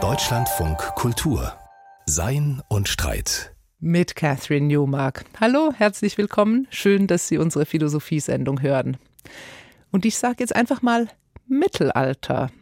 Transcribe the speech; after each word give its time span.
Deutschlandfunk 0.00 0.78
Kultur 0.94 1.52
Sein 2.06 2.62
und 2.68 2.86
Streit 2.86 3.56
mit 3.80 4.14
Catherine 4.14 4.66
Newmark. 4.68 5.24
Hallo, 5.40 5.72
herzlich 5.74 6.16
willkommen. 6.16 6.68
Schön, 6.70 7.08
dass 7.08 7.26
Sie 7.26 7.38
unsere 7.38 7.66
Philosophiesendung 7.66 8.62
hören. 8.62 8.98
Und 9.90 10.04
ich 10.04 10.16
sage 10.16 10.36
jetzt 10.38 10.54
einfach 10.54 10.80
mal 10.80 11.08
Mittelalter. 11.48 12.52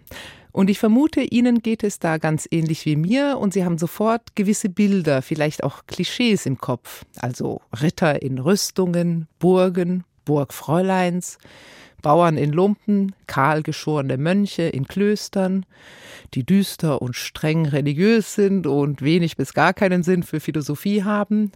Und 0.52 0.70
ich 0.70 0.78
vermute, 0.78 1.20
Ihnen 1.20 1.60
geht 1.60 1.84
es 1.84 1.98
da 1.98 2.16
ganz 2.16 2.48
ähnlich 2.50 2.86
wie 2.86 2.96
mir 2.96 3.36
und 3.38 3.52
Sie 3.52 3.66
haben 3.66 3.76
sofort 3.76 4.36
gewisse 4.36 4.70
Bilder, 4.70 5.20
vielleicht 5.20 5.62
auch 5.64 5.82
Klischees 5.86 6.46
im 6.46 6.56
Kopf. 6.56 7.04
Also 7.20 7.60
Ritter 7.82 8.22
in 8.22 8.38
Rüstungen, 8.38 9.28
Burgen, 9.38 10.04
Burgfräuleins, 10.24 11.36
Bauern 12.02 12.36
in 12.36 12.52
Lumpen, 12.52 13.14
kahlgeschorene 13.26 14.16
Mönche 14.18 14.62
in 14.62 14.86
Klöstern, 14.86 15.66
die 16.34 16.44
düster 16.44 17.02
und 17.02 17.16
streng 17.16 17.66
religiös 17.66 18.34
sind 18.34 18.66
und 18.66 19.02
wenig 19.02 19.36
bis 19.36 19.54
gar 19.54 19.72
keinen 19.72 20.02
Sinn 20.02 20.22
für 20.22 20.40
Philosophie 20.40 21.04
haben. 21.04 21.52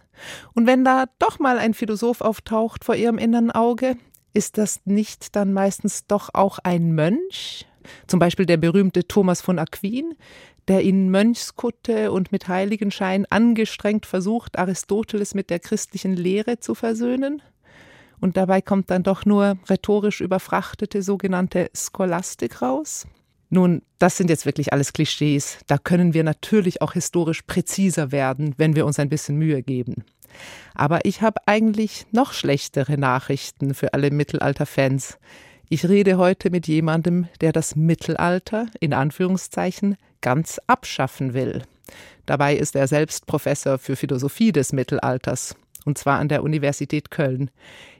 Und 0.53 0.67
wenn 0.67 0.83
da 0.83 1.05
doch 1.19 1.39
mal 1.39 1.57
ein 1.57 1.73
Philosoph 1.73 2.21
auftaucht 2.21 2.83
vor 2.83 2.95
ihrem 2.95 3.17
inneren 3.17 3.51
Auge, 3.51 3.97
ist 4.33 4.57
das 4.57 4.81
nicht 4.85 5.35
dann 5.35 5.53
meistens 5.53 6.07
doch 6.07 6.29
auch 6.33 6.59
ein 6.59 6.93
Mönch? 6.93 7.67
Zum 8.07 8.19
Beispiel 8.19 8.45
der 8.45 8.57
berühmte 8.57 9.07
Thomas 9.07 9.41
von 9.41 9.59
Aquin, 9.59 10.15
der 10.67 10.81
in 10.81 11.09
Mönchskutte 11.09 12.11
und 12.11 12.31
mit 12.31 12.47
Heiligenschein 12.47 13.25
angestrengt 13.29 14.05
versucht, 14.05 14.57
Aristoteles 14.57 15.33
mit 15.33 15.49
der 15.49 15.59
christlichen 15.59 16.15
Lehre 16.15 16.59
zu 16.59 16.75
versöhnen? 16.75 17.41
Und 18.21 18.37
dabei 18.37 18.61
kommt 18.61 18.89
dann 18.91 19.03
doch 19.03 19.25
nur 19.25 19.57
rhetorisch 19.67 20.21
überfrachtete 20.21 21.01
sogenannte 21.01 21.69
Scholastik 21.75 22.61
raus? 22.61 23.07
Nun, 23.49 23.81
das 23.99 24.15
sind 24.15 24.29
jetzt 24.29 24.45
wirklich 24.45 24.71
alles 24.71 24.93
Klischees. 24.93 25.57
Da 25.67 25.77
können 25.77 26.13
wir 26.13 26.23
natürlich 26.23 26.81
auch 26.81 26.93
historisch 26.93 27.41
präziser 27.41 28.13
werden, 28.13 28.53
wenn 28.57 28.75
wir 28.75 28.85
uns 28.85 28.99
ein 28.99 29.09
bisschen 29.09 29.37
Mühe 29.37 29.61
geben. 29.61 30.05
Aber 30.73 31.03
ich 31.03 31.21
habe 31.21 31.41
eigentlich 31.47 32.05
noch 32.11 32.31
schlechtere 32.31 32.97
Nachrichten 32.97 33.73
für 33.73 33.93
alle 33.93 34.11
Mittelalter-Fans. 34.11 35.17
Ich 35.67 35.89
rede 35.89 36.17
heute 36.17 36.49
mit 36.49 36.67
jemandem, 36.67 37.27
der 37.41 37.51
das 37.51 37.75
Mittelalter 37.75 38.67
in 38.79 38.93
Anführungszeichen 38.93 39.97
ganz 40.21 40.61
abschaffen 40.67 41.33
will. 41.33 41.63
Dabei 42.25 42.55
ist 42.55 42.75
er 42.75 42.87
selbst 42.87 43.25
Professor 43.25 43.77
für 43.77 43.95
Philosophie 43.95 44.51
des 44.51 44.71
Mittelalters, 44.71 45.55
und 45.85 45.97
zwar 45.97 46.19
an 46.19 46.27
der 46.27 46.43
Universität 46.43 47.11
Köln. 47.11 47.51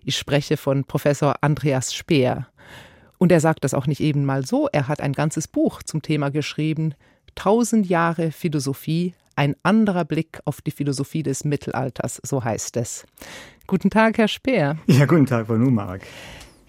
Ich 0.04 0.18
spreche 0.18 0.58
von 0.58 0.84
Professor 0.84 1.36
Andreas 1.42 1.94
Speer. 1.94 2.48
Und 3.18 3.32
er 3.32 3.40
sagt 3.40 3.64
das 3.64 3.74
auch 3.74 3.88
nicht 3.88 4.02
eben 4.02 4.26
mal 4.26 4.46
so, 4.46 4.68
er 4.72 4.88
hat 4.88 5.02
ein 5.02 5.14
ganzes 5.14 5.48
Buch 5.48 5.84
zum 5.84 6.02
Thema 6.02 6.30
geschrieben, 6.32 6.96
Tausend 7.36 7.88
Jahre 7.88 8.32
Philosophie, 8.32 9.14
ein 9.36 9.56
anderer 9.64 10.06
Blick 10.06 10.40
auf 10.46 10.62
die 10.62 10.72
Philosophie 10.72 11.24
des 11.24 11.46
Mittelalters, 11.46 12.20
so 12.24 12.44
heißt 12.44 12.78
es. 12.78 13.06
Guten 13.68 13.90
Tag, 13.90 14.18
Herr 14.18 14.28
Speer. 14.28 14.78
Ja, 14.88 15.06
guten 15.06 15.26
Tag, 15.26 15.48
Frau 15.48 15.56
Numark. 15.56 16.02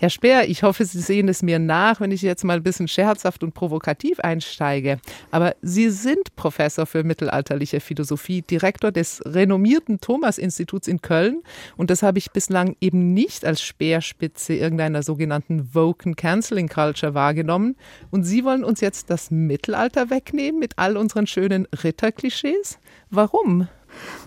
Herr 0.03 0.11
Speer, 0.11 0.49
ich 0.49 0.65
hoffe, 0.65 0.85
Sie 0.85 0.99
sehen 0.99 1.29
es 1.29 1.43
mir 1.43 1.61
nach, 1.61 2.01
wenn 2.01 2.11
ich 2.11 2.23
jetzt 2.23 2.43
mal 2.43 2.57
ein 2.57 2.65
bisschen 2.65 2.89
scherzhaft 2.89 3.45
und 3.45 3.55
provokativ 3.55 4.19
einsteige. 4.19 4.99
Aber 5.31 5.55
Sie 5.63 5.91
sind 5.91 6.35
Professor 6.35 6.87
für 6.87 7.05
mittelalterliche 7.05 7.79
Philosophie, 7.79 8.43
Direktor 8.43 8.91
des 8.91 9.23
renommierten 9.25 10.01
Thomas-Instituts 10.01 10.89
in 10.89 11.03
Köln. 11.03 11.45
Und 11.77 11.89
das 11.89 12.03
habe 12.03 12.19
ich 12.19 12.33
bislang 12.33 12.75
eben 12.81 13.15
nicht 13.15 13.45
als 13.45 13.63
Speerspitze 13.63 14.55
irgendeiner 14.55 15.05
sogenannten 15.05 15.73
Woken 15.73 16.17
Canceling 16.17 16.67
Culture 16.67 17.15
wahrgenommen. 17.15 17.77
Und 18.11 18.25
Sie 18.25 18.45
wollen 18.45 18.65
uns 18.65 18.81
jetzt 18.81 19.09
das 19.09 19.31
Mittelalter 19.31 20.11
wegnehmen 20.11 20.59
mit 20.59 20.79
all 20.79 20.97
unseren 20.97 21.29
schönen 21.29 21.69
Ritterklischees? 21.81 22.81
Warum? 23.11 23.69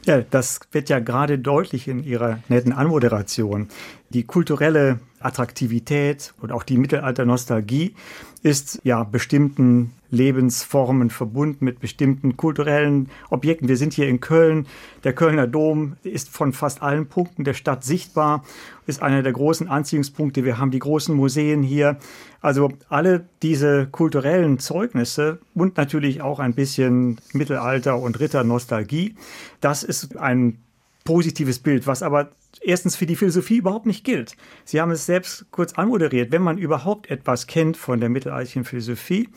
Ja, 0.06 0.22
das 0.22 0.60
wird 0.72 0.90
ja 0.90 1.00
gerade 1.00 1.40
deutlich 1.40 1.88
in 1.88 2.04
Ihrer 2.04 2.40
netten 2.48 2.72
Anmoderation. 2.72 3.70
Die 4.10 4.24
kulturelle 4.24 5.00
Attraktivität 5.20 6.34
und 6.40 6.52
auch 6.52 6.64
die 6.64 6.78
Mittelalter-Nostalgie 6.78 7.96
ist 8.44 8.80
ja 8.84 9.04
bestimmten 9.04 9.94
Lebensformen 10.12 11.10
verbunden 11.10 11.66
mit 11.66 11.80
bestimmten 11.80 12.38
kulturellen 12.38 13.10
Objekten. 13.32 13.68
Wir 13.68 13.76
sind 13.76 13.94
hier 13.94 14.08
in 14.08 14.20
Köln. 14.20 14.68
Der 15.04 15.14
Kölner 15.14 15.48
Dom 15.48 15.98
ist 16.04 16.30
von 16.30 16.54
fast 16.54 16.84
allen 16.84 17.08
Punkten 17.08 17.44
der 17.44 17.56
Stadt 17.56 17.84
sichtbar, 17.84 18.44
ist 18.86 19.02
einer 19.02 19.24
der 19.24 19.34
großen 19.34 19.68
Anziehungspunkte. 19.68 20.46
Wir 20.46 20.60
haben 20.60 20.70
die 20.70 20.80
großen 20.80 21.16
Museen 21.16 21.64
hier. 21.64 21.98
Also 22.40 22.72
alle 22.88 23.26
diese 23.42 23.88
kulturellen 23.88 24.60
Zeugnisse 24.60 25.40
und 25.56 25.78
natürlich 25.78 26.22
auch 26.22 26.38
ein 26.38 26.54
bisschen 26.54 27.18
Mittelalter 27.34 27.98
und 27.98 28.20
Ritternostalgie. 28.20 29.16
Das 29.60 29.84
ist 29.84 30.18
ein 30.18 30.60
positives 31.04 31.60
Bild, 31.60 31.88
was 31.88 32.04
aber 32.04 32.30
erstens 32.66 32.96
für 32.96 33.06
die 33.06 33.16
Philosophie 33.16 33.58
überhaupt 33.58 33.86
nicht 33.86 34.04
gilt. 34.04 34.36
Sie 34.64 34.82
haben 34.82 34.92
es 34.92 35.06
selbst 35.06 35.46
kurz 35.52 35.74
anmoderiert. 35.74 36.32
Wenn 36.32 36.42
man 36.42 36.58
überhaupt 36.58 37.10
etwas 37.10 37.48
kennt 37.48 37.78
von 37.78 38.00
der 38.00 38.10
mittelalterlichen 38.10 38.66
Philosophie 38.66 39.30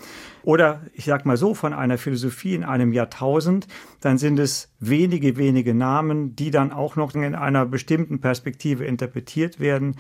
oder 0.43 0.83
ich 0.95 1.05
sag 1.05 1.27
mal 1.27 1.37
so 1.37 1.55
von 1.55 1.73
einer 1.73 1.99
Philosophie 1.99 2.55
in 2.55 2.65
einem 2.65 2.93
Jahrtausend, 2.93 3.67
dann 4.01 4.19
sind 4.19 4.39
es 4.39 4.71
wenige, 4.81 5.37
wenige 5.37 5.75
Namen, 5.75 6.35
die 6.37 6.51
dann 6.51 6.73
auch 6.73 6.97
noch 6.97 7.15
in 7.15 7.35
einer 7.35 7.67
bestimmten 7.67 8.21
Perspektive 8.21 8.85
interpretiert 8.85 9.61
werden. 9.61 9.97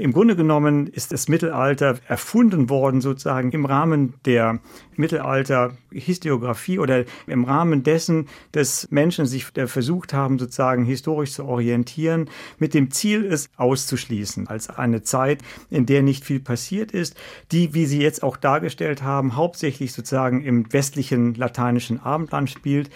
Im 0.00 0.12
Grunde 0.12 0.34
genommen 0.34 0.86
ist 0.86 1.12
das 1.12 1.28
Mittelalter 1.28 1.98
erfunden 2.08 2.70
worden 2.70 3.02
sozusagen 3.02 3.52
im 3.52 3.66
Rahmen 3.66 4.14
der 4.24 4.60
Mittelalter-Historiografie 4.96 6.78
oder 6.78 7.04
im 7.26 7.44
Rahmen 7.44 7.82
dessen, 7.82 8.26
dass 8.52 8.90
Menschen 8.90 9.26
sich 9.26 9.44
versucht 9.44 10.14
haben, 10.14 10.38
sozusagen 10.38 10.84
historisch 10.84 11.32
zu 11.32 11.44
orientieren, 11.44 12.30
mit 12.58 12.72
dem 12.72 12.90
Ziel, 12.90 13.26
es 13.26 13.50
auszuschließen 13.56 14.48
als 14.48 14.70
eine 14.70 15.02
Zeit, 15.02 15.42
in 15.68 15.84
der 15.84 16.02
nicht 16.02 16.24
viel 16.24 16.40
passiert 16.40 16.92
ist, 16.92 17.16
die, 17.52 17.74
wie 17.74 17.84
Sie 17.84 18.00
jetzt 18.00 18.22
auch 18.22 18.38
dargestellt 18.38 19.02
haben, 19.02 19.36
hauptsächlich 19.36 19.92
sozusagen 19.92 20.42
im 20.42 20.72
westlichen 20.72 21.34
lateinischen 21.34 22.00
Abendland 22.00 22.48
spielt. 22.48 22.88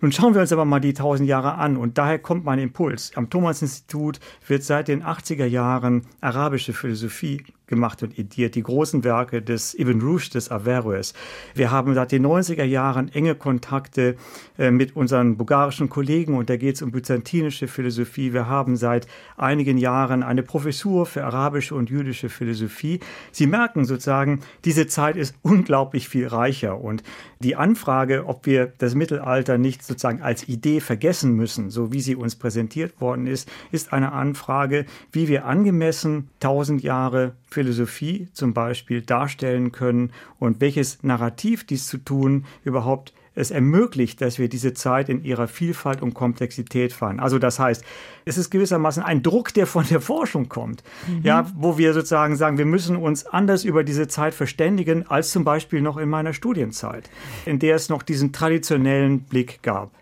Nun 0.00 0.12
schauen 0.12 0.34
wir 0.34 0.40
uns 0.40 0.52
aber 0.52 0.64
mal 0.64 0.78
die 0.78 0.94
tausend 0.94 1.28
Jahre 1.28 1.54
an 1.54 1.76
und 1.76 1.98
daher 1.98 2.20
kommt 2.20 2.44
mein 2.44 2.60
Impuls. 2.60 3.10
Am 3.16 3.30
Thomas-Institut 3.30 4.20
wird 4.46 4.62
seit 4.62 4.86
den 4.86 5.02
80er 5.02 5.46
Jahren 5.46 6.06
arabische 6.20 6.72
Philosophie 6.72 7.42
gemacht 7.68 8.02
und 8.02 8.18
ediert, 8.18 8.54
die 8.54 8.62
großen 8.62 9.04
Werke 9.04 9.40
des 9.42 9.78
Ibn 9.78 10.00
Rushd, 10.00 10.34
des 10.34 10.50
Averroes. 10.50 11.14
Wir 11.54 11.70
haben 11.70 11.94
seit 11.94 12.12
den 12.12 12.26
90er 12.26 12.64
Jahren 12.64 13.08
enge 13.12 13.34
Kontakte 13.34 14.16
äh, 14.58 14.70
mit 14.70 14.96
unseren 14.96 15.36
bulgarischen 15.36 15.88
Kollegen 15.88 16.36
und 16.36 16.50
da 16.50 16.56
geht 16.56 16.74
es 16.74 16.82
um 16.82 16.90
byzantinische 16.90 17.68
Philosophie. 17.68 18.32
Wir 18.32 18.48
haben 18.48 18.76
seit 18.76 19.06
einigen 19.36 19.78
Jahren 19.78 20.22
eine 20.22 20.42
Professur 20.42 21.06
für 21.06 21.24
arabische 21.24 21.74
und 21.74 21.90
jüdische 21.90 22.28
Philosophie. 22.28 23.00
Sie 23.32 23.46
merken 23.46 23.84
sozusagen, 23.84 24.40
diese 24.64 24.86
Zeit 24.86 25.16
ist 25.16 25.34
unglaublich 25.42 26.08
viel 26.08 26.26
reicher 26.26 26.80
und 26.80 27.02
die 27.40 27.54
Anfrage, 27.54 28.26
ob 28.26 28.46
wir 28.46 28.72
das 28.78 28.94
Mittelalter 28.94 29.58
nicht 29.58 29.84
sozusagen 29.84 30.22
als 30.22 30.48
Idee 30.48 30.80
vergessen 30.80 31.34
müssen, 31.34 31.70
so 31.70 31.92
wie 31.92 32.00
sie 32.00 32.16
uns 32.16 32.36
präsentiert 32.36 33.00
worden 33.00 33.26
ist, 33.26 33.48
ist 33.70 33.92
eine 33.92 34.12
Anfrage, 34.12 34.86
wie 35.12 35.28
wir 35.28 35.44
angemessen 35.44 36.30
tausend 36.40 36.82
Jahre 36.82 37.36
Philosophie 37.50 38.28
zum 38.32 38.54
Beispiel 38.54 39.02
darstellen 39.02 39.72
können 39.72 40.12
und 40.38 40.60
welches 40.60 41.02
Narrativ 41.02 41.64
dies 41.64 41.86
zu 41.86 41.98
tun 41.98 42.44
überhaupt 42.64 43.12
es 43.38 43.50
ermöglicht, 43.50 44.20
dass 44.20 44.38
wir 44.38 44.48
diese 44.48 44.74
Zeit 44.74 45.08
in 45.08 45.22
ihrer 45.22 45.46
Vielfalt 45.46 46.02
und 46.02 46.12
Komplexität 46.12 46.92
fahren. 46.92 47.20
Also 47.20 47.38
das 47.38 47.58
heißt, 47.58 47.84
es 48.24 48.36
ist 48.36 48.50
gewissermaßen 48.50 49.02
ein 49.02 49.22
Druck, 49.22 49.54
der 49.54 49.66
von 49.66 49.86
der 49.86 50.00
Forschung 50.00 50.48
kommt, 50.48 50.82
mhm. 51.06 51.22
ja, 51.22 51.46
wo 51.54 51.78
wir 51.78 51.94
sozusagen 51.94 52.36
sagen, 52.36 52.58
wir 52.58 52.66
müssen 52.66 52.96
uns 52.96 53.26
anders 53.26 53.64
über 53.64 53.84
diese 53.84 54.08
Zeit 54.08 54.34
verständigen 54.34 55.06
als 55.08 55.30
zum 55.30 55.44
Beispiel 55.44 55.80
noch 55.80 55.96
in 55.96 56.08
meiner 56.08 56.32
Studienzeit, 56.32 57.08
in 57.46 57.58
der 57.60 57.76
es 57.76 57.88
noch 57.88 58.02
diesen 58.02 58.32
traditionellen 58.32 59.20
Blick 59.20 59.62
gab. 59.62 59.92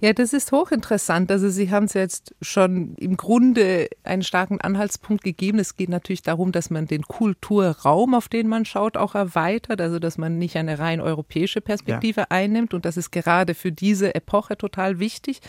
Ja, 0.00 0.12
das 0.12 0.32
ist 0.32 0.50
hochinteressant. 0.50 1.30
Also 1.30 1.48
Sie 1.48 1.70
haben 1.70 1.84
es 1.84 1.94
jetzt 1.94 2.34
schon 2.40 2.96
im 2.96 3.16
Grunde 3.16 3.88
einen 4.02 4.22
starken 4.22 4.60
Anhaltspunkt 4.60 5.22
gegeben. 5.22 5.60
Es 5.60 5.76
geht 5.76 5.88
natürlich 5.88 6.22
darum, 6.22 6.50
dass 6.50 6.70
man 6.70 6.86
den 6.86 7.02
Kulturraum, 7.02 8.14
auf 8.14 8.28
den 8.28 8.48
man 8.48 8.64
schaut, 8.64 8.96
auch 8.96 9.14
erweitert. 9.14 9.80
Also 9.80 10.00
dass 10.00 10.18
man 10.18 10.38
nicht 10.38 10.56
eine 10.56 10.80
rein 10.80 11.00
europäische 11.00 11.60
Perspektive 11.60 12.22
ja. 12.22 12.26
einnimmt. 12.30 12.74
Und 12.74 12.84
das 12.84 12.96
ist 12.96 13.12
gerade 13.12 13.54
für 13.54 13.70
diese 13.70 14.14
Epoche 14.14 14.58
total 14.58 14.98
wichtig. 14.98 15.40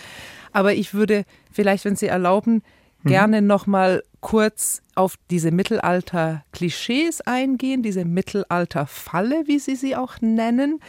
Aber 0.52 0.74
ich 0.74 0.94
würde 0.94 1.26
vielleicht, 1.52 1.84
wenn 1.86 1.96
Sie 1.96 2.08
erlauben, 2.08 2.62
mhm. 3.02 3.10
gerne 3.10 3.42
noch 3.42 3.66
mal 3.66 4.04
kurz 4.22 4.82
auf 4.96 5.16
diese 5.32 5.52
Mittelalter-Klischees 5.52 7.22
eingehen, 7.22 7.82
diese 7.82 8.06
Mittelalter-Falle, 8.06 9.44
wie 9.48 9.60
Sie 9.60 9.76
sie 9.76 9.96
auch 9.96 10.22
nennen. 10.22 10.80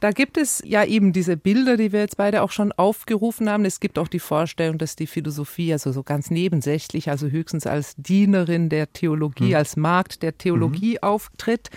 Da 0.00 0.12
gibt 0.12 0.38
es 0.38 0.62
ja 0.64 0.82
eben 0.84 1.12
diese 1.12 1.36
Bilder, 1.36 1.76
die 1.76 1.92
wir 1.92 2.00
jetzt 2.00 2.16
beide 2.16 2.42
auch 2.42 2.50
schon 2.50 2.72
aufgerufen 2.72 3.50
haben. 3.50 3.66
Es 3.66 3.80
gibt 3.80 3.98
auch 3.98 4.08
die 4.08 4.18
Vorstellung, 4.18 4.78
dass 4.78 4.96
die 4.96 5.06
Philosophie 5.06 5.72
also 5.72 5.92
so 5.92 6.02
ganz 6.02 6.30
nebensächlich, 6.30 7.10
also 7.10 7.28
höchstens 7.28 7.66
als 7.66 7.94
Dienerin 7.96 8.70
der 8.70 8.92
Theologie, 8.92 9.50
mhm. 9.50 9.56
als 9.56 9.76
Markt 9.76 10.22
der 10.22 10.38
Theologie 10.38 10.92
mhm. 10.92 11.02
auftritt. 11.02 11.68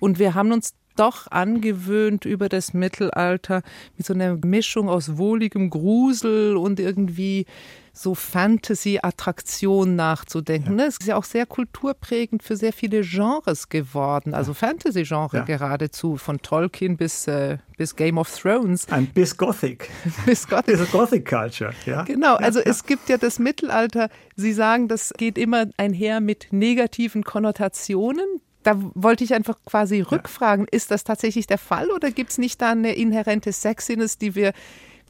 Und 0.00 0.18
wir 0.18 0.34
haben 0.34 0.50
uns 0.50 0.74
doch 0.96 1.30
angewöhnt, 1.30 2.24
über 2.24 2.48
das 2.48 2.74
Mittelalter 2.74 3.62
mit 3.96 4.06
so 4.06 4.14
einer 4.14 4.36
Mischung 4.44 4.88
aus 4.88 5.16
wohligem 5.16 5.70
Grusel 5.70 6.56
und 6.56 6.80
irgendwie 6.80 7.46
so 7.92 8.14
Fantasy-Attraktion 8.14 9.96
nachzudenken. 9.96 10.78
Ja. 10.78 10.86
Es 10.86 10.96
ist 11.00 11.06
ja 11.06 11.16
auch 11.16 11.24
sehr 11.24 11.46
kulturprägend 11.46 12.42
für 12.42 12.56
sehr 12.56 12.72
viele 12.72 13.02
Genres 13.02 13.68
geworden, 13.68 14.32
also 14.34 14.52
ja. 14.52 14.54
Fantasy-Genre 14.54 15.38
ja. 15.38 15.44
geradezu, 15.44 16.16
von 16.16 16.40
Tolkien 16.40 16.96
bis, 16.96 17.26
äh, 17.26 17.58
bis 17.76 17.96
Game 17.96 18.18
of 18.18 18.30
Thrones. 18.38 18.88
Ein 18.90 19.06
bis 19.06 19.36
Gothic. 19.36 19.90
bis 20.26 20.46
Gothic. 20.48 20.78
Bis 20.78 20.90
Gothic 20.90 21.28
Culture, 21.28 21.74
ja. 21.84 22.02
Genau, 22.02 22.36
also 22.36 22.60
es 22.60 22.84
gibt 22.84 23.08
ja 23.08 23.18
das 23.18 23.38
Mittelalter, 23.38 24.08
Sie 24.36 24.52
sagen, 24.52 24.88
das 24.88 25.12
geht 25.16 25.36
immer 25.36 25.66
einher 25.76 26.20
mit 26.20 26.48
negativen 26.50 27.24
Konnotationen 27.24 28.40
da 28.62 28.76
wollte 28.94 29.24
ich 29.24 29.34
einfach 29.34 29.56
quasi 29.64 30.00
rückfragen, 30.00 30.66
ist 30.70 30.90
das 30.90 31.04
tatsächlich 31.04 31.46
der 31.46 31.58
Fall 31.58 31.90
oder 31.90 32.10
gibt 32.10 32.30
es 32.30 32.38
nicht 32.38 32.60
da 32.60 32.70
eine 32.70 32.94
inhärente 32.94 33.52
Sexiness, 33.52 34.18
die 34.18 34.34
wir 34.34 34.52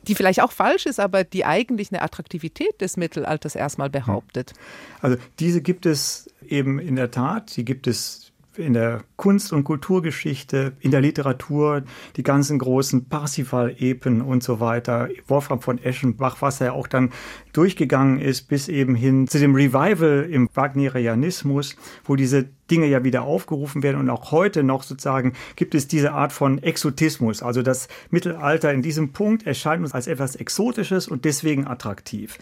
die 0.06 0.14
vielleicht 0.14 0.40
auch 0.40 0.52
falsch 0.52 0.86
ist, 0.86 0.98
aber 0.98 1.24
die 1.24 1.44
eigentlich 1.44 1.92
eine 1.92 2.02
Attraktivität 2.02 2.80
des 2.80 2.96
Mittelalters 2.96 3.54
erstmal 3.54 3.90
behauptet. 3.90 4.54
Also 5.00 5.18
diese 5.38 5.60
gibt 5.60 5.84
es 5.84 6.30
eben 6.46 6.78
in 6.78 6.96
der 6.96 7.10
Tat, 7.10 7.54
die 7.56 7.64
gibt 7.64 7.86
es 7.86 8.30
in 8.56 8.72
der 8.72 9.04
Kunst- 9.16 9.52
und 9.52 9.64
Kulturgeschichte, 9.64 10.72
in 10.80 10.90
der 10.90 11.00
Literatur, 11.00 11.82
die 12.16 12.22
ganzen 12.22 12.58
großen 12.58 13.08
Parsifal-Epen 13.08 14.22
und 14.22 14.42
so 14.42 14.60
weiter, 14.60 15.08
Wolfram 15.28 15.60
von 15.60 15.78
Eschenbach, 15.78 16.42
was 16.42 16.58
ja 16.58 16.72
auch 16.72 16.86
dann 16.86 17.10
durchgegangen 17.52 18.20
ist 18.20 18.48
bis 18.48 18.68
eben 18.68 18.94
hin 18.94 19.28
zu 19.28 19.38
dem 19.38 19.54
Revival 19.54 20.28
im 20.30 20.48
Wagnerianismus, 20.52 21.76
wo 22.04 22.16
diese 22.16 22.48
Dinge 22.70 22.86
ja 22.86 23.04
wieder 23.04 23.22
aufgerufen 23.22 23.82
werden. 23.82 23.98
Und 23.98 24.10
auch 24.10 24.30
heute 24.32 24.62
noch 24.62 24.82
sozusagen 24.82 25.32
gibt 25.56 25.74
es 25.74 25.88
diese 25.88 26.12
Art 26.12 26.32
von 26.32 26.62
Exotismus. 26.62 27.42
Also 27.42 27.62
das 27.62 27.88
Mittelalter 28.10 28.72
in 28.72 28.82
diesem 28.82 29.12
Punkt 29.12 29.46
erscheint 29.46 29.82
uns 29.82 29.92
als 29.92 30.06
etwas 30.06 30.36
Exotisches 30.36 31.08
und 31.08 31.24
deswegen 31.24 31.66
attraktiv. 31.66 32.38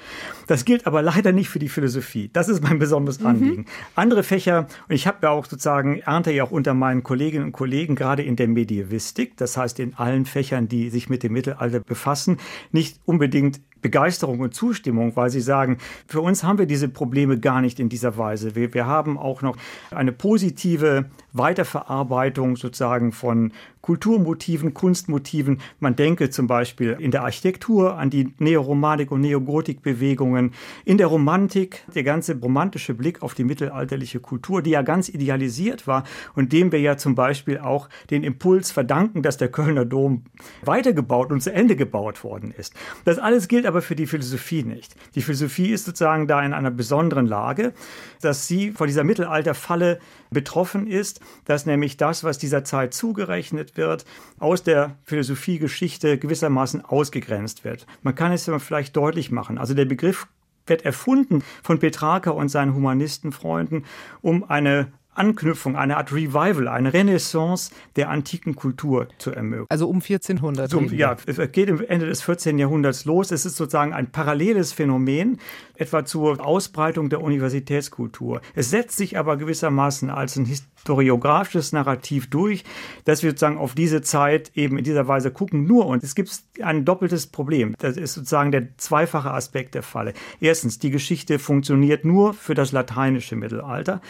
Das 0.46 0.64
gilt 0.64 0.86
aber 0.86 1.02
leider 1.02 1.32
nicht 1.32 1.48
für 1.48 1.58
die 1.58 1.68
Philosophie. 1.68 2.30
Das 2.32 2.48
ist 2.48 2.62
mein 2.62 2.78
besonderes 2.78 3.20
mhm. 3.20 3.26
Anliegen. 3.26 3.60
Mhm. 3.62 3.66
Andere 3.94 4.22
Fächer, 4.22 4.66
und 4.88 4.94
ich 4.94 5.06
habe 5.06 5.18
ja 5.22 5.30
auch 5.30 5.46
sozusagen, 5.46 5.98
ernte 6.00 6.32
ja 6.32 6.44
auch 6.44 6.50
unter 6.50 6.74
meinen 6.74 7.02
Kolleginnen 7.02 7.46
und 7.46 7.52
Kollegen, 7.52 7.94
gerade 7.94 8.22
in 8.22 8.36
der 8.36 8.48
Medievistik, 8.48 9.36
das 9.36 9.56
heißt 9.56 9.80
in 9.80 9.94
allen 9.94 10.26
Fächern, 10.26 10.68
die 10.68 10.90
sich 10.90 11.08
mit 11.08 11.22
dem 11.22 11.32
Mittelalter 11.32 11.80
befassen, 11.80 12.38
nicht 12.72 13.00
unbedingt 13.04 13.60
Begeisterung 13.82 14.40
und 14.40 14.54
Zustimmung, 14.54 15.14
weil 15.16 15.30
sie 15.30 15.40
sagen, 15.40 15.78
für 16.06 16.20
uns 16.20 16.42
haben 16.44 16.58
wir 16.58 16.66
diese 16.66 16.88
Probleme 16.88 17.38
gar 17.38 17.60
nicht 17.60 17.80
in 17.80 17.88
dieser 17.88 18.16
Weise. 18.16 18.54
Wir, 18.54 18.74
wir 18.74 18.86
haben 18.86 19.18
auch 19.18 19.42
noch 19.42 19.56
eine 19.90 20.12
positive 20.12 21.06
Weiterverarbeitung 21.32 22.56
sozusagen 22.56 23.12
von 23.12 23.52
Kulturmotiven, 23.80 24.74
Kunstmotiven. 24.74 25.60
Man 25.80 25.96
denke 25.96 26.28
zum 26.28 26.46
Beispiel 26.46 26.96
in 26.98 27.10
der 27.10 27.22
Architektur 27.22 27.96
an 27.96 28.10
die 28.10 28.34
Neoromanik- 28.38 29.10
und 29.10 29.22
Neogotik-Bewegungen, 29.22 30.52
in 30.84 30.98
der 30.98 31.06
Romantik, 31.06 31.84
der 31.94 32.02
ganze 32.02 32.38
romantische 32.38 32.92
Blick 32.92 33.22
auf 33.22 33.34
die 33.34 33.44
mittelalterliche 33.44 34.20
Kultur, 34.20 34.60
die 34.60 34.70
ja 34.70 34.82
ganz 34.82 35.08
idealisiert 35.08 35.86
war 35.86 36.04
und 36.34 36.52
dem 36.52 36.70
wir 36.70 36.80
ja 36.80 36.98
zum 36.98 37.14
Beispiel 37.14 37.58
auch 37.58 37.88
den 38.10 38.24
Impuls 38.24 38.70
verdanken, 38.70 39.22
dass 39.22 39.38
der 39.38 39.48
Kölner 39.50 39.86
Dom 39.86 40.24
weitergebaut 40.62 41.32
und 41.32 41.42
zu 41.42 41.52
Ende 41.52 41.76
gebaut 41.76 42.24
worden 42.24 42.52
ist. 42.56 42.74
Das 43.04 43.18
alles 43.18 43.48
gilt 43.48 43.64
aber 43.64 43.80
für 43.80 43.96
die 43.96 44.06
Philosophie 44.06 44.64
nicht. 44.64 44.96
Die 45.14 45.22
Philosophie 45.22 45.70
ist 45.70 45.86
sozusagen 45.86 46.26
da 46.26 46.42
in 46.42 46.52
einer 46.52 46.70
besonderen 46.70 47.26
Lage, 47.26 47.72
dass 48.20 48.46
sie 48.46 48.72
vor 48.72 48.86
dieser 48.86 49.04
Mittelalterfalle 49.04 49.98
betroffen 50.30 50.86
ist, 50.86 51.20
dass 51.44 51.66
nämlich 51.66 51.96
das, 51.96 52.24
was 52.24 52.38
dieser 52.38 52.64
Zeit 52.64 52.94
zugerechnet 52.94 53.76
wird, 53.76 54.04
aus 54.38 54.62
der 54.62 54.96
Philosophiegeschichte 55.04 56.18
gewissermaßen 56.18 56.84
ausgegrenzt 56.84 57.64
wird. 57.64 57.86
Man 58.02 58.14
kann 58.14 58.32
es 58.32 58.50
vielleicht 58.58 58.96
deutlich 58.96 59.30
machen. 59.30 59.58
Also 59.58 59.74
der 59.74 59.84
Begriff 59.84 60.26
wird 60.66 60.84
erfunden 60.84 61.42
von 61.62 61.78
Petrarca 61.78 62.30
und 62.30 62.48
seinen 62.48 62.74
Humanistenfreunden, 62.74 63.84
um 64.20 64.48
eine 64.48 64.92
Anknüpfung, 65.18 65.76
eine 65.76 65.96
Art 65.96 66.12
Revival, 66.12 66.68
eine 66.68 66.92
Renaissance 66.92 67.72
der 67.96 68.10
antiken 68.10 68.54
Kultur 68.54 69.08
zu 69.18 69.32
ermöglichen. 69.32 69.66
Also 69.70 69.88
um 69.88 69.96
1400. 69.96 70.70
So, 70.70 70.80
ja, 70.80 71.16
es 71.26 71.36
geht 71.52 71.68
im 71.68 71.84
Ende 71.86 72.06
des 72.06 72.22
14. 72.22 72.58
Jahrhunderts 72.58 73.04
los. 73.04 73.30
Es 73.30 73.44
ist 73.44 73.56
sozusagen 73.56 73.92
ein 73.92 74.10
paralleles 74.10 74.72
Phänomen, 74.72 75.38
etwa 75.74 76.04
zur 76.04 76.44
Ausbreitung 76.44 77.08
der 77.08 77.20
Universitätskultur. 77.22 78.40
Es 78.54 78.70
setzt 78.70 78.96
sich 78.96 79.18
aber 79.18 79.36
gewissermaßen 79.36 80.10
als 80.10 80.36
ein 80.36 80.44
historiografisches 80.44 81.72
Narrativ 81.72 82.30
durch, 82.30 82.64
dass 83.04 83.22
wir 83.22 83.30
sozusagen 83.30 83.58
auf 83.58 83.74
diese 83.74 84.02
Zeit 84.02 84.52
eben 84.54 84.78
in 84.78 84.84
dieser 84.84 85.08
Weise 85.08 85.30
gucken. 85.30 85.64
Nur, 85.64 85.86
und 85.86 86.02
es 86.02 86.14
gibt 86.14 86.30
ein 86.62 86.84
doppeltes 86.84 87.26
Problem. 87.26 87.74
Das 87.78 87.96
ist 87.96 88.14
sozusagen 88.14 88.52
der 88.52 88.76
zweifache 88.76 89.30
Aspekt 89.30 89.74
der 89.74 89.82
Falle. 89.82 90.14
Erstens, 90.40 90.78
die 90.78 90.90
Geschichte 90.90 91.38
funktioniert 91.38 92.04
nur 92.04 92.34
für 92.34 92.54
das 92.54 92.72
lateinische 92.72 93.36
Mittelalter 93.36 94.00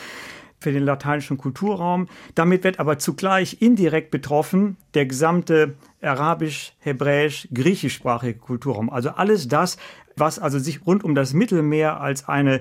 für 0.61 0.73
den 0.73 0.85
lateinischen 0.85 1.39
Kulturraum. 1.39 2.09
Damit 2.35 2.65
wird 2.65 2.81
aber 2.81 2.99
zugleich 2.99 3.59
indirekt 3.61 4.11
betroffen 4.11 4.77
der 4.95 5.07
gesamte 5.07 5.75
arabisch, 6.03 6.75
hebräisch, 6.81 7.49
griechischsprachige 7.53 8.39
Kulturraum. 8.39 8.91
Also 8.91 9.11
alles 9.11 9.49
das, 9.49 9.77
was 10.17 10.39
also 10.39 10.59
sich 10.59 10.87
rund 10.87 11.05
um 11.05 11.15
das 11.15 11.33
Mittelmeer 11.33 12.01
als 12.01 12.29
eine 12.29 12.61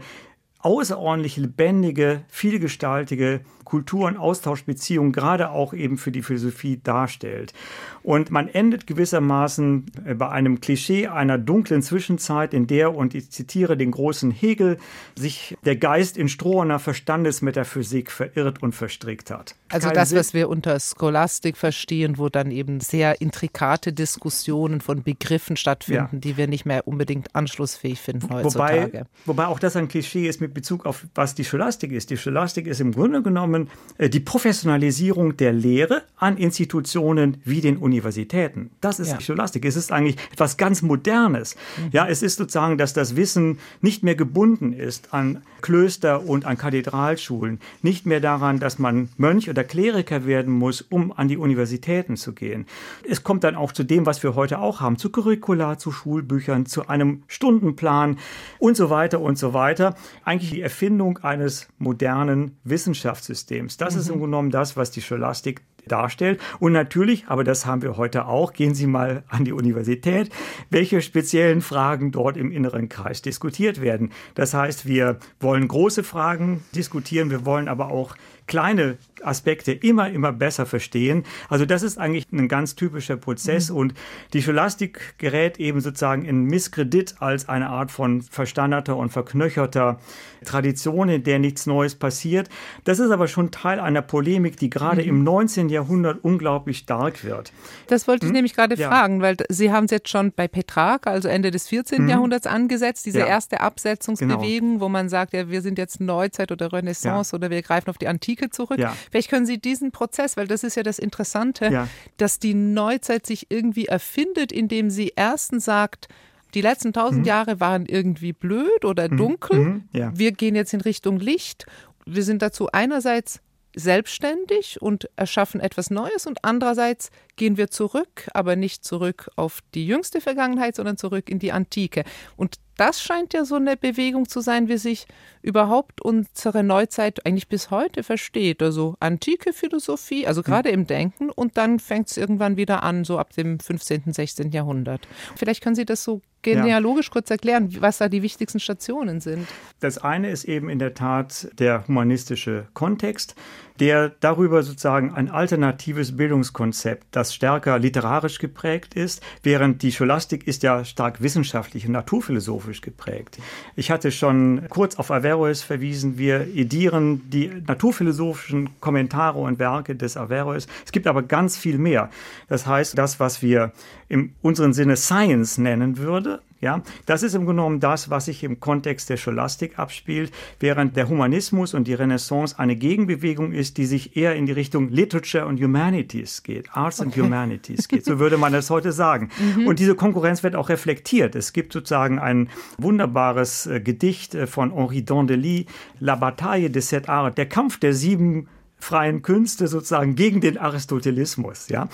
außerordentlich 0.59 1.37
lebendige, 1.37 2.23
vielgestaltige 2.29 3.41
Kultur- 3.67 4.07
und 4.07 4.15
Austauschbeziehung 4.15 5.11
gerade 5.11 5.49
auch 5.49 5.73
eben 5.73 5.97
für 5.97 6.11
die 6.11 6.21
Philosophie 6.21 6.79
darstellt. 6.81 7.53
Und 8.01 8.31
man 8.31 8.47
endet 8.47 8.87
gewissermaßen 8.87 9.85
äh, 10.05 10.13
bei 10.13 10.29
einem 10.29 10.61
Klischee 10.61 11.07
einer 11.07 11.37
dunklen 11.37 11.81
Zwischenzeit, 11.81 12.53
in 12.53 12.67
der, 12.67 12.95
und 12.95 13.13
ich 13.13 13.29
zitiere 13.29 13.75
den 13.75 13.91
großen 13.91 14.31
Hegel, 14.31 14.77
sich 15.17 15.57
der 15.65 15.75
Geist 15.75 16.15
in 16.15 16.29
strohener 16.29 16.79
Verstandesmetaphysik 16.79 18.09
verirrt 18.09 18.63
und 18.63 18.73
verstrickt 18.73 19.31
hat. 19.31 19.55
Also 19.67 19.87
Kein 19.87 19.95
das, 19.95 20.15
was 20.15 20.33
wir 20.33 20.47
unter 20.47 20.79
Scholastik 20.79 21.57
verstehen, 21.57 22.17
wo 22.17 22.29
dann 22.29 22.51
eben 22.51 22.79
sehr 22.79 23.19
intrikate 23.19 23.91
Diskussionen 23.91 24.79
von 24.79 25.03
Begriffen 25.03 25.57
stattfinden, 25.57 26.15
ja. 26.15 26.19
die 26.19 26.37
wir 26.37 26.47
nicht 26.47 26.65
mehr 26.65 26.87
unbedingt 26.87 27.35
anschlussfähig 27.35 27.99
finden 27.99 28.29
heutzutage. 28.29 28.85
Wobei, 28.85 29.05
wobei 29.25 29.47
auch 29.47 29.59
das 29.59 29.75
ein 29.75 29.89
Klischee 29.89 30.29
ist 30.29 30.39
mit 30.47 30.53
Bezug 30.53 30.85
auf, 30.85 31.05
was 31.13 31.35
die 31.35 31.43
Scholastik 31.43 31.91
ist. 31.91 32.09
Die 32.09 32.17
Scholastik 32.17 32.67
ist 32.67 32.79
im 32.79 32.93
Grunde 32.93 33.21
genommen 33.21 33.69
äh, 33.97 34.09
die 34.09 34.21
Professionalisierung 34.21 35.35
der 35.35 35.51
Lehre 35.51 36.03
an 36.15 36.37
Institutionen 36.37 37.41
wie 37.43 37.59
den 37.61 37.77
Universitäten. 37.77 38.71
Das 38.79 38.99
ist 38.99 39.11
ja. 39.11 39.19
Scholastik. 39.19 39.65
Es 39.65 39.75
ist 39.75 39.91
eigentlich 39.91 40.15
etwas 40.31 40.57
ganz 40.57 40.81
Modernes. 40.81 41.55
Mhm. 41.77 41.89
Ja, 41.91 42.07
es 42.07 42.21
ist 42.21 42.37
sozusagen, 42.37 42.77
dass 42.77 42.93
das 42.93 43.15
Wissen 43.15 43.59
nicht 43.81 44.03
mehr 44.03 44.15
gebunden 44.15 44.71
ist 44.71 45.13
an 45.13 45.41
Klöster 45.61 46.23
und 46.25 46.45
an 46.45 46.57
Kathedralschulen, 46.57 47.59
nicht 47.81 48.05
mehr 48.05 48.19
daran, 48.19 48.59
dass 48.59 48.79
man 48.79 49.09
Mönch 49.17 49.49
oder 49.49 49.63
Kleriker 49.63 50.25
werden 50.25 50.53
muss, 50.53 50.81
um 50.81 51.11
an 51.11 51.27
die 51.27 51.37
Universitäten 51.37 52.15
zu 52.15 52.33
gehen. 52.33 52.65
Es 53.09 53.23
kommt 53.23 53.43
dann 53.43 53.55
auch 53.55 53.71
zu 53.71 53.83
dem, 53.83 54.05
was 54.05 54.21
wir 54.23 54.35
heute 54.35 54.59
auch 54.59 54.81
haben, 54.81 54.97
zu 54.97 55.09
Curricula, 55.09 55.77
zu 55.77 55.91
Schulbüchern, 55.91 56.65
zu 56.65 56.87
einem 56.87 57.23
Stundenplan 57.27 58.17
und 58.59 58.77
so 58.77 58.89
weiter 58.89 59.19
und 59.19 59.37
so 59.37 59.53
weiter. 59.53 59.95
Eigentlich 60.37 60.51
die 60.51 60.61
Erfindung 60.61 61.17
eines 61.19 61.67
modernen 61.77 62.57
Wissenschaftssystems. 62.63 63.37
Systems. 63.37 63.77
Das 63.77 63.93
mhm. 63.93 63.99
ist 63.99 64.07
im 64.07 64.13
Grunde 64.13 64.27
genommen 64.27 64.51
das, 64.51 64.77
was 64.77 64.91
die 64.91 65.01
Scholastik 65.01 65.61
darstellt. 65.87 66.41
Und 66.59 66.73
natürlich, 66.73 67.25
aber 67.27 67.43
das 67.43 67.65
haben 67.65 67.81
wir 67.81 67.95
heute 67.95 68.25
auch, 68.25 68.53
gehen 68.53 68.75
Sie 68.75 68.87
mal 68.87 69.23
an 69.29 69.45
die 69.45 69.53
Universität, 69.53 70.29
welche 70.69 71.01
speziellen 71.01 71.61
Fragen 71.61 72.11
dort 72.11 72.35
im 72.35 72.51
inneren 72.51 72.89
Kreis 72.89 73.21
diskutiert 73.21 73.79
werden. 73.79 74.11
Das 74.35 74.53
heißt, 74.53 74.85
wir 74.85 75.17
wollen 75.39 75.67
große 75.67 76.03
Fragen 76.03 76.63
diskutieren, 76.75 77.29
wir 77.29 77.45
wollen 77.45 77.69
aber 77.69 77.89
auch 77.89 78.15
kleine 78.47 78.97
Aspekte 79.23 79.71
immer, 79.71 80.09
immer 80.09 80.31
besser 80.31 80.65
verstehen. 80.65 81.23
Also 81.49 81.65
das 81.65 81.83
ist 81.83 81.97
eigentlich 81.97 82.25
ein 82.31 82.47
ganz 82.47 82.75
typischer 82.75 83.17
Prozess 83.17 83.69
mhm. 83.69 83.77
und 83.77 83.93
die 84.33 84.41
Scholastik 84.41 85.15
gerät 85.17 85.59
eben 85.59 85.81
sozusagen 85.81 86.25
in 86.25 86.43
Misskredit 86.43 87.15
als 87.19 87.49
eine 87.49 87.69
Art 87.69 87.91
von 87.91 88.21
verstandeter 88.21 88.95
und 88.97 89.09
verknöcherter 89.09 89.99
Tradition, 90.45 91.09
in 91.09 91.23
der 91.23 91.39
nichts 91.39 91.65
Neues 91.65 91.95
passiert. 91.95 92.49
Das 92.83 92.99
ist 92.99 93.11
aber 93.11 93.27
schon 93.27 93.51
Teil 93.51 93.79
einer 93.79 94.01
Polemik, 94.01 94.57
die 94.57 94.69
gerade 94.69 95.01
mhm. 95.01 95.09
im 95.09 95.23
19. 95.23 95.69
Jahrhundert 95.69 96.23
unglaublich 96.23 96.79
stark 96.79 97.23
wird. 97.23 97.51
Das 97.87 98.07
wollte 98.07 98.25
ich 98.25 98.29
hm? 98.29 98.35
nämlich 98.35 98.53
gerade 98.53 98.75
ja. 98.75 98.87
fragen, 98.87 99.21
weil 99.21 99.37
Sie 99.49 99.71
haben 99.71 99.85
es 99.85 99.91
jetzt 99.91 100.09
schon 100.09 100.31
bei 100.31 100.47
Petrarch, 100.47 101.01
also 101.05 101.27
Ende 101.27 101.51
des 101.51 101.67
14. 101.67 102.03
Mhm. 102.03 102.09
Jahrhunderts 102.09 102.47
angesetzt, 102.47 103.05
diese 103.05 103.19
ja. 103.19 103.25
erste 103.25 103.61
Absetzungsbewegung, 103.61 104.73
genau. 104.73 104.81
wo 104.81 104.89
man 104.89 105.09
sagt, 105.09 105.33
ja, 105.33 105.49
wir 105.49 105.61
sind 105.61 105.77
jetzt 105.77 105.99
Neuzeit 105.99 106.51
oder 106.51 106.71
Renaissance 106.71 107.31
ja. 107.31 107.37
oder 107.37 107.49
wir 107.49 107.61
greifen 107.61 107.89
auf 107.89 107.97
die 107.97 108.07
Antike 108.07 108.36
zurück. 108.49 108.79
Vielleicht 109.11 109.29
können 109.29 109.45
Sie 109.45 109.59
diesen 109.59 109.91
Prozess, 109.91 110.37
weil 110.37 110.47
das 110.47 110.63
ist 110.63 110.75
ja 110.75 110.83
das 110.83 110.99
Interessante, 110.99 111.87
dass 112.17 112.39
die 112.39 112.53
Neuzeit 112.53 113.25
sich 113.25 113.47
irgendwie 113.49 113.85
erfindet, 113.85 114.51
indem 114.51 114.89
sie 114.89 115.13
erstens 115.15 115.65
sagt, 115.65 116.07
die 116.53 116.61
letzten 116.61 116.93
tausend 116.93 117.21
mhm. 117.21 117.27
Jahre 117.27 117.59
waren 117.59 117.85
irgendwie 117.85 118.33
blöd 118.33 118.85
oder 118.85 119.11
mhm. 119.11 119.17
dunkel. 119.17 119.59
Mhm. 119.59 119.83
Ja. 119.91 120.11
Wir 120.15 120.31
gehen 120.31 120.55
jetzt 120.55 120.73
in 120.73 120.81
Richtung 120.81 121.19
Licht. 121.19 121.65
Wir 122.05 122.23
sind 122.23 122.41
dazu 122.41 122.69
einerseits 122.71 123.41
selbstständig 123.75 124.81
und 124.81 125.07
erschaffen 125.15 125.61
etwas 125.61 125.91
Neues 125.91 126.25
und 126.25 126.43
andererseits 126.43 127.11
gehen 127.35 127.57
wir 127.57 127.69
zurück, 127.69 128.27
aber 128.33 128.55
nicht 128.55 128.83
zurück 128.83 129.29
auf 129.35 129.59
die 129.75 129.85
jüngste 129.85 130.19
Vergangenheit, 130.19 130.75
sondern 130.75 130.97
zurück 130.97 131.29
in 131.29 131.37
die 131.37 131.51
Antike. 131.51 132.03
Und 132.37 132.55
das 132.77 133.01
scheint 133.01 133.33
ja 133.33 133.43
so 133.43 133.55
eine 133.55 133.75
Bewegung 133.75 134.29
zu 134.29 134.39
sein, 134.39 134.67
wie 134.67 134.77
sich 134.77 135.07
überhaupt 135.41 136.01
unsere 136.01 136.63
Neuzeit 136.63 137.25
eigentlich 137.25 137.47
bis 137.47 137.71
heute 137.71 138.03
versteht. 138.03 138.61
Also 138.61 138.95
antike 138.99 139.53
Philosophie, 139.53 140.27
also 140.27 140.41
hm. 140.41 140.45
gerade 140.45 140.69
im 140.69 140.87
Denken, 140.87 141.29
und 141.29 141.57
dann 141.57 141.79
fängt 141.79 142.09
es 142.09 142.17
irgendwann 142.17 142.57
wieder 142.57 142.83
an, 142.83 143.03
so 143.03 143.17
ab 143.19 143.33
dem 143.33 143.59
15., 143.59 144.13
16. 144.13 144.51
Jahrhundert. 144.51 145.07
Vielleicht 145.35 145.63
können 145.63 145.75
Sie 145.75 145.85
das 145.85 146.03
so 146.03 146.21
genealogisch 146.55 147.07
ja. 147.07 147.13
kurz 147.13 147.29
erklären, 147.29 147.75
was 147.79 147.97
da 147.97 148.09
die 148.09 148.21
wichtigsten 148.21 148.59
Stationen 148.59 149.19
sind. 149.19 149.47
Das 149.79 149.97
eine 149.97 150.29
ist 150.29 150.45
eben 150.45 150.69
in 150.69 150.79
der 150.79 150.93
Tat 150.93 151.49
der 151.59 151.87
humanistische 151.87 152.67
Kontext 152.73 153.35
der 153.79 154.09
darüber 154.19 154.63
sozusagen 154.63 155.13
ein 155.13 155.29
alternatives 155.29 156.15
Bildungskonzept, 156.15 157.07
das 157.11 157.33
stärker 157.33 157.79
literarisch 157.79 158.39
geprägt 158.39 158.93
ist, 158.95 159.21
während 159.43 159.83
die 159.83 159.91
Scholastik 159.91 160.47
ist 160.47 160.63
ja 160.63 160.83
stark 160.85 161.21
wissenschaftlich 161.21 161.85
und 161.85 161.91
naturphilosophisch 161.93 162.81
geprägt. 162.81 163.37
Ich 163.75 163.91
hatte 163.91 164.11
schon 164.11 164.63
kurz 164.69 164.95
auf 164.95 165.11
Averroes 165.11 165.61
verwiesen, 165.61 166.17
wir 166.17 166.47
edieren 166.55 167.29
die 167.29 167.51
naturphilosophischen 167.67 168.79
Kommentare 168.79 169.39
und 169.39 169.59
Werke 169.59 169.95
des 169.95 170.17
Averroes. 170.17 170.67
Es 170.85 170.91
gibt 170.91 171.07
aber 171.07 171.23
ganz 171.23 171.57
viel 171.57 171.77
mehr. 171.77 172.09
Das 172.47 172.65
heißt, 172.65 172.97
das, 172.97 173.19
was 173.19 173.41
wir 173.41 173.71
im 174.09 174.33
unseren 174.41 174.73
Sinne 174.73 174.95
Science 174.95 175.57
nennen 175.57 175.97
würde, 175.97 176.36
ja, 176.59 176.81
das 177.05 177.23
ist 177.23 177.35
im 177.35 177.45
Grunde 177.45 177.61
genommen 177.61 177.79
das, 177.79 178.09
was 178.09 178.25
sich 178.25 178.43
im 178.43 178.59
Kontext 178.59 179.09
der 179.09 179.17
Scholastik 179.17 179.77
abspielt, 179.77 180.31
während 180.59 180.95
der 180.95 181.07
Humanismus 181.07 181.73
und 181.73 181.87
die 181.87 181.93
Renaissance 181.93 182.57
eine 182.57 182.75
Gegenbewegung 182.75 183.51
ist, 183.51 183.77
die 183.77 183.85
sich 183.85 184.17
eher 184.17 184.35
in 184.35 184.45
die 184.45 184.51
Richtung 184.51 184.89
Literature 184.89 185.45
und 185.45 185.61
Humanities 185.61 186.43
geht, 186.43 186.69
Arts 186.73 186.99
okay. 186.99 187.09
and 187.09 187.17
Humanities 187.17 187.87
geht. 187.87 188.05
So 188.05 188.19
würde 188.19 188.37
man 188.37 188.53
das 188.53 188.69
heute 188.69 188.91
sagen. 188.91 189.29
Mhm. 189.55 189.67
Und 189.67 189.79
diese 189.79 189.95
Konkurrenz 189.95 190.43
wird 190.43 190.55
auch 190.55 190.69
reflektiert. 190.69 191.35
Es 191.35 191.53
gibt 191.53 191.73
sozusagen 191.73 192.19
ein 192.19 192.49
wunderbares 192.77 193.67
äh, 193.67 193.79
Gedicht 193.79 194.35
äh, 194.35 194.47
von 194.47 194.73
Henri 194.73 195.03
Dandely, 195.03 195.67
La 195.99 196.15
Bataille 196.15 196.69
de 196.69 196.81
sept 196.81 197.09
arts, 197.09 197.35
der 197.35 197.47
Kampf 197.47 197.79
der 197.79 197.93
sieben 197.93 198.47
freien 198.79 199.21
Künste 199.21 199.67
sozusagen 199.67 200.15
gegen 200.15 200.39
den 200.41 200.57
Aristotelismus, 200.57 201.67
ja. 201.69 201.89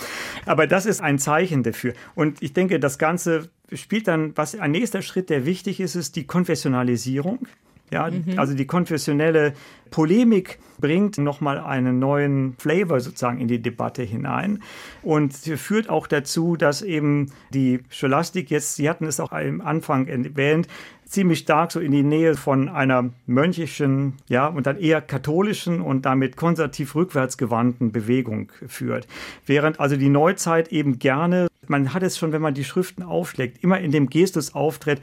Aber 0.45 0.67
das 0.67 0.85
ist 0.85 1.01
ein 1.01 1.17
Zeichen 1.17 1.63
dafür. 1.63 1.93
Und 2.13 2.41
ich 2.41 2.53
denke, 2.53 2.79
das 2.79 2.97
Ganze 2.97 3.49
spielt 3.75 4.07
dann, 4.07 4.35
was 4.35 4.55
ein 4.55 4.71
nächster 4.71 5.01
Schritt, 5.01 5.29
der 5.29 5.45
wichtig 5.45 5.79
ist, 5.79 5.95
ist 5.95 6.15
die 6.15 6.25
Konfessionalisierung. 6.25 7.47
Ja, 7.93 8.09
mhm. 8.09 8.39
also 8.39 8.55
die 8.55 8.65
konfessionelle 8.65 9.53
Polemik 9.91 10.57
bringt 10.79 11.19
nochmal 11.19 11.59
einen 11.59 11.99
neuen 11.99 12.55
Flavor 12.57 12.99
sozusagen 12.99 13.39
in 13.39 13.47
die 13.47 13.61
Debatte 13.61 14.01
hinein 14.01 14.63
und 15.03 15.33
führt 15.33 15.89
auch 15.89 16.07
dazu, 16.07 16.55
dass 16.55 16.81
eben 16.81 17.31
die 17.53 17.81
Scholastik 17.89 18.49
jetzt, 18.49 18.77
Sie 18.77 18.89
hatten 18.89 19.05
es 19.05 19.19
auch 19.19 19.31
am 19.31 19.61
Anfang 19.61 20.07
erwähnt, 20.07 20.67
ziemlich 21.05 21.39
stark 21.39 21.71
so 21.71 21.79
in 21.79 21.91
die 21.91 22.01
Nähe 22.01 22.33
von 22.33 22.67
einer 22.67 23.11
mönchischen, 23.27 24.13
ja, 24.27 24.47
und 24.47 24.65
dann 24.65 24.79
eher 24.79 24.99
katholischen 24.99 25.79
und 25.79 26.07
damit 26.07 26.35
konservativ 26.35 26.95
rückwärtsgewandten 26.95 27.91
Bewegung 27.91 28.51
führt. 28.65 29.07
Während 29.45 29.79
also 29.79 29.95
die 29.97 30.09
Neuzeit 30.09 30.69
eben 30.69 30.97
gerne, 30.97 31.47
man 31.67 31.93
hat 31.93 32.01
es 32.01 32.17
schon, 32.17 32.31
wenn 32.31 32.41
man 32.41 32.55
die 32.55 32.63
Schriften 32.63 33.03
aufschlägt, 33.03 33.63
immer 33.63 33.79
in 33.79 33.91
dem 33.91 34.09
Gestus 34.09 34.55
auftritt, 34.55 35.01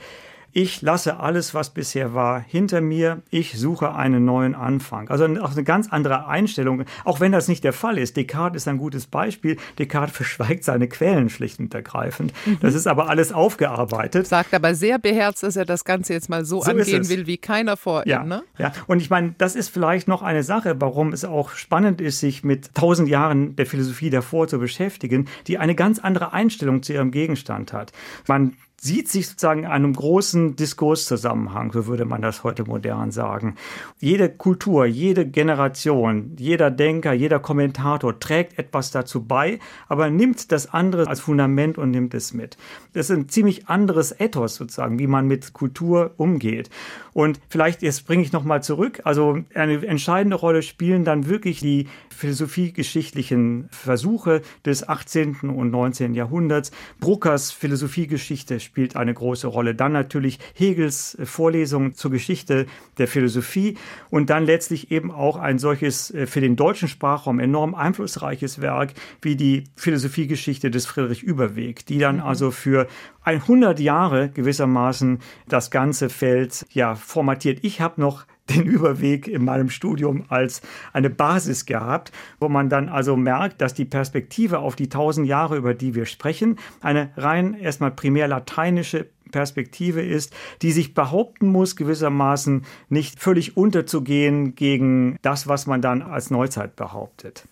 ich 0.52 0.82
lasse 0.82 1.20
alles, 1.20 1.54
was 1.54 1.70
bisher 1.70 2.14
war, 2.14 2.40
hinter 2.40 2.80
mir. 2.80 3.22
Ich 3.30 3.58
suche 3.58 3.94
einen 3.94 4.24
neuen 4.24 4.54
Anfang. 4.54 5.08
Also 5.08 5.24
auch 5.40 5.52
eine 5.52 5.64
ganz 5.64 5.88
andere 5.90 6.26
Einstellung, 6.26 6.84
auch 7.04 7.20
wenn 7.20 7.32
das 7.32 7.48
nicht 7.48 7.62
der 7.62 7.72
Fall 7.72 7.98
ist. 7.98 8.16
Descartes 8.16 8.62
ist 8.62 8.68
ein 8.68 8.78
gutes 8.78 9.06
Beispiel. 9.06 9.56
Descartes 9.78 10.16
verschweigt 10.16 10.64
seine 10.64 10.88
Quellen 10.88 11.30
schlicht 11.30 11.60
und 11.60 11.72
ergreifend. 11.74 12.32
Mhm. 12.46 12.58
Das 12.60 12.74
ist 12.74 12.86
aber 12.86 13.08
alles 13.08 13.32
aufgearbeitet. 13.32 14.26
Sagt 14.26 14.54
aber 14.54 14.74
sehr 14.74 14.98
beherzt, 14.98 15.42
dass 15.42 15.56
er 15.56 15.64
das 15.64 15.84
Ganze 15.84 16.12
jetzt 16.12 16.28
mal 16.28 16.44
so, 16.44 16.62
so 16.62 16.70
angehen 16.70 17.08
will, 17.08 17.26
wie 17.26 17.38
keiner 17.38 17.76
vor 17.76 18.06
ja, 18.06 18.22
ihm. 18.22 18.28
Ne? 18.28 18.42
Ja, 18.58 18.72
und 18.86 19.00
ich 19.00 19.10
meine, 19.10 19.34
das 19.38 19.54
ist 19.54 19.68
vielleicht 19.68 20.08
noch 20.08 20.22
eine 20.22 20.42
Sache, 20.42 20.80
warum 20.80 21.12
es 21.12 21.24
auch 21.24 21.50
spannend 21.50 22.00
ist, 22.00 22.20
sich 22.20 22.44
mit 22.44 22.74
tausend 22.74 23.08
Jahren 23.08 23.56
der 23.56 23.66
Philosophie 23.66 24.10
davor 24.10 24.48
zu 24.48 24.58
beschäftigen, 24.58 25.28
die 25.46 25.58
eine 25.58 25.74
ganz 25.74 25.98
andere 25.98 26.32
Einstellung 26.32 26.82
zu 26.82 26.92
ihrem 26.92 27.10
Gegenstand 27.10 27.72
hat. 27.72 27.92
Man 28.26 28.54
sieht 28.82 29.08
sich 29.08 29.28
sozusagen 29.28 29.64
in 29.64 29.70
einem 29.70 29.92
großen 29.92 30.56
Diskurszusammenhang, 30.56 31.70
so 31.70 31.86
würde 31.86 32.06
man 32.06 32.22
das 32.22 32.44
heute 32.44 32.64
modern 32.64 33.10
sagen. 33.10 33.56
Jede 33.98 34.30
Kultur, 34.30 34.86
jede 34.86 35.26
Generation, 35.26 36.32
jeder 36.38 36.70
Denker, 36.70 37.12
jeder 37.12 37.40
Kommentator 37.40 38.18
trägt 38.18 38.58
etwas 38.58 38.90
dazu 38.90 39.22
bei, 39.22 39.58
aber 39.86 40.08
nimmt 40.08 40.50
das 40.50 40.72
andere 40.72 41.06
als 41.06 41.20
Fundament 41.20 41.76
und 41.76 41.90
nimmt 41.90 42.14
es 42.14 42.32
mit. 42.32 42.56
Das 42.94 43.10
ist 43.10 43.16
ein 43.16 43.28
ziemlich 43.28 43.68
anderes 43.68 44.18
Ethos 44.18 44.54
sozusagen, 44.54 44.98
wie 44.98 45.06
man 45.06 45.26
mit 45.26 45.52
Kultur 45.52 46.14
umgeht. 46.16 46.70
Und 47.12 47.38
vielleicht 47.50 47.82
jetzt 47.82 48.06
bringe 48.06 48.22
ich 48.22 48.32
noch 48.32 48.44
mal 48.44 48.62
zurück. 48.62 49.00
Also 49.04 49.38
eine 49.54 49.86
entscheidende 49.86 50.36
Rolle 50.36 50.62
spielen 50.62 51.04
dann 51.04 51.26
wirklich 51.26 51.60
die 51.60 51.88
philosophiegeschichtlichen 52.08 53.68
Versuche 53.70 54.42
des 54.64 54.88
18. 54.88 55.36
und 55.42 55.70
19. 55.70 56.14
Jahrhunderts. 56.14 56.70
Bruckers 57.00 57.50
Philosophiegeschichte 57.50 58.60
spielt 58.70 58.94
eine 58.94 59.12
große 59.12 59.48
Rolle. 59.48 59.74
Dann 59.74 59.90
natürlich 59.90 60.38
Hegels 60.54 61.18
Vorlesung 61.24 61.96
zur 61.96 62.12
Geschichte 62.12 62.66
der 62.98 63.08
Philosophie 63.08 63.76
und 64.10 64.30
dann 64.30 64.46
letztlich 64.46 64.92
eben 64.92 65.10
auch 65.10 65.36
ein 65.36 65.58
solches 65.58 66.12
äh, 66.12 66.28
für 66.28 66.40
den 66.40 66.54
deutschen 66.54 66.86
Sprachraum 66.86 67.40
enorm 67.40 67.74
einflussreiches 67.74 68.60
Werk 68.60 68.94
wie 69.22 69.34
die 69.34 69.64
Philosophiegeschichte 69.74 70.70
des 70.70 70.86
Friedrich 70.86 71.24
Überweg, 71.24 71.84
die 71.86 71.98
dann 71.98 72.16
mhm. 72.16 72.22
also 72.22 72.52
für 72.52 72.86
100 73.22 73.80
Jahre 73.80 74.30
gewissermaßen 74.30 75.18
das 75.48 75.70
ganze 75.70 76.08
Feld 76.08 76.66
ja 76.70 76.94
formatiert. 76.94 77.60
Ich 77.62 77.80
habe 77.80 78.00
noch 78.00 78.26
den 78.50 78.66
Überweg 78.66 79.28
in 79.28 79.44
meinem 79.44 79.70
Studium 79.70 80.24
als 80.28 80.60
eine 80.92 81.10
Basis 81.10 81.66
gehabt, 81.66 82.12
wo 82.40 82.48
man 82.48 82.68
dann 82.68 82.88
also 82.88 83.16
merkt, 83.16 83.60
dass 83.60 83.74
die 83.74 83.84
Perspektive 83.84 84.58
auf 84.58 84.76
die 84.76 84.88
tausend 84.88 85.26
Jahre, 85.26 85.56
über 85.56 85.74
die 85.74 85.94
wir 85.94 86.06
sprechen, 86.06 86.58
eine 86.80 87.10
rein 87.16 87.54
erstmal 87.54 87.92
primär 87.92 88.28
lateinische 88.28 89.06
Perspektive 89.30 90.02
ist, 90.02 90.34
die 90.62 90.72
sich 90.72 90.94
behaupten 90.94 91.46
muss, 91.46 91.76
gewissermaßen 91.76 92.64
nicht 92.88 93.20
völlig 93.20 93.56
unterzugehen 93.56 94.56
gegen 94.56 95.18
das, 95.22 95.46
was 95.46 95.66
man 95.66 95.80
dann 95.80 96.02
als 96.02 96.30
Neuzeit 96.30 96.74
behauptet. 96.74 97.44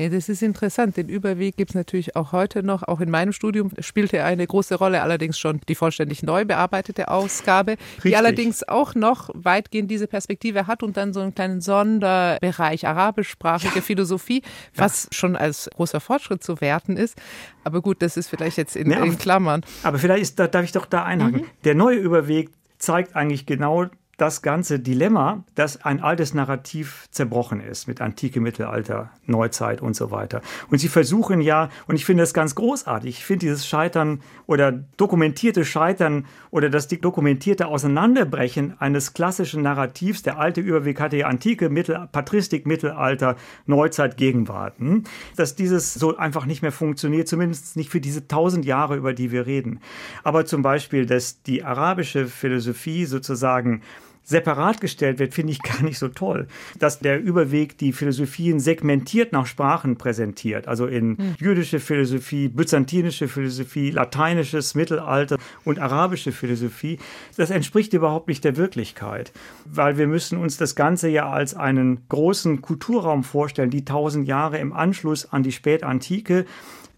Ja, 0.00 0.08
das 0.08 0.30
ist 0.30 0.42
interessant. 0.42 0.96
Den 0.96 1.10
Überweg 1.10 1.58
gibt 1.58 1.72
es 1.72 1.74
natürlich 1.74 2.16
auch 2.16 2.32
heute 2.32 2.62
noch. 2.62 2.82
Auch 2.82 3.00
in 3.00 3.10
meinem 3.10 3.32
Studium 3.32 3.70
spielte 3.80 4.16
er 4.16 4.24
eine 4.24 4.46
große 4.46 4.76
Rolle, 4.76 5.02
allerdings 5.02 5.38
schon 5.38 5.60
die 5.68 5.74
vollständig 5.74 6.22
neu 6.22 6.46
bearbeitete 6.46 7.08
Ausgabe, 7.08 7.72
Richtig. 7.72 8.02
die 8.04 8.16
allerdings 8.16 8.66
auch 8.66 8.94
noch 8.94 9.28
weitgehend 9.34 9.90
diese 9.90 10.06
Perspektive 10.06 10.66
hat 10.66 10.82
und 10.82 10.96
dann 10.96 11.12
so 11.12 11.20
einen 11.20 11.34
kleinen 11.34 11.60
Sonderbereich 11.60 12.86
arabischsprachige 12.86 13.74
ja. 13.74 13.82
Philosophie, 13.82 14.40
was 14.74 15.04
ja. 15.04 15.08
schon 15.12 15.36
als 15.36 15.68
großer 15.76 16.00
Fortschritt 16.00 16.42
zu 16.42 16.62
werten 16.62 16.96
ist. 16.96 17.18
Aber 17.62 17.82
gut, 17.82 18.00
das 18.00 18.16
ist 18.16 18.30
vielleicht 18.30 18.56
jetzt 18.56 18.76
in, 18.76 18.90
ja, 18.90 19.04
in 19.04 19.18
Klammern. 19.18 19.60
Aber 19.82 19.98
vielleicht 19.98 20.22
ist, 20.22 20.38
da, 20.38 20.46
darf 20.46 20.64
ich 20.64 20.72
doch 20.72 20.86
da 20.86 21.04
einhaken. 21.04 21.42
Mhm. 21.42 21.46
Der 21.64 21.74
neue 21.74 21.98
Überweg 21.98 22.48
zeigt 22.78 23.14
eigentlich 23.14 23.44
genau 23.44 23.90
das 24.20 24.42
ganze 24.42 24.78
Dilemma, 24.78 25.44
dass 25.54 25.82
ein 25.84 26.02
altes 26.02 26.34
Narrativ 26.34 27.06
zerbrochen 27.10 27.60
ist 27.60 27.88
mit 27.88 28.00
Antike, 28.00 28.40
Mittelalter, 28.40 29.10
Neuzeit 29.26 29.80
und 29.80 29.96
so 29.96 30.10
weiter. 30.10 30.42
Und 30.70 30.78
sie 30.78 30.88
versuchen 30.88 31.40
ja, 31.40 31.70
und 31.86 31.94
ich 31.94 32.04
finde 32.04 32.22
das 32.22 32.34
ganz 32.34 32.54
großartig, 32.54 33.18
ich 33.18 33.24
finde 33.24 33.46
dieses 33.46 33.66
Scheitern 33.66 34.20
oder 34.46 34.72
dokumentierte 34.96 35.64
Scheitern 35.64 36.26
oder 36.50 36.68
das 36.68 36.88
dokumentierte 36.88 37.68
Auseinanderbrechen 37.68 38.74
eines 38.78 39.14
klassischen 39.14 39.62
Narrativs, 39.62 40.22
der 40.22 40.38
alte 40.38 40.60
Überweg 40.60 41.00
hatte 41.00 41.16
ja 41.16 41.26
Antike, 41.26 41.70
Mittel, 41.70 42.08
Patristik, 42.12 42.66
Mittelalter, 42.66 43.36
Neuzeit, 43.66 44.16
Gegenwart, 44.16 44.74
dass 45.36 45.54
dieses 45.54 45.94
so 45.94 46.16
einfach 46.16 46.44
nicht 46.44 46.60
mehr 46.60 46.72
funktioniert, 46.72 47.26
zumindest 47.26 47.76
nicht 47.76 47.90
für 47.90 48.00
diese 48.00 48.28
tausend 48.28 48.64
Jahre, 48.66 48.96
über 48.96 49.14
die 49.14 49.32
wir 49.32 49.46
reden. 49.46 49.80
Aber 50.24 50.44
zum 50.44 50.62
Beispiel, 50.62 51.06
dass 51.06 51.42
die 51.42 51.62
arabische 51.62 52.26
Philosophie 52.26 53.06
sozusagen 53.06 53.82
separat 54.30 54.80
gestellt 54.80 55.18
wird, 55.18 55.34
finde 55.34 55.52
ich 55.52 55.62
gar 55.62 55.82
nicht 55.82 55.98
so 55.98 56.08
toll. 56.08 56.46
Dass 56.78 57.00
der 57.00 57.20
Überweg 57.20 57.76
die 57.76 57.92
Philosophien 57.92 58.60
segmentiert 58.60 59.32
nach 59.32 59.46
Sprachen 59.46 59.96
präsentiert, 59.96 60.68
also 60.68 60.86
in 60.86 61.18
hm. 61.18 61.34
jüdische 61.38 61.80
Philosophie, 61.80 62.48
byzantinische 62.48 63.28
Philosophie, 63.28 63.90
lateinisches 63.90 64.74
Mittelalter 64.74 65.36
und 65.64 65.78
arabische 65.78 66.32
Philosophie, 66.32 66.98
das 67.36 67.50
entspricht 67.50 67.92
überhaupt 67.92 68.28
nicht 68.28 68.44
der 68.44 68.56
Wirklichkeit, 68.56 69.32
weil 69.66 69.98
wir 69.98 70.06
müssen 70.06 70.38
uns 70.38 70.56
das 70.56 70.74
Ganze 70.74 71.08
ja 71.08 71.28
als 71.28 71.54
einen 71.54 72.08
großen 72.08 72.62
Kulturraum 72.62 73.24
vorstellen, 73.24 73.70
die 73.70 73.84
tausend 73.84 74.26
Jahre 74.28 74.58
im 74.58 74.72
Anschluss 74.72 75.30
an 75.30 75.42
die 75.42 75.52
Spätantike 75.52 76.46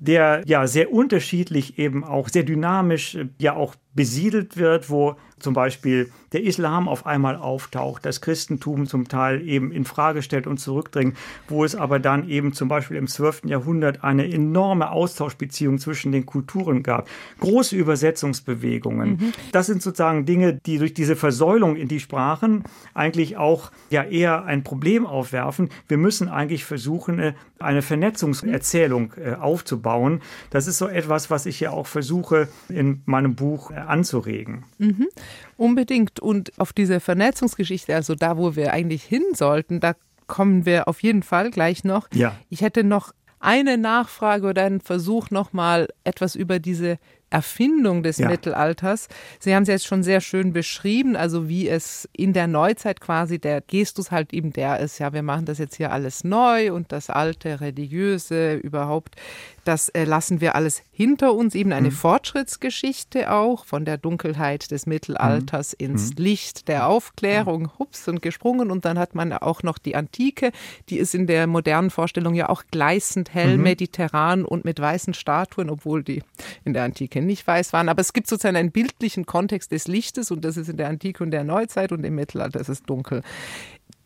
der 0.02 0.42
ja 0.46 0.66
sehr 0.66 0.92
unterschiedlich 0.92 1.78
eben 1.78 2.02
auch 2.02 2.28
sehr 2.28 2.42
dynamisch 2.42 3.16
ja 3.38 3.54
auch 3.54 3.76
besiedelt 3.94 4.56
wird, 4.56 4.90
wo 4.90 5.16
zum 5.42 5.54
Beispiel 5.54 6.10
der 6.32 6.44
Islam 6.44 6.88
auf 6.88 7.04
einmal 7.04 7.36
auftaucht, 7.36 8.06
das 8.06 8.20
Christentum 8.20 8.86
zum 8.86 9.08
Teil 9.08 9.46
eben 9.46 9.72
in 9.72 9.84
Frage 9.84 10.22
stellt 10.22 10.46
und 10.46 10.58
zurückdringt, 10.58 11.16
wo 11.48 11.64
es 11.64 11.74
aber 11.74 11.98
dann 11.98 12.28
eben 12.28 12.52
zum 12.52 12.68
Beispiel 12.68 12.96
im 12.96 13.06
12. 13.06 13.42
Jahrhundert 13.44 14.02
eine 14.02 14.32
enorme 14.32 14.90
Austauschbeziehung 14.90 15.78
zwischen 15.78 16.12
den 16.12 16.24
Kulturen 16.24 16.82
gab, 16.82 17.08
große 17.40 17.76
Übersetzungsbewegungen. 17.76 19.10
Mhm. 19.10 19.32
Das 19.50 19.66
sind 19.66 19.82
sozusagen 19.82 20.24
Dinge, 20.24 20.54
die 20.54 20.78
durch 20.78 20.94
diese 20.94 21.16
Versäulung 21.16 21.76
in 21.76 21.88
die 21.88 22.00
Sprachen 22.00 22.64
eigentlich 22.94 23.36
auch 23.36 23.70
ja 23.90 24.04
eher 24.04 24.44
ein 24.44 24.64
Problem 24.64 25.06
aufwerfen. 25.06 25.68
Wir 25.88 25.98
müssen 25.98 26.28
eigentlich 26.28 26.64
versuchen, 26.64 27.18
äh, 27.18 27.34
eine 27.58 27.82
Vernetzungserzählung 27.82 29.12
äh, 29.16 29.34
aufzubauen. 29.34 30.20
Das 30.50 30.66
ist 30.66 30.78
so 30.78 30.88
etwas, 30.88 31.30
was 31.30 31.46
ich 31.46 31.60
ja 31.60 31.70
auch 31.70 31.86
versuche 31.86 32.48
in 32.68 33.02
meinem 33.04 33.34
Buch 33.34 33.70
äh, 33.70 33.81
anzuregen. 33.88 34.64
Mhm. 34.78 35.08
Unbedingt. 35.56 36.20
Und 36.20 36.52
auf 36.58 36.72
diese 36.72 37.00
Vernetzungsgeschichte, 37.00 37.94
also 37.94 38.14
da, 38.14 38.36
wo 38.36 38.56
wir 38.56 38.72
eigentlich 38.72 39.02
hin 39.04 39.24
sollten, 39.34 39.80
da 39.80 39.94
kommen 40.26 40.66
wir 40.66 40.88
auf 40.88 41.02
jeden 41.02 41.22
Fall 41.22 41.50
gleich 41.50 41.84
noch. 41.84 42.08
Ja. 42.12 42.36
Ich 42.48 42.62
hätte 42.62 42.84
noch 42.84 43.12
eine 43.40 43.76
Nachfrage 43.76 44.46
oder 44.46 44.64
einen 44.64 44.80
Versuch, 44.80 45.30
nochmal 45.30 45.88
etwas 46.04 46.36
über 46.36 46.58
diese 46.58 46.98
Erfindung 47.32 48.02
des 48.02 48.18
ja. 48.18 48.28
Mittelalters. 48.28 49.08
Sie 49.40 49.54
haben 49.54 49.62
es 49.62 49.68
jetzt 49.68 49.86
schon 49.86 50.02
sehr 50.02 50.20
schön 50.20 50.52
beschrieben, 50.52 51.16
also 51.16 51.48
wie 51.48 51.68
es 51.68 52.08
in 52.12 52.32
der 52.32 52.46
Neuzeit 52.46 53.00
quasi 53.00 53.38
der 53.38 53.60
Gestus 53.60 54.10
halt 54.10 54.32
eben 54.32 54.52
der 54.52 54.80
ist, 54.80 54.98
ja, 54.98 55.12
wir 55.12 55.22
machen 55.22 55.46
das 55.46 55.58
jetzt 55.58 55.76
hier 55.76 55.92
alles 55.92 56.24
neu 56.24 56.72
und 56.72 56.92
das 56.92 57.08
alte, 57.10 57.60
religiöse 57.60 58.54
überhaupt, 58.54 59.16
das 59.64 59.88
äh, 59.90 60.04
lassen 60.04 60.40
wir 60.40 60.56
alles 60.56 60.82
hinter 60.90 61.34
uns, 61.34 61.54
eben 61.54 61.72
eine 61.72 61.88
mhm. 61.88 61.94
Fortschrittsgeschichte 61.94 63.30
auch 63.32 63.64
von 63.64 63.84
der 63.84 63.96
Dunkelheit 63.96 64.70
des 64.70 64.86
Mittelalters 64.86 65.76
mhm. 65.78 65.86
ins 65.86 66.10
mhm. 66.10 66.24
Licht 66.24 66.68
der 66.68 66.88
Aufklärung, 66.88 67.70
hups 67.78 68.08
und 68.08 68.22
gesprungen 68.22 68.70
und 68.70 68.84
dann 68.84 68.98
hat 68.98 69.14
man 69.14 69.32
auch 69.32 69.62
noch 69.62 69.78
die 69.78 69.96
Antike, 69.96 70.52
die 70.88 70.98
ist 70.98 71.14
in 71.14 71.26
der 71.26 71.46
modernen 71.46 71.90
Vorstellung 71.90 72.34
ja 72.34 72.48
auch 72.48 72.64
gleißend 72.70 73.32
hell, 73.32 73.56
mhm. 73.56 73.62
mediterran 73.62 74.44
und 74.44 74.64
mit 74.64 74.80
weißen 74.80 75.14
Statuen, 75.14 75.70
obwohl 75.70 76.02
die 76.02 76.22
in 76.64 76.72
der 76.72 76.84
Antike 76.84 77.21
nicht 77.26 77.46
weiß 77.46 77.72
waren. 77.72 77.88
Aber 77.88 78.00
es 78.00 78.12
gibt 78.12 78.26
sozusagen 78.26 78.56
einen 78.56 78.72
bildlichen 78.72 79.26
Kontext 79.26 79.72
des 79.72 79.88
Lichtes 79.88 80.30
und 80.30 80.44
das 80.44 80.56
ist 80.56 80.68
in 80.68 80.76
der 80.76 80.88
Antike 80.88 81.22
und 81.22 81.30
der 81.30 81.44
Neuzeit 81.44 81.92
und 81.92 82.04
im 82.04 82.14
Mittelalter 82.14 82.60
ist 82.60 82.68
es 82.68 82.82
dunkel. 82.82 83.22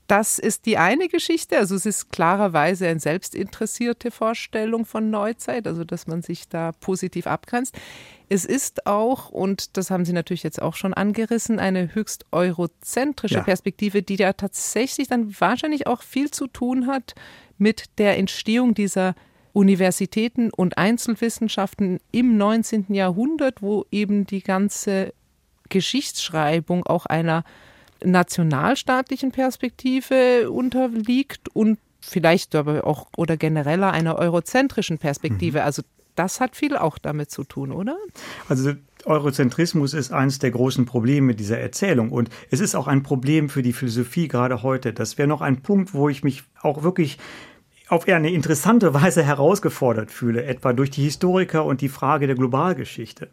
Das 0.06 0.38
ist 0.38 0.66
die 0.66 0.78
eine 0.78 1.08
Geschichte. 1.08 1.58
Also 1.58 1.74
es 1.74 1.84
ist 1.84 2.10
klarerweise 2.10 2.86
eine 2.86 3.00
selbstinteressierte 3.00 4.10
Vorstellung 4.10 4.84
von 4.84 5.10
Neuzeit, 5.10 5.66
also 5.66 5.84
dass 5.84 6.06
man 6.06 6.22
sich 6.22 6.48
da 6.48 6.72
positiv 6.72 7.26
abgrenzt. 7.26 7.74
Es 8.28 8.44
ist 8.44 8.86
auch, 8.86 9.30
und 9.30 9.76
das 9.76 9.90
haben 9.90 10.04
Sie 10.04 10.12
natürlich 10.12 10.42
jetzt 10.42 10.60
auch 10.60 10.74
schon 10.74 10.94
angerissen, 10.94 11.58
eine 11.58 11.94
höchst 11.94 12.24
eurozentrische 12.32 13.36
ja. 13.36 13.42
Perspektive, 13.42 14.02
die 14.02 14.16
ja 14.16 14.32
tatsächlich 14.32 15.08
dann 15.08 15.34
wahrscheinlich 15.40 15.86
auch 15.86 16.02
viel 16.02 16.30
zu 16.30 16.46
tun 16.46 16.86
hat 16.86 17.14
mit 17.58 17.84
der 17.98 18.18
Entstehung 18.18 18.74
dieser 18.74 19.14
Universitäten 19.56 20.50
und 20.50 20.76
Einzelwissenschaften 20.76 21.98
im 22.12 22.36
19. 22.36 22.92
Jahrhundert, 22.92 23.62
wo 23.62 23.86
eben 23.90 24.26
die 24.26 24.42
ganze 24.42 25.14
Geschichtsschreibung 25.70 26.84
auch 26.84 27.06
einer 27.06 27.42
nationalstaatlichen 28.04 29.32
Perspektive 29.32 30.50
unterliegt 30.50 31.48
und 31.54 31.78
vielleicht 32.02 32.54
aber 32.54 32.86
auch 32.86 33.06
oder 33.16 33.38
genereller 33.38 33.92
einer 33.92 34.16
eurozentrischen 34.16 34.98
Perspektive. 34.98 35.60
Mhm. 35.60 35.64
Also 35.64 35.82
das 36.16 36.38
hat 36.38 36.54
viel 36.54 36.76
auch 36.76 36.98
damit 36.98 37.30
zu 37.30 37.42
tun, 37.42 37.72
oder? 37.72 37.96
Also 38.50 38.74
Eurozentrismus 39.06 39.94
ist 39.94 40.12
eines 40.12 40.38
der 40.38 40.50
großen 40.50 40.84
Probleme 40.84 41.34
dieser 41.34 41.58
Erzählung 41.58 42.10
und 42.12 42.28
es 42.50 42.60
ist 42.60 42.74
auch 42.74 42.88
ein 42.88 43.02
Problem 43.02 43.48
für 43.48 43.62
die 43.62 43.72
Philosophie 43.72 44.28
gerade 44.28 44.62
heute. 44.62 44.92
Das 44.92 45.16
wäre 45.16 45.28
noch 45.28 45.40
ein 45.40 45.62
Punkt, 45.62 45.94
wo 45.94 46.10
ich 46.10 46.22
mich 46.22 46.42
auch 46.60 46.82
wirklich 46.82 47.16
auf 47.88 48.08
eher 48.08 48.16
eine 48.16 48.32
interessante 48.32 48.94
Weise 48.94 49.22
herausgefordert 49.22 50.10
fühle, 50.10 50.44
etwa 50.44 50.72
durch 50.72 50.90
die 50.90 51.04
Historiker 51.04 51.64
und 51.64 51.80
die 51.80 51.88
Frage 51.88 52.26
der 52.26 52.36
Globalgeschichte. 52.36 53.28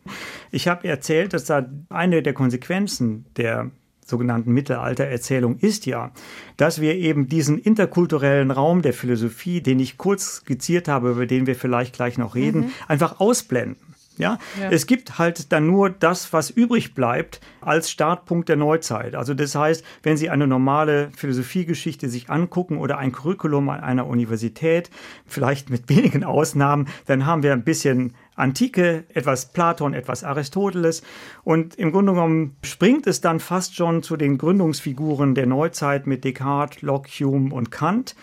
Ich 0.51 0.67
habe 0.67 0.88
erzählt, 0.88 1.33
dass 1.33 1.45
da 1.45 1.66
eine 1.89 2.22
der 2.22 2.33
Konsequenzen 2.33 3.25
der 3.35 3.72
sogenannten 4.05 4.51
Mittelaltererzählung 4.51 5.57
ist 5.57 5.85
ja, 5.85 6.11
dass 6.57 6.81
wir 6.81 6.96
eben 6.96 7.27
diesen 7.27 7.57
interkulturellen 7.57 8.51
Raum 8.51 8.81
der 8.81 8.94
Philosophie, 8.94 9.61
den 9.61 9.79
ich 9.79 9.98
kurz 9.98 10.37
skizziert 10.37 10.87
habe, 10.87 11.11
über 11.11 11.25
den 11.25 11.48
wir 11.48 11.55
vielleicht 11.55 11.96
gleich 11.96 12.18
noch 12.18 12.35
reden, 12.35 12.61
mhm. 12.61 12.72
einfach 12.87 13.20
ausblenden. 13.20 13.93
Ja? 14.17 14.37
ja? 14.59 14.69
es 14.69 14.85
gibt 14.85 15.17
halt 15.17 15.51
dann 15.51 15.67
nur 15.67 15.89
das, 15.89 16.33
was 16.33 16.49
übrig 16.49 16.93
bleibt 16.93 17.41
als 17.61 17.89
Startpunkt 17.89 18.49
der 18.49 18.55
Neuzeit. 18.55 19.15
Also 19.15 19.33
das 19.33 19.55
heißt, 19.55 19.83
wenn 20.03 20.17
Sie 20.17 20.29
eine 20.29 20.47
normale 20.47 21.09
Philosophiegeschichte 21.15 22.09
sich 22.09 22.29
angucken 22.29 22.77
oder 22.77 22.97
ein 22.97 23.11
Curriculum 23.11 23.69
an 23.69 23.81
einer 23.81 24.07
Universität, 24.07 24.89
vielleicht 25.25 25.69
mit 25.69 25.89
wenigen 25.89 26.23
Ausnahmen, 26.23 26.87
dann 27.05 27.25
haben 27.25 27.43
wir 27.43 27.53
ein 27.53 27.63
bisschen 27.63 28.13
Antike, 28.35 29.05
etwas 29.13 29.53
Platon, 29.53 29.93
etwas 29.93 30.24
Aristoteles. 30.24 31.03
Und 31.43 31.75
im 31.75 31.91
Grunde 31.91 32.13
genommen 32.13 32.55
springt 32.63 33.07
es 33.07 33.22
dann 33.22 33.39
fast 33.39 33.75
schon 33.75 34.03
zu 34.03 34.17
den 34.17 34.37
Gründungsfiguren 34.37 35.35
der 35.35 35.46
Neuzeit 35.46 36.07
mit 36.07 36.24
Descartes, 36.24 36.81
Locke, 36.81 37.09
Hume 37.09 37.53
und 37.53 37.72
Kant. 37.72 38.15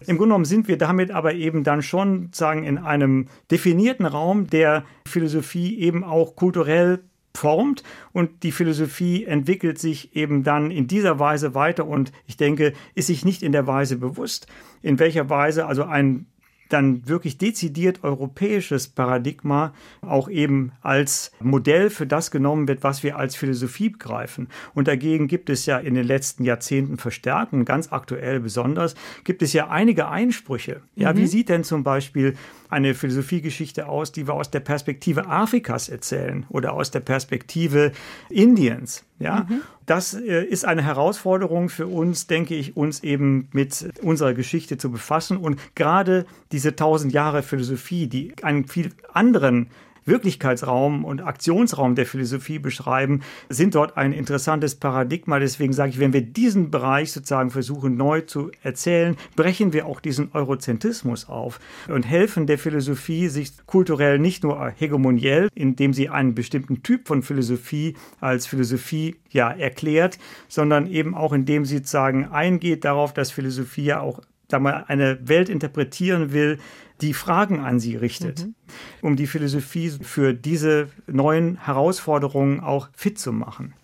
Im 0.00 0.16
Grunde 0.16 0.30
genommen 0.30 0.44
sind 0.44 0.68
wir 0.68 0.78
damit 0.78 1.10
aber 1.10 1.34
eben 1.34 1.64
dann 1.64 1.82
schon 1.82 2.28
sagen 2.32 2.64
in 2.64 2.78
einem 2.78 3.28
definierten 3.50 4.06
Raum, 4.06 4.46
der 4.46 4.84
Philosophie 5.06 5.78
eben 5.78 6.04
auch 6.04 6.36
kulturell 6.36 7.00
formt 7.36 7.82
und 8.12 8.42
die 8.42 8.50
Philosophie 8.50 9.24
entwickelt 9.24 9.78
sich 9.78 10.16
eben 10.16 10.42
dann 10.42 10.70
in 10.70 10.88
dieser 10.88 11.18
Weise 11.18 11.54
weiter 11.54 11.86
und 11.86 12.10
ich 12.26 12.36
denke, 12.36 12.72
ist 12.94 13.06
sich 13.06 13.24
nicht 13.24 13.42
in 13.42 13.52
der 13.52 13.66
Weise 13.66 13.96
bewusst, 13.96 14.46
in 14.82 14.98
welcher 14.98 15.30
Weise 15.30 15.66
also 15.66 15.84
ein 15.84 16.26
dann 16.68 17.08
wirklich 17.08 17.38
dezidiert 17.38 18.04
europäisches 18.04 18.88
Paradigma 18.88 19.72
auch 20.02 20.28
eben 20.28 20.72
als 20.82 21.32
Modell 21.40 21.90
für 21.90 22.06
das 22.06 22.30
genommen 22.30 22.68
wird, 22.68 22.82
was 22.82 23.02
wir 23.02 23.16
als 23.16 23.36
Philosophie 23.36 23.90
begreifen. 23.90 24.48
Und 24.74 24.88
dagegen 24.88 25.28
gibt 25.28 25.50
es 25.50 25.66
ja 25.66 25.78
in 25.78 25.94
den 25.94 26.06
letzten 26.06 26.44
Jahrzehnten 26.44 26.96
verstärkt 26.96 27.52
und 27.52 27.64
ganz 27.64 27.92
aktuell 27.92 28.40
besonders, 28.40 28.94
gibt 29.24 29.42
es 29.42 29.52
ja 29.52 29.68
einige 29.68 30.08
Einsprüche. 30.08 30.82
Ja, 30.94 31.12
mhm. 31.12 31.18
wie 31.18 31.26
sieht 31.26 31.48
denn 31.48 31.64
zum 31.64 31.84
Beispiel 31.84 32.34
eine 32.68 32.94
Philosophiegeschichte 32.94 33.88
aus, 33.88 34.12
die 34.12 34.26
wir 34.26 34.34
aus 34.34 34.50
der 34.50 34.60
Perspektive 34.60 35.26
Afrikas 35.26 35.88
erzählen 35.88 36.46
oder 36.48 36.72
aus 36.72 36.90
der 36.90 37.00
Perspektive 37.00 37.92
Indiens. 38.28 39.04
Ja, 39.18 39.46
mhm. 39.48 39.62
das 39.86 40.12
äh, 40.12 40.44
ist 40.44 40.66
eine 40.66 40.82
Herausforderung 40.82 41.70
für 41.70 41.86
uns, 41.86 42.26
denke 42.26 42.54
ich, 42.54 42.76
uns 42.76 43.02
eben 43.02 43.48
mit 43.52 43.88
unserer 44.02 44.34
Geschichte 44.34 44.76
zu 44.76 44.90
befassen 44.90 45.38
und 45.38 45.58
gerade 45.74 46.26
diese 46.52 46.76
tausend 46.76 47.14
Jahre 47.14 47.42
Philosophie, 47.42 48.06
die 48.06 48.34
einen 48.42 48.68
viel 48.68 48.92
anderen 49.12 49.70
Wirklichkeitsraum 50.06 51.04
und 51.04 51.22
Aktionsraum 51.22 51.94
der 51.94 52.06
Philosophie 52.06 52.58
beschreiben, 52.58 53.20
sind 53.48 53.74
dort 53.74 53.96
ein 53.96 54.12
interessantes 54.12 54.74
Paradigma. 54.74 55.38
Deswegen 55.38 55.72
sage 55.72 55.90
ich, 55.90 55.98
wenn 56.00 56.12
wir 56.12 56.22
diesen 56.22 56.70
Bereich 56.70 57.12
sozusagen 57.12 57.50
versuchen 57.50 57.96
neu 57.96 58.22
zu 58.22 58.50
erzählen, 58.62 59.16
brechen 59.34 59.72
wir 59.72 59.86
auch 59.86 60.00
diesen 60.00 60.30
Eurozentrismus 60.32 61.28
auf 61.28 61.60
und 61.88 62.04
helfen 62.04 62.46
der 62.46 62.58
Philosophie, 62.58 63.28
sich 63.28 63.52
kulturell 63.66 64.18
nicht 64.18 64.42
nur 64.42 64.72
hegemoniell, 64.76 65.48
indem 65.54 65.92
sie 65.92 66.08
einen 66.08 66.34
bestimmten 66.34 66.82
Typ 66.82 67.06
von 67.08 67.22
Philosophie 67.22 67.94
als 68.20 68.46
Philosophie 68.46 69.16
ja 69.30 69.50
erklärt, 69.50 70.18
sondern 70.48 70.86
eben 70.86 71.14
auch 71.14 71.32
indem 71.32 71.64
sie 71.64 71.78
sozusagen 71.78 72.26
eingeht 72.26 72.84
darauf, 72.84 73.12
dass 73.12 73.30
Philosophie 73.30 73.84
ja 73.84 74.00
auch 74.00 74.20
da 74.48 74.58
man 74.58 74.84
eine 74.84 75.18
Welt 75.28 75.48
interpretieren 75.48 76.32
will, 76.32 76.58
die 77.00 77.14
Fragen 77.14 77.60
an 77.60 77.78
sie 77.78 77.96
richtet, 77.96 78.46
mhm. 78.46 78.54
um 79.02 79.16
die 79.16 79.26
Philosophie 79.26 79.90
für 79.90 80.32
diese 80.32 80.88
neuen 81.06 81.56
Herausforderungen 81.64 82.60
auch 82.60 82.88
fit 82.94 83.18
zu 83.18 83.32
machen. 83.32 83.74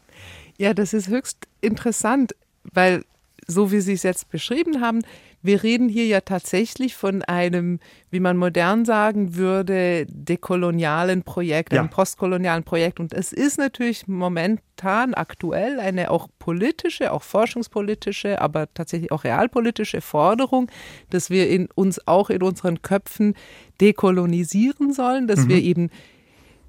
Ja, 0.57 0.75
das 0.75 0.95
ist 0.95 1.09
höchst 1.09 1.47
interessant, 1.61 2.35
weil 2.63 3.05
so 3.47 3.73
wie 3.73 3.81
Sie 3.81 3.93
es 3.93 4.03
jetzt 4.03 4.31
beschrieben 4.31 4.81
haben, 4.81 5.03
wir 5.43 5.63
reden 5.63 5.89
hier 5.89 6.07
ja 6.07 6.21
tatsächlich 6.21 6.95
von 6.95 7.23
einem, 7.23 7.81
wie 8.11 8.21
man 8.21 8.37
modern 8.37 8.85
sagen 8.85 9.35
würde, 9.35 10.07
dekolonialen 10.09 11.23
Projekt, 11.25 11.73
einem 11.73 11.91
postkolonialen 11.91 12.63
Projekt. 12.63 13.01
Und 13.01 13.13
es 13.13 13.33
ist 13.33 13.59
natürlich 13.59 14.07
momentan 14.07 15.15
aktuell 15.15 15.81
eine 15.81 16.11
auch 16.11 16.29
politische, 16.39 17.13
auch 17.13 17.23
forschungspolitische, 17.23 18.41
aber 18.41 18.73
tatsächlich 18.73 19.11
auch 19.11 19.25
realpolitische 19.25 20.01
Forderung, 20.01 20.71
dass 21.11 21.29
wir 21.29 21.49
in 21.49 21.69
uns 21.75 22.07
auch 22.07 22.31
in 22.31 22.43
unseren 22.43 22.83
Köpfen 22.83 23.35
dekolonisieren 23.81 24.93
sollen, 24.93 25.27
dass 25.27 25.41
mhm. 25.41 25.49
wir 25.49 25.63
eben 25.63 25.91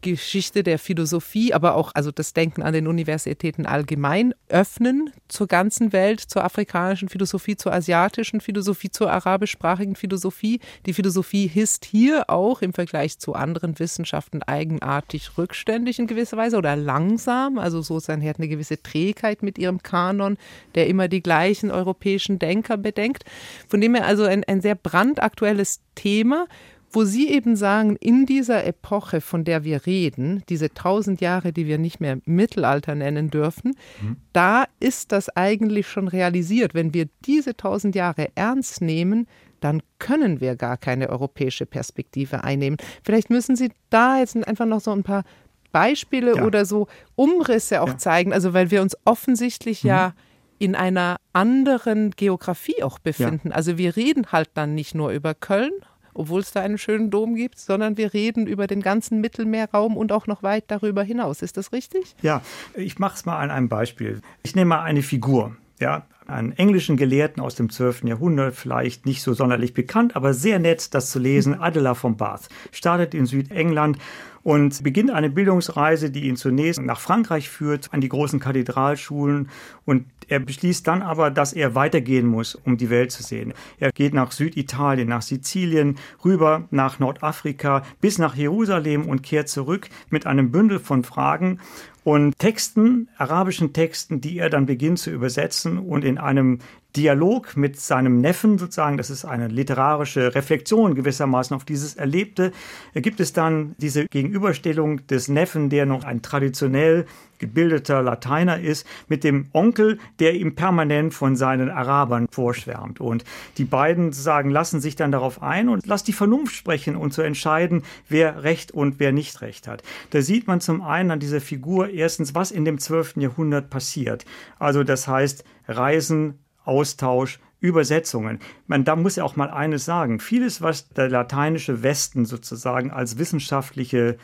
Geschichte 0.04 0.62
der 0.62 0.78
Philosophie, 0.78 1.54
aber 1.54 1.76
auch 1.76 1.92
also 1.96 2.12
das 2.12 2.34
Denken 2.34 2.62
an 2.62 2.74
den 2.74 2.88
Universitäten 2.88 3.66
allgemein 3.66 4.36
öffnen 4.50 5.12
zur 5.28 5.48
ganzen 5.48 5.92
Welt, 5.94 6.20
zur 6.20 6.44
afrikanischen 6.44 7.10
Philosophie, 7.10 7.56
zur 7.56 7.74
asiatischen 7.74 8.42
Philosophie, 8.42 8.92
zur 8.92 9.12
arabischsprachigen 9.12 9.96
Philosophie. 9.96 10.60
Die 10.86 10.94
Philosophie 10.94 11.50
ist 11.56 11.86
hier 11.86 12.30
auch 12.30 12.62
im 12.62 12.74
Vergleich 12.74 13.18
zu 13.18 13.34
anderen 13.34 13.80
Wissenschaften 13.80 14.44
eigenartig 14.44 15.38
rückständig 15.38 15.98
in 15.98 16.06
gewisser 16.06 16.38
Weise 16.38 16.58
oder 16.58 16.76
langsam, 16.76 17.58
also 17.58 17.82
sozusagen 17.82 18.28
hat 18.28 18.38
eine 18.38 18.50
gewisse 18.50 18.84
Trägheit 18.84 19.42
mit 19.42 19.58
ihrem 19.58 19.82
Kanon, 19.82 20.38
der 20.76 20.88
immer 20.88 21.08
die 21.08 21.24
gleichen 21.24 21.72
europäischen 21.72 22.38
Denker 22.38 22.78
bedenkt. 22.78 23.24
Von 23.68 23.82
dem 23.82 23.96
her 23.96 24.06
also 24.06 24.24
ein, 24.24 24.44
ein 24.44 24.62
sehr 24.62 24.76
brandaktuelles 24.76 25.80
Thema 25.96 26.48
wo 26.93 27.03
Sie 27.03 27.29
eben 27.29 27.56
sagen, 27.56 27.97
in 27.99 28.25
dieser 28.25 28.65
Epoche, 28.65 29.19
von 29.19 29.43
der 29.43 29.63
wir 29.63 29.86
reden, 29.86 30.43
diese 30.47 30.73
tausend 30.73 31.21
Jahre, 31.21 31.51
die 31.51 31.65
wir 31.67 31.77
nicht 31.77 31.99
mehr 31.99 32.19
Mittelalter 32.25 32.95
nennen 32.95 33.29
dürfen, 33.29 33.75
mhm. 34.01 34.17
da 34.32 34.65
ist 34.79 35.12
das 35.12 35.29
eigentlich 35.29 35.88
schon 35.88 36.08
realisiert. 36.08 36.73
Wenn 36.73 36.93
wir 36.93 37.08
diese 37.25 37.58
tausend 37.58 37.95
Jahre 37.95 38.29
ernst 38.36 38.82
nehmen, 38.82 39.27
dann 39.60 39.82
können 39.97 40.39
wir 40.39 40.56
gar 40.56 40.77
keine 40.77 41.10
europäische 41.10 41.65
Perspektive 41.65 42.43
einnehmen. 42.43 42.77
Vielleicht 43.03 43.29
müssen 43.29 43.56
Sie 43.56 43.71
da 43.89 44.19
jetzt 44.19 44.36
einfach 44.47 44.65
noch 44.65 44.82
so 44.82 44.91
ein 44.91 45.03
paar 45.03 45.23
Beispiele 45.71 46.38
ja. 46.38 46.43
oder 46.43 46.65
so 46.65 46.88
Umrisse 47.15 47.82
auch 47.82 47.88
ja. 47.88 47.97
zeigen, 47.97 48.34
also 48.34 48.53
weil 48.53 48.71
wir 48.71 48.82
uns 48.82 48.95
offensichtlich 49.06 49.84
mhm. 49.84 49.89
ja 49.89 50.13
in 50.60 50.75
einer 50.75 51.17
anderen 51.34 52.12
Geografie 52.12 52.84
auch 52.84 52.99
befinden. 52.99 53.49
Ja. 53.49 53.56
Also 53.56 53.77
wir 53.77 53.95
reden 53.95 54.32
halt 54.32 54.51
dann 54.53 54.75
nicht 54.75 54.95
nur 54.95 55.10
über 55.10 55.34
Köln 55.34 55.71
obwohl 56.13 56.41
es 56.41 56.52
da 56.52 56.62
einen 56.62 56.78
schönen 56.78 57.10
Dom 57.10 57.36
gibt, 57.36 57.60
sondern 57.60 57.97
wir 57.97 58.13
reden 58.13 58.47
über 58.47 58.67
den 58.67 58.82
ganzen 58.82 59.21
Mittelmeerraum 59.21 59.97
und 59.97 60.12
auch 60.12 60.28
noch 60.28 60.43
weit 60.43 60.65
darüber 60.67 61.04
hinaus. 61.04 61.41
Ist 61.41 61.58
das 61.58 61.71
richtig? 61.71 62.15
Ja, 62.21 62.41
ich 62.76 62.99
mache 62.99 63.15
es 63.15 63.26
mal 63.26 63.39
an 63.39 63.52
einem 63.52 63.69
Beispiel. 63.69 64.21
Ich 64.43 64.56
nehme 64.56 64.69
mal 64.69 64.84
eine 64.84 65.02
Figur. 65.02 65.56
Ja, 65.80 66.06
einen 66.28 66.54
englischen 66.54 66.98
Gelehrten 66.98 67.42
aus 67.42 67.56
dem 67.56 67.70
12. 67.70 68.04
Jahrhundert, 68.06 68.56
vielleicht 68.56 69.06
nicht 69.06 69.22
so 69.22 69.34
sonderlich 69.34 69.74
bekannt, 69.74 70.16
aber 70.16 70.34
sehr 70.34 70.60
nett, 70.60 70.94
das 70.94 71.10
zu 71.10 71.20
lesen. 71.20 71.60
Adela 71.60 71.96
von 71.96 72.16
Bath 72.16 72.48
startet 72.72 73.14
in 73.14 73.26
Südengland 73.26 73.98
und 74.44 74.84
beginnt 74.84 75.12
eine 75.12 75.30
Bildungsreise, 75.30 76.12
die 76.12 76.28
ihn 76.28 76.36
zunächst 76.36 76.82
nach 76.82 77.00
Frankreich 77.00 77.50
führt, 77.50 77.90
an 77.94 78.02
die 78.02 78.10
großen 78.10 78.40
Kathedralschulen 78.40 79.50
und 79.86 80.06
er 80.28 80.40
beschließt 80.40 80.88
dann 80.88 81.02
aber, 81.02 81.32
dass 81.32 81.54
er 81.54 81.76
weitergehen 81.76 82.28
muss, 82.28 82.56
um 82.56 82.78
die 82.78 82.90
Welt 82.90 83.12
zu 83.12 83.24
sehen. 83.24 83.54
Er 83.80 83.92
geht 83.92 84.14
nach 84.14 84.32
Süditalien, 84.32 85.10
nach 85.10 85.22
Sizilien, 85.22 85.98
rüber 86.24 86.68
nach 86.72 87.00
Nordafrika, 87.00 87.84
bis 88.02 88.18
nach 88.18 88.36
Jerusalem 88.36 89.08
und 89.08 89.24
kehrt 89.24 89.50
zurück 89.50 89.90
mit 90.10 90.26
einem 90.26 90.52
Bündel 90.52 90.80
von 90.80 91.04
Fragen 91.04 91.60
und 92.04 92.38
Texten, 92.38 93.10
arabischen 93.18 93.74
Texten, 93.74 94.22
die 94.22 94.38
er 94.38 94.50
dann 94.50 94.66
beginnt 94.66 95.00
zu 95.00 95.10
übersetzen 95.10 95.78
und 95.78 96.04
in 96.04 96.18
einem 96.18 96.60
Dialog 96.95 97.58
mit 97.58 97.79
seinem 97.79 98.21
Neffen 98.21 98.58
sozusagen, 98.58 98.97
das 98.97 99.10
ist 99.10 99.25
eine 99.25 99.47
literarische 99.47 100.36
Reflexion 100.36 100.93
gewissermaßen 100.93 101.56
auf 101.56 101.65
dieses 101.65 101.95
Erlebte, 101.95 102.51
gibt 102.93 103.19
es 103.19 103.34
dann 103.34 103.75
diese 103.79 104.06
Gegenüberstellung 104.06 105.06
des 105.08 105.27
Neffen, 105.27 105.69
der 105.69 105.86
noch 105.86 106.03
ein 106.03 106.21
traditionell 106.21 107.06
gebildeter 107.39 108.01
Lateiner 108.01 108.60
ist, 108.60 108.88
mit 109.10 109.23
dem 109.23 109.47
Onkel, 109.51 109.99
der 110.19 110.36
ihm 110.36 110.56
permanent 110.56 111.13
von 111.13 111.36
seinen 111.36 111.69
Arabern 111.69 112.27
vorschwärmt. 112.32 113.01
Und 113.01 113.25
die 113.58 113.65
beiden 113.65 114.13
sagen, 114.13 114.49
lassen 114.49 114.79
sich 114.79 114.95
dann 114.95 115.12
darauf 115.12 115.41
ein 115.41 115.67
und 115.67 115.86
lass 115.86 116.03
die 116.03 116.13
Vernunft 116.13 116.56
sprechen 116.56 116.95
und 116.95 117.12
zu 117.12 117.21
entscheiden, 117.21 117.84
wer 118.08 118.43
Recht 118.43 118.71
und 118.71 118.99
wer 118.99 119.12
nicht 119.12 119.41
Recht 119.41 119.67
hat. 119.67 119.84
Da 120.12 120.21
sieht 120.21 120.47
man 120.47 120.62
zum 120.62 120.82
einen 120.82 121.12
an 121.12 121.19
dieser 121.19 121.41
Figur 121.41 121.89
erstens, 121.89 122.34
was 122.34 122.51
in 122.51 122.63
dem 122.63 122.77
12. 122.77 123.17
Jahrhundert 123.17 123.69
passiert. 123.69 124.25
Also 124.58 124.84
das 124.84 125.08
heißt, 125.08 125.43
Reisen, 125.67 126.39
Austausch, 126.65 127.39
Übersetzungen. 127.60 128.39
Man, 128.67 128.84
da 128.84 128.95
muss 128.95 129.15
ja 129.15 129.23
auch 129.23 129.38
mal 129.38 129.49
eines 129.49 129.86
sagen. 129.86 130.19
Vieles, 130.19 130.62
was 130.62 130.89
der 130.89 131.10
lateinische 131.10 131.82
Westen 131.82 132.26
sozusagen 132.26 132.91
als 132.91 133.17
wissenschaftliche 133.17 134.17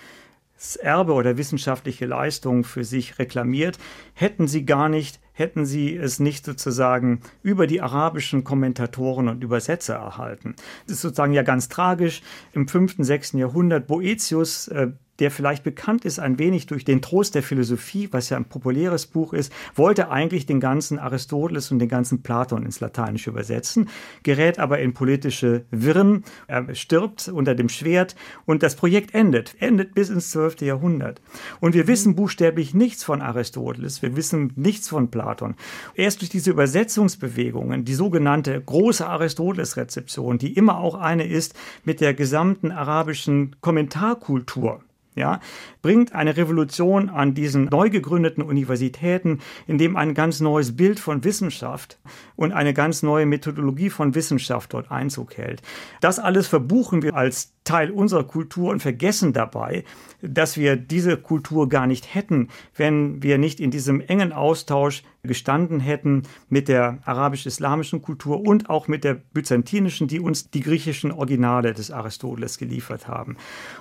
Erbe 0.82 1.13
oder 1.13 1.38
wissenschaftliche 1.38 2.06
Leistung 2.06 2.65
für 2.65 2.84
sich 2.84 3.17
reklamiert, 3.17 3.80
hätten 4.13 4.47
sie 4.47 4.65
gar 4.65 4.89
nicht, 4.89 5.21
hätten 5.32 5.65
sie 5.65 5.95
es 5.95 6.19
nicht 6.19 6.43
sozusagen 6.43 7.21
über 7.43 7.65
die 7.65 7.82
arabischen 7.82 8.43
Kommentatoren 8.43 9.30
und 9.30 9.41
Übersetzer 9.41 9.95
erhalten. 9.95 10.56
Das 10.86 10.97
ist 10.97 11.02
sozusagen 11.02 11.32
ja 11.32 11.43
ganz 11.43 11.69
tragisch. 11.69 12.21
Im 12.52 12.67
5., 12.67 12.95
6. 12.97 13.34
Jahrhundert 13.34 13.88
Boetius 13.88 14.67
äh, 14.67 14.91
der 15.19 15.32
vielleicht 15.32 15.63
bekannt 15.63 16.05
ist 16.05 16.19
ein 16.19 16.39
wenig 16.39 16.67
durch 16.67 16.86
den 16.86 17.01
Trost 17.01 17.36
der 17.36 17.43
Philosophie, 17.43 18.10
was 18.12 18.29
ja 18.29 18.38
ein 18.38 18.45
populäres 18.45 19.05
Buch 19.05 19.34
ist, 19.34 19.51
wollte 19.75 20.10
eigentlich 20.10 20.45
den 20.45 20.60
ganzen 20.60 20.99
Aristoteles 20.99 21.71
und 21.71 21.79
den 21.79 21.89
ganzen 21.89 22.21
Platon 22.21 22.63
ins 22.63 22.79
Lateinische 22.79 23.29
übersetzen, 23.29 23.89
gerät 24.23 24.60
aber 24.60 24.79
in 24.79 24.93
politische 24.93 25.65
Wirren, 25.71 26.23
er 26.47 26.73
stirbt 26.75 27.27
unter 27.27 27.55
dem 27.55 27.69
Schwert 27.69 28.15
und 28.45 28.63
das 28.63 28.75
Projekt 28.75 29.13
endet, 29.13 29.55
endet 29.60 29.93
bis 29.93 30.10
ins 30.10 30.32
12. 30.32 30.62
Jahrhundert. 30.62 31.21
Und 31.60 31.73
wir 31.73 31.88
wissen 31.88 32.15
buchstäblich 32.15 32.73
nichts 32.73 33.03
von 33.03 33.21
Aristoteles, 33.21 34.01
wir 34.01 34.15
wissen 34.15 34.53
nichts 34.55 34.89
von 34.89 35.12
Platon. 35.12 35.55
Erst 35.95 36.21
durch 36.21 36.29
diese 36.29 36.51
Übersetzungsbewegungen, 36.51 37.86
die 37.86 37.93
sogenannte 37.93 38.60
große 38.62 39.05
Aristoteles-Rezeption, 39.05 40.38
die 40.38 40.53
immer 40.53 40.79
auch 40.79 40.95
eine 40.95 41.27
ist 41.27 41.53
mit 41.84 42.01
der 42.01 42.13
gesamten 42.13 42.71
arabischen 42.71 43.55
Kommentarkultur, 43.62 44.82
ja, 45.15 45.39
bringt 45.82 46.13
eine 46.13 46.38
Revolution 46.38 47.10
an 47.10 47.34
diesen 47.34 47.65
neu 47.65 47.89
gegründeten 47.89 48.43
Universitäten, 48.43 49.39
in 49.67 49.78
dem 49.78 49.95
ein 49.95 50.13
ganz 50.13 50.39
neues 50.39 50.76
Bild 50.76 51.00
von 51.00 51.24
Wissenschaft 51.24 52.00
und 52.36 52.52
eine 52.52 52.74
ganz 52.74 53.04
neue 53.04 53.26
Methodologie 53.26 53.89
von 53.89 54.15
Wissenschaft 54.15 54.74
dort 54.74 54.91
Einzug 54.91 55.38
hält. 55.38 55.62
Das 56.02 56.19
alles 56.19 56.48
verbuchen 56.48 57.02
wir 57.02 57.15
als 57.15 57.54
Teil 57.69 57.91
unserer 57.91 58.23
Kultur 58.23 58.71
und 58.71 58.82
vergessen 58.82 59.32
dabei, 59.32 59.84
dass 60.23 60.58
wir 60.58 60.75
diese 60.75 61.17
Kultur 61.17 61.69
gar 61.69 61.86
nicht 61.86 62.15
hätten, 62.15 62.47
wenn 62.75 63.21
wir 63.21 63.38
nicht 63.38 63.60
in 63.60 63.69
diesem 63.69 64.01
engen 64.01 64.34
Austausch 64.34 65.03
gestanden 65.21 65.79
hätten 65.79 66.23
mit 66.49 66.67
der 66.67 66.97
arabisch-islamischen 67.05 68.01
Kultur 68.01 68.41
und 68.41 68.71
auch 68.71 68.88
mit 68.88 69.03
der 69.03 69.13
byzantinischen, 69.13 70.08
die 70.08 70.19
uns 70.19 70.49
die 70.49 70.62
griechischen 70.62 71.12
Originale 71.12 71.73
des 71.73 71.91
Aristoteles 71.91 72.58
geliefert 72.58 73.08
haben. 73.08 73.38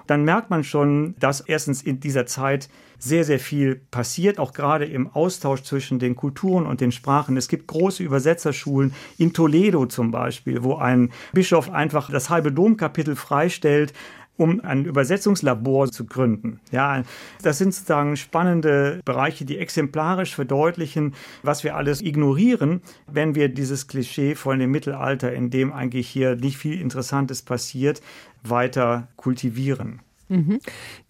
Dann 0.06 0.22
merkt 0.22 0.50
man 0.50 0.64
schon, 0.64 1.14
dass 1.18 1.40
erstens 1.40 1.80
in 1.80 1.98
dieser 1.98 2.26
Zeit 2.26 2.68
sehr, 2.98 3.24
sehr 3.24 3.38
viel 3.38 3.80
passiert, 3.90 4.38
auch 4.38 4.52
gerade 4.52 4.84
im 4.84 5.08
Austausch 5.08 5.62
zwischen 5.62 5.98
den 5.98 6.16
Kulturen 6.16 6.66
und 6.66 6.80
den 6.80 6.92
Sprachen. 6.92 7.36
Es 7.36 7.48
gibt 7.48 7.66
große 7.68 8.02
Übersetzerschulen 8.02 8.94
in 9.16 9.32
Toledo 9.32 9.86
zum 9.86 10.10
Beispiel, 10.10 10.62
wo 10.62 10.76
ein 10.76 11.10
Bischof 11.32 11.70
einfach 11.70 12.10
das 12.10 12.30
halbe 12.30 12.52
Domkapitel 12.52 13.16
freistellt, 13.16 13.92
um 14.38 14.60
ein 14.60 14.84
Übersetzungslabor 14.84 15.90
zu 15.90 16.06
gründen. 16.06 16.60
Ja, 16.70 17.02
das 17.42 17.58
sind 17.58 17.74
sozusagen 17.74 18.16
spannende 18.16 19.00
Bereiche, 19.04 19.44
die 19.44 19.58
exemplarisch 19.58 20.34
verdeutlichen, 20.34 21.14
was 21.42 21.64
wir 21.64 21.76
alles 21.76 22.00
ignorieren, 22.00 22.80
wenn 23.06 23.34
wir 23.34 23.48
dieses 23.48 23.88
Klischee 23.88 24.36
von 24.36 24.60
dem 24.60 24.70
Mittelalter, 24.70 25.32
in 25.32 25.50
dem 25.50 25.72
eigentlich 25.72 26.08
hier 26.08 26.36
nicht 26.36 26.56
viel 26.56 26.80
Interessantes 26.80 27.42
passiert, 27.42 28.00
weiter 28.44 29.08
kultivieren. 29.16 30.00
Mhm. 30.28 30.60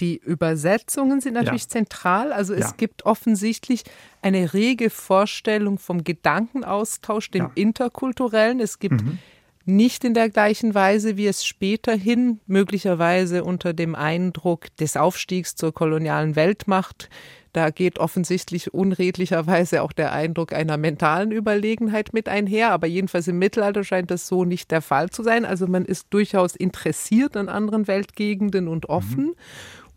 Die 0.01 0.17
Übersetzungen 0.17 1.21
sind 1.21 1.35
natürlich 1.35 1.65
ja. 1.65 1.69
zentral. 1.69 2.33
Also 2.33 2.55
es 2.55 2.71
ja. 2.71 2.75
gibt 2.77 3.05
offensichtlich 3.05 3.85
eine 4.23 4.55
rege 4.55 4.91
Vorstellung 4.91 5.79
vom 5.79 6.05
Gedankenaustausch, 6.05 7.31
dem 7.31 7.45
ja. 7.45 7.51
interkulturellen. 7.55 8.61
Es 8.61 8.79
gibt 8.79 9.03
mhm. 9.03 9.19
nicht 9.65 10.05
in 10.05 10.15
der 10.15 10.31
gleichen 10.31 10.75
Weise, 10.75 11.17
wie 11.17 11.27
es 11.27 11.45
späterhin 11.45 12.41
möglicherweise 12.47 13.45
unter 13.45 13.73
dem 13.73 13.95
Eindruck 13.95 14.75
des 14.77 14.97
Aufstiegs 14.97 15.55
zur 15.57 15.73
kolonialen 15.73 16.37
Weltmacht 16.37 17.11
da 17.59 17.71
geht 17.71 17.99
offensichtlich 17.99 18.73
unredlicherweise 18.73 19.83
auch 19.83 19.91
der 19.91 20.13
Eindruck 20.13 20.53
einer 20.53 20.77
mentalen 20.77 21.33
Überlegenheit 21.33 22.13
mit 22.13 22.29
einher. 22.29 22.71
Aber 22.71 22.87
jedenfalls 22.87 23.27
im 23.27 23.41
Mittelalter 23.41 23.83
scheint 23.83 24.13
das 24.13 24.29
so 24.29 24.45
nicht 24.45 24.71
der 24.71 24.81
Fall 24.81 25.11
zu 25.11 25.25
sein. 25.25 25.45
Also 25.45 25.67
man 25.67 25.85
ist 25.85 26.07
durchaus 26.11 26.55
interessiert 26.55 27.37
an 27.37 27.49
anderen 27.49 27.89
Weltgegenden 27.89 28.69
und 28.69 28.89
offen. 28.89 29.25
Mhm. 29.25 29.35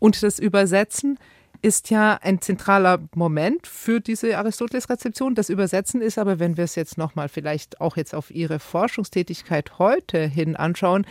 Und 0.00 0.24
das 0.24 0.40
Übersetzen 0.40 1.20
ist 1.62 1.90
ja 1.90 2.18
ein 2.20 2.40
zentraler 2.40 2.98
Moment 3.14 3.68
für 3.68 4.00
diese 4.00 4.36
Aristoteles-Rezeption. 4.36 5.36
Das 5.36 5.48
Übersetzen 5.48 6.02
ist 6.02 6.18
aber, 6.18 6.40
wenn 6.40 6.56
wir 6.56 6.64
es 6.64 6.74
jetzt 6.74 6.98
nochmal 6.98 7.28
vielleicht 7.28 7.80
auch 7.80 7.96
jetzt 7.96 8.12
auf 8.12 8.32
Ihre 8.32 8.58
Forschungstätigkeit 8.58 9.78
heute 9.78 10.26
hin 10.26 10.56
anschauen, 10.56 11.06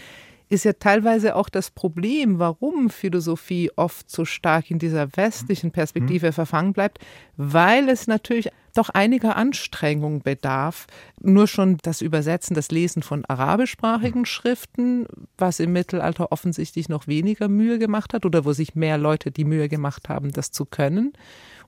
ist 0.51 0.65
ja 0.65 0.73
teilweise 0.73 1.37
auch 1.37 1.47
das 1.47 1.71
Problem, 1.71 2.37
warum 2.37 2.89
Philosophie 2.89 3.71
oft 3.77 4.11
so 4.11 4.25
stark 4.25 4.69
in 4.69 4.79
dieser 4.79 5.15
westlichen 5.15 5.71
Perspektive 5.71 6.27
mhm. 6.27 6.33
verfangen 6.33 6.73
bleibt, 6.73 6.99
weil 7.37 7.87
es 7.87 8.05
natürlich 8.05 8.49
doch 8.75 8.89
einiger 8.89 9.37
Anstrengung 9.37 10.23
bedarf. 10.23 10.87
Nur 11.21 11.47
schon 11.47 11.77
das 11.83 12.01
Übersetzen, 12.01 12.53
das 12.53 12.69
Lesen 12.69 13.01
von 13.01 13.23
arabischsprachigen 13.23 14.25
Schriften, 14.25 15.05
was 15.37 15.61
im 15.61 15.71
Mittelalter 15.71 16.33
offensichtlich 16.33 16.89
noch 16.89 17.07
weniger 17.07 17.47
Mühe 17.47 17.79
gemacht 17.79 18.13
hat 18.13 18.25
oder 18.25 18.43
wo 18.43 18.51
sich 18.51 18.75
mehr 18.75 18.97
Leute 18.97 19.31
die 19.31 19.45
Mühe 19.45 19.69
gemacht 19.69 20.09
haben, 20.09 20.33
das 20.33 20.51
zu 20.51 20.65
können. 20.65 21.13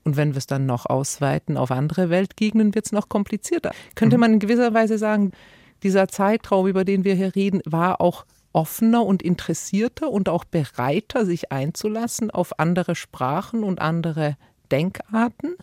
Und 0.04 0.18
wenn 0.18 0.34
wir 0.34 0.40
es 0.40 0.48
dann 0.48 0.66
noch 0.66 0.86
ausweiten 0.88 1.56
auf 1.56 1.72
andere 1.72 2.10
Weltgegenden, 2.10 2.76
wird 2.76 2.88
es 2.88 2.92
noch 2.92 3.08
komplizierter. 3.08 3.72
Könnte 3.96 4.18
mhm. 4.18 4.22
man 4.22 4.34
in 4.34 4.40
gewisser 4.40 4.74
Weise 4.74 4.98
sagen, 4.98 5.32
dieser 5.84 6.10
Zeitraum, 6.10 6.68
über 6.68 6.84
den 6.84 7.06
wir 7.06 7.16
hier 7.16 7.34
reden, 7.34 7.62
war 7.66 8.02
auch 8.02 8.26
offener 8.54 9.06
und 9.06 9.22
interessierter 9.22 10.10
und 10.10 10.30
auch 10.30 10.46
bereiter, 10.46 11.26
sich 11.26 11.52
einzulassen 11.52 12.32
auf 12.32 12.60
andere 12.60 12.96
Sprachen 12.96 13.64
und 13.64 13.82
andere 13.82 14.38
Denkarten? 14.72 15.56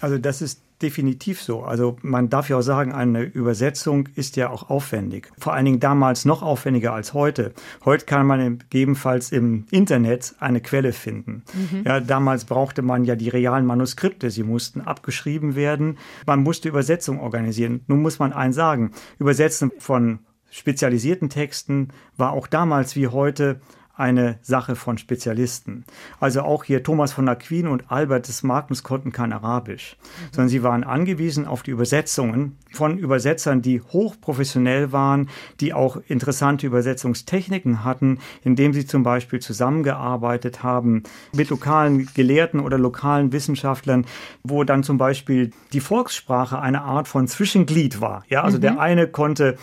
Also 0.00 0.18
das 0.18 0.42
ist 0.42 0.60
definitiv 0.82 1.42
so. 1.42 1.62
Also 1.62 1.96
man 2.02 2.28
darf 2.28 2.48
ja 2.48 2.56
auch 2.56 2.62
sagen, 2.62 2.92
eine 2.92 3.22
Übersetzung 3.22 4.08
ist 4.14 4.36
ja 4.36 4.50
auch 4.50 4.70
aufwendig. 4.70 5.30
Vor 5.38 5.52
allen 5.52 5.64
Dingen 5.64 5.80
damals 5.80 6.24
noch 6.24 6.42
aufwendiger 6.42 6.92
als 6.92 7.14
heute. 7.14 7.52
Heute 7.84 8.06
kann 8.06 8.26
man 8.26 8.58
gegebenenfalls 8.58 9.32
im 9.32 9.66
Internet 9.70 10.34
eine 10.38 10.60
Quelle 10.60 10.92
finden. 10.92 11.42
Mhm. 11.52 11.82
Ja, 11.84 12.00
damals 12.00 12.44
brauchte 12.44 12.82
man 12.82 13.04
ja 13.04 13.16
die 13.16 13.28
realen 13.28 13.66
Manuskripte. 13.66 14.30
Sie 14.30 14.44
mussten 14.44 14.80
abgeschrieben 14.80 15.56
werden. 15.56 15.98
Man 16.26 16.42
musste 16.42 16.68
Übersetzung 16.68 17.20
organisieren. 17.20 17.80
Nun 17.88 18.02
muss 18.02 18.18
man 18.18 18.32
eins 18.32 18.54
sagen. 18.54 18.92
Übersetzen 19.18 19.72
von 19.78 20.20
spezialisierten 20.50 21.28
Texten 21.28 21.88
war 22.16 22.32
auch 22.32 22.46
damals 22.46 22.96
wie 22.96 23.08
heute 23.08 23.60
eine 23.98 24.38
Sache 24.42 24.76
von 24.76 24.96
Spezialisten. 24.96 25.84
Also 26.20 26.42
auch 26.42 26.62
hier 26.62 26.84
Thomas 26.84 27.12
von 27.12 27.28
Aquin 27.28 27.66
und 27.66 27.90
Albert 27.90 28.28
des 28.28 28.44
Magnus 28.44 28.84
konnten 28.84 29.10
kein 29.10 29.32
Arabisch, 29.32 29.96
mhm. 29.98 30.26
sondern 30.32 30.48
sie 30.48 30.62
waren 30.62 30.84
angewiesen 30.84 31.46
auf 31.46 31.64
die 31.64 31.72
Übersetzungen 31.72 32.56
von 32.72 32.96
Übersetzern, 32.96 33.60
die 33.60 33.80
hochprofessionell 33.80 34.92
waren, 34.92 35.28
die 35.58 35.74
auch 35.74 35.96
interessante 36.06 36.66
Übersetzungstechniken 36.66 37.82
hatten, 37.82 38.20
indem 38.44 38.72
sie 38.72 38.86
zum 38.86 39.02
Beispiel 39.02 39.40
zusammengearbeitet 39.40 40.62
haben 40.62 41.02
mit 41.34 41.50
lokalen 41.50 42.08
Gelehrten 42.14 42.60
oder 42.60 42.78
lokalen 42.78 43.32
Wissenschaftlern, 43.32 44.06
wo 44.44 44.62
dann 44.62 44.84
zum 44.84 44.96
Beispiel 44.96 45.50
die 45.72 45.80
Volkssprache 45.80 46.60
eine 46.60 46.82
Art 46.82 47.08
von 47.08 47.26
Zwischenglied 47.26 48.00
war. 48.00 48.24
Ja, 48.28 48.44
also 48.44 48.58
mhm. 48.58 48.62
der 48.62 48.80
eine 48.80 49.08
konnte 49.08 49.56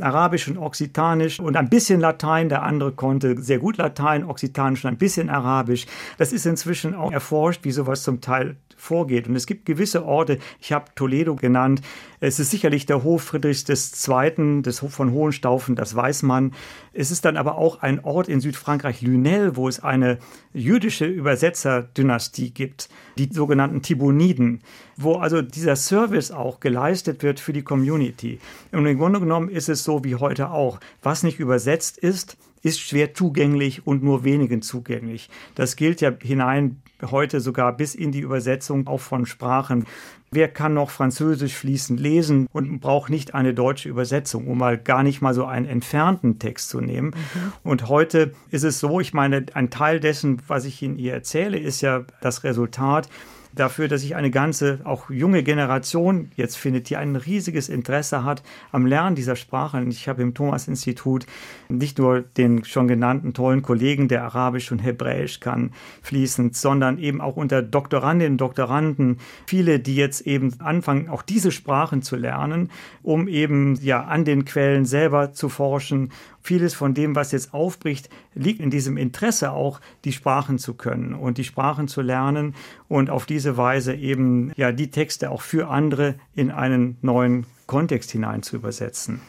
Arabisch 0.00 0.48
und 0.48 0.58
Okzitanisch 0.58 1.40
und 1.40 1.56
ein 1.56 1.68
bisschen 1.68 2.00
Latein. 2.00 2.48
Der 2.48 2.62
andere 2.62 2.92
konnte 2.92 3.40
sehr 3.40 3.58
gut 3.58 3.76
Latein, 3.76 4.24
Okzitanisch 4.24 4.84
und 4.84 4.90
ein 4.90 4.96
bisschen 4.96 5.28
Arabisch. 5.28 5.86
Das 6.18 6.32
ist 6.32 6.46
inzwischen 6.46 6.94
auch 6.94 7.12
erforscht, 7.12 7.64
wie 7.64 7.72
sowas 7.72 8.02
zum 8.02 8.20
Teil 8.20 8.56
vorgeht. 8.76 9.28
Und 9.28 9.36
es 9.36 9.46
gibt 9.46 9.64
gewisse 9.64 10.04
Orte, 10.04 10.38
ich 10.60 10.72
habe 10.72 10.86
Toledo 10.94 11.36
genannt, 11.36 11.82
es 12.22 12.38
ist 12.38 12.52
sicherlich 12.52 12.86
der 12.86 13.02
Hof 13.02 13.24
Friedrichs 13.24 13.64
II. 13.68 14.62
des 14.62 14.80
Hof 14.80 14.94
von 14.94 15.10
Hohenstaufen, 15.10 15.74
das 15.74 15.96
weiß 15.96 16.22
man. 16.22 16.52
Es 16.92 17.10
ist 17.10 17.24
dann 17.24 17.36
aber 17.36 17.58
auch 17.58 17.82
ein 17.82 17.98
Ort 18.04 18.28
in 18.28 18.40
Südfrankreich, 18.40 19.02
Lunel, 19.02 19.56
wo 19.56 19.68
es 19.68 19.80
eine 19.80 20.18
jüdische 20.54 21.04
Übersetzerdynastie 21.04 22.50
gibt, 22.50 22.88
die 23.18 23.28
sogenannten 23.32 23.82
Tiboniden, 23.82 24.60
wo 24.96 25.16
also 25.16 25.42
dieser 25.42 25.74
Service 25.74 26.30
auch 26.30 26.60
geleistet 26.60 27.24
wird 27.24 27.40
für 27.40 27.52
die 27.52 27.64
Community. 27.64 28.38
Und 28.70 28.86
im 28.86 28.98
Grunde 28.98 29.18
genommen 29.18 29.48
ist 29.48 29.68
es 29.68 29.82
so 29.82 30.04
wie 30.04 30.14
heute 30.14 30.50
auch. 30.50 30.78
Was 31.02 31.24
nicht 31.24 31.40
übersetzt 31.40 31.98
ist, 31.98 32.36
ist 32.62 32.78
schwer 32.78 33.14
zugänglich 33.14 33.84
und 33.84 34.04
nur 34.04 34.22
wenigen 34.22 34.62
zugänglich. 34.62 35.28
Das 35.56 35.74
gilt 35.74 36.00
ja 36.00 36.12
hinein 36.22 36.80
heute 37.02 37.40
sogar 37.40 37.76
bis 37.76 37.96
in 37.96 38.12
die 38.12 38.20
Übersetzung 38.20 38.86
auch 38.86 39.00
von 39.00 39.26
Sprachen. 39.26 39.86
Wer 40.34 40.48
kann 40.48 40.72
noch 40.72 40.88
Französisch 40.88 41.54
fließend 41.54 42.00
lesen 42.00 42.48
und 42.52 42.80
braucht 42.80 43.10
nicht 43.10 43.34
eine 43.34 43.52
deutsche 43.52 43.90
Übersetzung, 43.90 44.48
um 44.48 44.56
mal 44.56 44.78
gar 44.78 45.02
nicht 45.02 45.20
mal 45.20 45.34
so 45.34 45.44
einen 45.44 45.66
entfernten 45.66 46.38
Text 46.38 46.70
zu 46.70 46.80
nehmen? 46.80 47.08
Mhm. 47.08 47.52
Und 47.62 47.88
heute 47.88 48.32
ist 48.50 48.64
es 48.64 48.80
so, 48.80 48.98
ich 48.98 49.12
meine, 49.12 49.44
ein 49.52 49.68
Teil 49.68 50.00
dessen, 50.00 50.40
was 50.46 50.64
ich 50.64 50.80
Ihnen 50.80 50.96
hier 50.96 51.12
erzähle, 51.12 51.58
ist 51.58 51.82
ja 51.82 52.04
das 52.22 52.44
Resultat 52.44 53.10
dafür, 53.54 53.88
dass 53.88 54.02
sich 54.02 54.16
eine 54.16 54.30
ganze, 54.30 54.80
auch 54.84 55.10
junge 55.10 55.42
Generation 55.42 56.30
jetzt 56.36 56.56
findet, 56.56 56.90
die 56.90 56.96
ein 56.96 57.16
riesiges 57.16 57.68
Interesse 57.68 58.24
hat 58.24 58.42
am 58.70 58.86
Lernen 58.86 59.16
dieser 59.16 59.36
Sprache. 59.36 59.78
Und 59.78 59.90
ich 59.90 60.08
habe 60.08 60.22
im 60.22 60.34
Thomas-Institut 60.34 61.26
nicht 61.68 61.98
nur 61.98 62.22
den 62.22 62.64
schon 62.64 62.88
genannten 62.88 63.34
tollen 63.34 63.62
Kollegen, 63.62 64.08
der 64.08 64.24
Arabisch 64.24 64.72
und 64.72 64.78
Hebräisch 64.80 65.40
kann, 65.40 65.72
fließend, 66.02 66.56
sondern 66.56 66.98
eben 66.98 67.20
auch 67.20 67.36
unter 67.36 67.62
Doktorandinnen 67.62 68.34
und 68.34 68.40
Doktoranden 68.40 69.18
viele, 69.46 69.80
die 69.80 69.96
jetzt 69.96 70.22
eben 70.22 70.54
anfangen, 70.60 71.08
auch 71.08 71.22
diese 71.22 71.52
Sprachen 71.52 72.02
zu 72.02 72.16
lernen, 72.16 72.70
um 73.02 73.28
eben 73.28 73.78
ja 73.82 74.04
an 74.04 74.24
den 74.24 74.44
Quellen 74.44 74.84
selber 74.84 75.32
zu 75.32 75.48
forschen 75.48 76.12
vieles 76.42 76.74
von 76.74 76.94
dem, 76.94 77.14
was 77.14 77.32
jetzt 77.32 77.54
aufbricht, 77.54 78.08
liegt 78.34 78.60
in 78.60 78.70
diesem 78.70 78.96
Interesse 78.96 79.52
auch, 79.52 79.80
die 80.04 80.12
Sprachen 80.12 80.58
zu 80.58 80.74
können 80.74 81.14
und 81.14 81.38
die 81.38 81.44
Sprachen 81.44 81.88
zu 81.88 82.02
lernen 82.02 82.54
und 82.88 83.10
auf 83.10 83.26
diese 83.26 83.56
Weise 83.56 83.94
eben 83.94 84.52
ja 84.56 84.72
die 84.72 84.90
Texte 84.90 85.30
auch 85.30 85.42
für 85.42 85.68
andere 85.68 86.16
in 86.34 86.50
einen 86.50 86.96
neuen 87.00 87.46
Kontext 87.66 88.10
hinein 88.10 88.42
zu 88.42 88.56
übersetzen. 88.56 89.20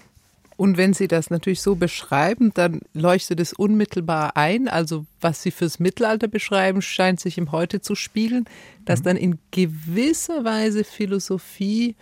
Und 0.56 0.78
wenn 0.78 0.94
Sie 0.94 1.08
das 1.08 1.30
natürlich 1.30 1.62
so 1.62 1.76
beschreiben, 1.76 2.52
dann 2.54 2.82
leuchtet 2.94 3.40
es 3.40 3.54
unmittelbar 3.54 4.38
ein. 4.38 4.68
Also 4.68 5.06
was 5.20 5.42
Sie 5.42 5.52
fürs 5.52 5.80
Mittelalter 5.80 6.28
beschreiben, 6.28 6.82
scheint 6.82 7.20
sich 7.20 7.38
im 7.38 7.52
Heute 7.52 7.82
zu 7.82 7.96
spiegeln, 7.96 8.46
dass 8.86 9.00
mhm. 9.00 9.04
dann 9.04 9.18
in 9.18 9.40
gewisser 9.52 10.44
Weise 10.44 10.84
Philosophie 10.84 11.96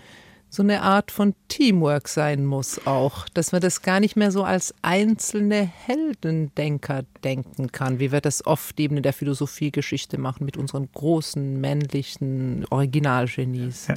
so 0.53 0.63
eine 0.63 0.81
Art 0.81 1.11
von 1.11 1.33
Teamwork 1.47 2.09
sein 2.09 2.45
muss 2.45 2.85
auch, 2.85 3.29
dass 3.29 3.53
man 3.53 3.61
das 3.61 3.83
gar 3.83 4.01
nicht 4.01 4.17
mehr 4.17 4.31
so 4.31 4.43
als 4.43 4.75
einzelne 4.81 5.61
Heldendenker 5.61 7.03
denken 7.23 7.71
kann, 7.71 7.99
wie 7.99 8.11
wir 8.11 8.19
das 8.19 8.45
oft 8.45 8.77
eben 8.77 8.97
in 8.97 9.03
der 9.03 9.13
Philosophiegeschichte 9.13 10.17
machen 10.17 10.43
mit 10.43 10.57
unseren 10.57 10.89
großen 10.93 11.61
männlichen 11.61 12.65
Originalgenies. 12.69 13.87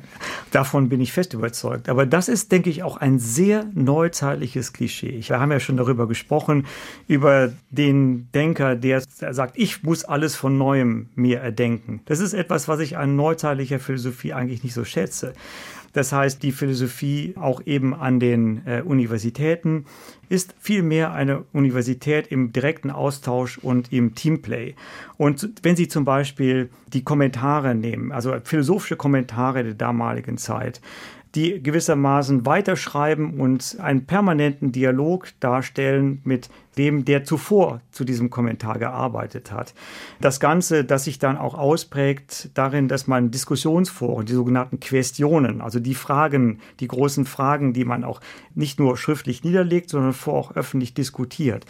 Davon 0.53 0.89
bin 0.89 1.01
ich 1.01 1.13
fest 1.13 1.35
überzeugt. 1.35 1.89
Aber 1.89 2.07
das 2.07 2.29
ist, 2.29 2.53
denke 2.53 2.71
ich, 2.71 2.85
auch 2.85 2.99
ein 2.99 3.19
sehr 3.19 3.67
neuzeitliches 3.75 4.73
Klischee. 4.73 5.25
Wir 5.27 5.41
haben 5.41 5.51
ja 5.51 5.59
schon 5.59 5.77
darüber 5.77 6.07
gesprochen, 6.07 6.67
über 7.09 7.53
den 7.71 8.31
Denker, 8.33 8.77
der 8.77 9.01
sagt, 9.01 9.59
ich 9.59 9.83
muss 9.83 10.05
alles 10.05 10.37
von 10.37 10.57
neuem 10.57 11.09
mir 11.17 11.41
erdenken. 11.41 12.03
Das 12.05 12.21
ist 12.21 12.33
etwas, 12.33 12.69
was 12.69 12.79
ich 12.79 12.97
an 12.97 13.17
neuzeitlicher 13.17 13.81
Philosophie 13.81 14.33
eigentlich 14.33 14.63
nicht 14.63 14.75
so 14.75 14.85
schätze. 14.85 15.35
Das 15.95 16.13
heißt, 16.13 16.43
die 16.43 16.53
Philosophie 16.53 17.35
auch 17.41 17.63
eben 17.65 17.95
an 17.95 18.21
den 18.21 18.67
äh, 18.67 18.83
Universitäten 18.83 19.87
ist 20.29 20.55
vielmehr 20.59 21.13
eine 21.13 21.45
Universität 21.53 22.27
im 22.27 22.53
direkten 22.53 22.91
Austausch 22.91 23.59
und 23.59 23.93
im 23.93 24.15
Teamplay. 24.15 24.75
Und 25.17 25.51
wenn 25.63 25.77
Sie 25.77 25.89
zum 25.89 26.05
Beispiel 26.05 26.69
die 26.93 27.05
Kommentare 27.05 27.75
nehmen, 27.75 28.11
also 28.11 28.35
philosophische 28.43 28.97
Kommentare 28.97 29.63
der 29.63 29.75
damaligen 29.75 30.37
Zeit, 30.37 30.81
die 31.37 31.63
gewissermaßen 31.63 32.45
weiterschreiben 32.45 33.41
und 33.41 33.77
einen 33.81 34.07
permanenten 34.07 34.73
Dialog 34.73 35.29
darstellen 35.41 36.21
mit 36.25 36.49
dem, 36.79 37.05
der 37.05 37.25
zuvor 37.25 37.81
zu 37.91 38.05
diesem 38.05 38.31
Kommentar 38.31 38.79
gearbeitet 38.79 39.53
hat. 39.53 39.75
Das 40.21 40.41
Ganze, 40.41 40.85
das 40.85 41.05
sich 41.05 41.19
dann 41.19 41.37
auch 41.37 41.55
ausprägt 41.55 42.51
darin, 42.55 42.89
dass 42.89 43.07
man 43.07 43.31
Diskussionsforen, 43.31 44.27
die 44.27 44.35
sogenannten 44.35 44.81
Questionen, 44.81 45.61
also 45.61 45.81
die 45.81 45.95
Fragen, 45.95 46.61
die 46.81 46.89
großen 46.89 47.25
Fragen, 47.25 47.73
die 47.73 47.85
man 47.85 48.05
auch 48.05 48.21
nicht 48.55 48.79
nur 48.79 48.97
schriftlich 48.97 49.45
niederlegt, 49.45 49.91
sondern 49.91 50.13
vor 50.13 50.35
auch 50.35 50.57
öffentlich 50.57 50.95
diskutiert. 50.95 51.67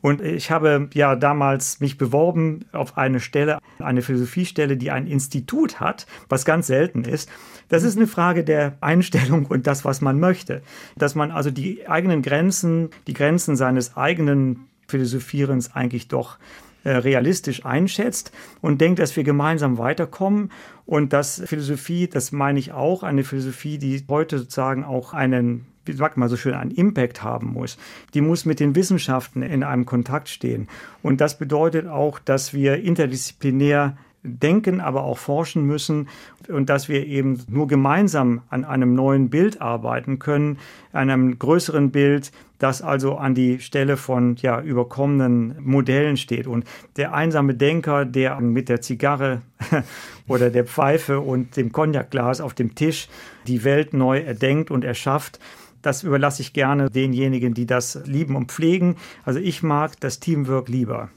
Und 0.00 0.20
ich 0.20 0.50
habe 0.50 0.88
ja 0.94 1.16
damals 1.16 1.80
mich 1.80 1.98
beworben 1.98 2.64
auf 2.72 2.96
eine 2.96 3.20
Stelle, 3.20 3.58
eine 3.78 4.02
Philosophiestelle, 4.02 4.76
die 4.76 4.90
ein 4.90 5.06
Institut 5.06 5.80
hat, 5.80 6.06
was 6.28 6.44
ganz 6.44 6.66
selten 6.66 7.04
ist. 7.04 7.28
Das 7.68 7.82
ist 7.82 7.96
eine 7.96 8.06
Frage 8.06 8.44
der 8.44 8.78
Einstellung 8.80 9.46
und 9.46 9.66
das, 9.66 9.84
was 9.84 10.00
man 10.00 10.18
möchte. 10.18 10.62
Dass 10.96 11.14
man 11.14 11.30
also 11.30 11.50
die 11.50 11.88
eigenen 11.88 12.22
Grenzen, 12.22 12.90
die 13.06 13.12
Grenzen 13.12 13.56
seines 13.56 13.96
eigenen 13.96 14.47
Philosophierens 14.88 15.74
eigentlich 15.74 16.08
doch 16.08 16.38
äh, 16.84 16.90
realistisch 16.90 17.64
einschätzt 17.66 18.32
und 18.60 18.80
denkt, 18.80 18.98
dass 18.98 19.16
wir 19.16 19.24
gemeinsam 19.24 19.78
weiterkommen 19.78 20.50
und 20.86 21.12
dass 21.12 21.42
Philosophie, 21.44 22.08
das 22.08 22.32
meine 22.32 22.58
ich 22.58 22.72
auch, 22.72 23.02
eine 23.02 23.24
Philosophie, 23.24 23.78
die 23.78 24.02
heute 24.08 24.38
sozusagen 24.38 24.84
auch 24.84 25.12
einen 25.12 25.66
wie 25.88 25.92
sagt 25.94 26.18
man 26.18 26.28
so 26.28 26.36
schön, 26.36 26.52
einen 26.52 26.70
Impact 26.70 27.22
haben 27.22 27.48
muss. 27.54 27.78
Die 28.12 28.20
muss 28.20 28.44
mit 28.44 28.60
den 28.60 28.76
Wissenschaften 28.76 29.40
in 29.40 29.64
einem 29.64 29.86
Kontakt 29.86 30.28
stehen. 30.28 30.68
Und 31.02 31.22
das 31.22 31.38
bedeutet 31.38 31.86
auch, 31.86 32.18
dass 32.18 32.52
wir 32.52 32.76
interdisziplinär 32.76 33.96
denken, 34.22 34.80
aber 34.80 35.04
auch 35.04 35.18
forschen 35.18 35.64
müssen 35.64 36.08
und 36.48 36.68
dass 36.68 36.88
wir 36.88 37.06
eben 37.06 37.42
nur 37.48 37.68
gemeinsam 37.68 38.42
an 38.50 38.64
einem 38.64 38.94
neuen 38.94 39.30
Bild 39.30 39.60
arbeiten 39.60 40.18
können, 40.18 40.58
einem 40.92 41.38
größeren 41.38 41.90
Bild, 41.90 42.32
das 42.58 42.82
also 42.82 43.16
an 43.16 43.34
die 43.34 43.60
Stelle 43.60 43.96
von 43.96 44.36
ja, 44.36 44.60
überkommenen 44.60 45.56
Modellen 45.60 46.16
steht. 46.16 46.46
Und 46.46 46.64
der 46.96 47.14
einsame 47.14 47.54
Denker, 47.54 48.04
der 48.04 48.40
mit 48.40 48.68
der 48.68 48.80
Zigarre 48.80 49.42
oder 50.28 50.50
der 50.50 50.64
Pfeife 50.64 51.20
und 51.20 51.56
dem 51.56 51.72
Cognacglas 51.72 52.40
auf 52.40 52.54
dem 52.54 52.74
Tisch 52.74 53.08
die 53.46 53.64
Welt 53.64 53.94
neu 53.94 54.18
erdenkt 54.20 54.70
und 54.70 54.84
erschafft, 54.84 55.38
das 55.82 56.02
überlasse 56.02 56.42
ich 56.42 56.52
gerne 56.52 56.90
denjenigen, 56.90 57.54
die 57.54 57.66
das 57.66 58.00
lieben 58.04 58.34
und 58.34 58.50
pflegen. 58.50 58.96
Also 59.24 59.38
ich 59.38 59.62
mag 59.62 59.98
das 60.00 60.18
Teamwork 60.18 60.68
lieber. 60.68 61.10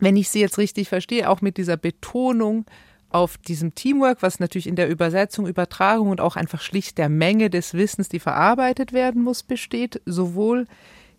Wenn 0.00 0.16
ich 0.16 0.28
Sie 0.28 0.40
jetzt 0.40 0.58
richtig 0.58 0.88
verstehe, 0.88 1.28
auch 1.28 1.40
mit 1.40 1.56
dieser 1.56 1.76
Betonung 1.76 2.66
auf 3.10 3.38
diesem 3.38 3.74
Teamwork, 3.74 4.22
was 4.22 4.40
natürlich 4.40 4.66
in 4.66 4.76
der 4.76 4.88
Übersetzung, 4.88 5.46
Übertragung 5.46 6.10
und 6.10 6.20
auch 6.20 6.36
einfach 6.36 6.60
schlicht 6.60 6.98
der 6.98 7.08
Menge 7.08 7.50
des 7.50 7.74
Wissens, 7.74 8.08
die 8.08 8.20
verarbeitet 8.20 8.92
werden 8.92 9.22
muss, 9.22 9.42
besteht, 9.42 10.00
sowohl 10.04 10.66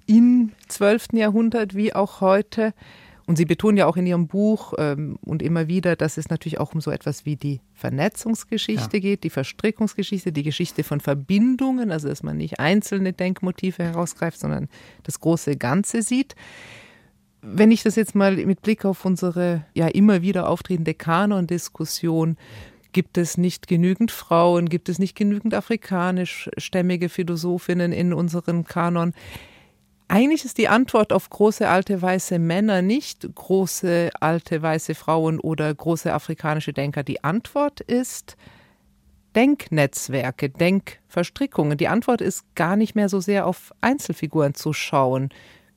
im 0.06 0.52
12. 0.68 1.14
Jahrhundert 1.14 1.76
wie 1.76 1.94
auch 1.94 2.22
heute. 2.22 2.74
Und 3.26 3.36
Sie 3.36 3.46
betonen 3.46 3.78
ja 3.78 3.86
auch 3.86 3.96
in 3.96 4.08
Ihrem 4.08 4.28
Buch 4.28 4.74
ähm, 4.80 5.20
und 5.24 5.44
immer 5.44 5.68
wieder, 5.68 5.96
dass 5.96 6.18
es 6.18 6.30
natürlich 6.30 6.60
auch 6.60 6.74
um 6.74 6.82
so 6.82 6.90
etwas 6.90 7.26
wie 7.26 7.36
die 7.36 7.62
Vernetzungsgeschichte 7.76 8.98
ja. 8.98 9.02
geht, 9.02 9.24
die 9.24 9.30
Verstrickungsgeschichte, 9.30 10.32
die 10.32 10.42
Geschichte 10.42 10.84
von 10.84 11.00
Verbindungen, 11.00 11.92
also 11.92 12.08
dass 12.08 12.24
man 12.24 12.38
nicht 12.38 12.60
einzelne 12.60 13.14
Denkmotive 13.14 13.84
herausgreift, 13.84 14.40
sondern 14.40 14.68
das 15.04 15.20
große 15.20 15.58
Ganze 15.58 16.02
sieht. 16.02 16.36
Wenn 17.42 17.72
ich 17.72 17.84
das 17.84 17.96
jetzt 17.96 18.16
mal 18.16 18.36
mit 18.36 18.62
Blick 18.62 18.84
auf 18.86 19.06
unsere 19.06 19.66
ja 19.74 19.88
immer 19.88 20.22
wieder 20.22 20.50
auftretende 20.50 20.94
Kanon-Diskussion 20.94 22.38
Gibt 22.92 23.20
es 23.20 23.38
nicht 23.38 23.68
genügend 23.68 24.12
Frauen? 24.12 24.68
Gibt 24.68 24.90
es 24.90 24.98
nicht 24.98 25.16
genügend 25.16 25.54
afrikanischstämmige 25.54 27.10
Philosophinnen 27.10 27.92
in 27.92 28.14
unserem 28.14 28.66
Kanon? 28.66 29.14
Eigentlich 30.08 30.44
ist 30.44 30.58
die 30.58 30.70
Antwort 30.70 31.14
auf 31.14 31.30
große 31.30 31.70
alte 31.70 32.02
weiße 32.02 32.40
Männer 32.40 32.82
nicht 32.82 33.30
große 33.36 34.10
alte 34.20 34.62
weiße 34.64 34.96
Frauen 34.96 35.40
oder 35.40 35.72
große 35.72 36.12
afrikanische 36.12 36.74
Denker. 36.74 37.04
Die 37.04 37.24
Antwort 37.24 37.80
ist 37.82 38.38
Denknetzwerke, 39.36 40.50
Denkverstrickungen. 40.50 41.78
Die 41.78 41.90
Antwort 41.90 42.22
ist 42.22 42.44
gar 42.56 42.76
nicht 42.76 42.96
mehr 42.96 43.08
so 43.08 43.20
sehr 43.20 43.46
auf 43.46 43.72
Einzelfiguren 43.82 44.56
zu 44.56 44.74
schauen. 44.74 45.30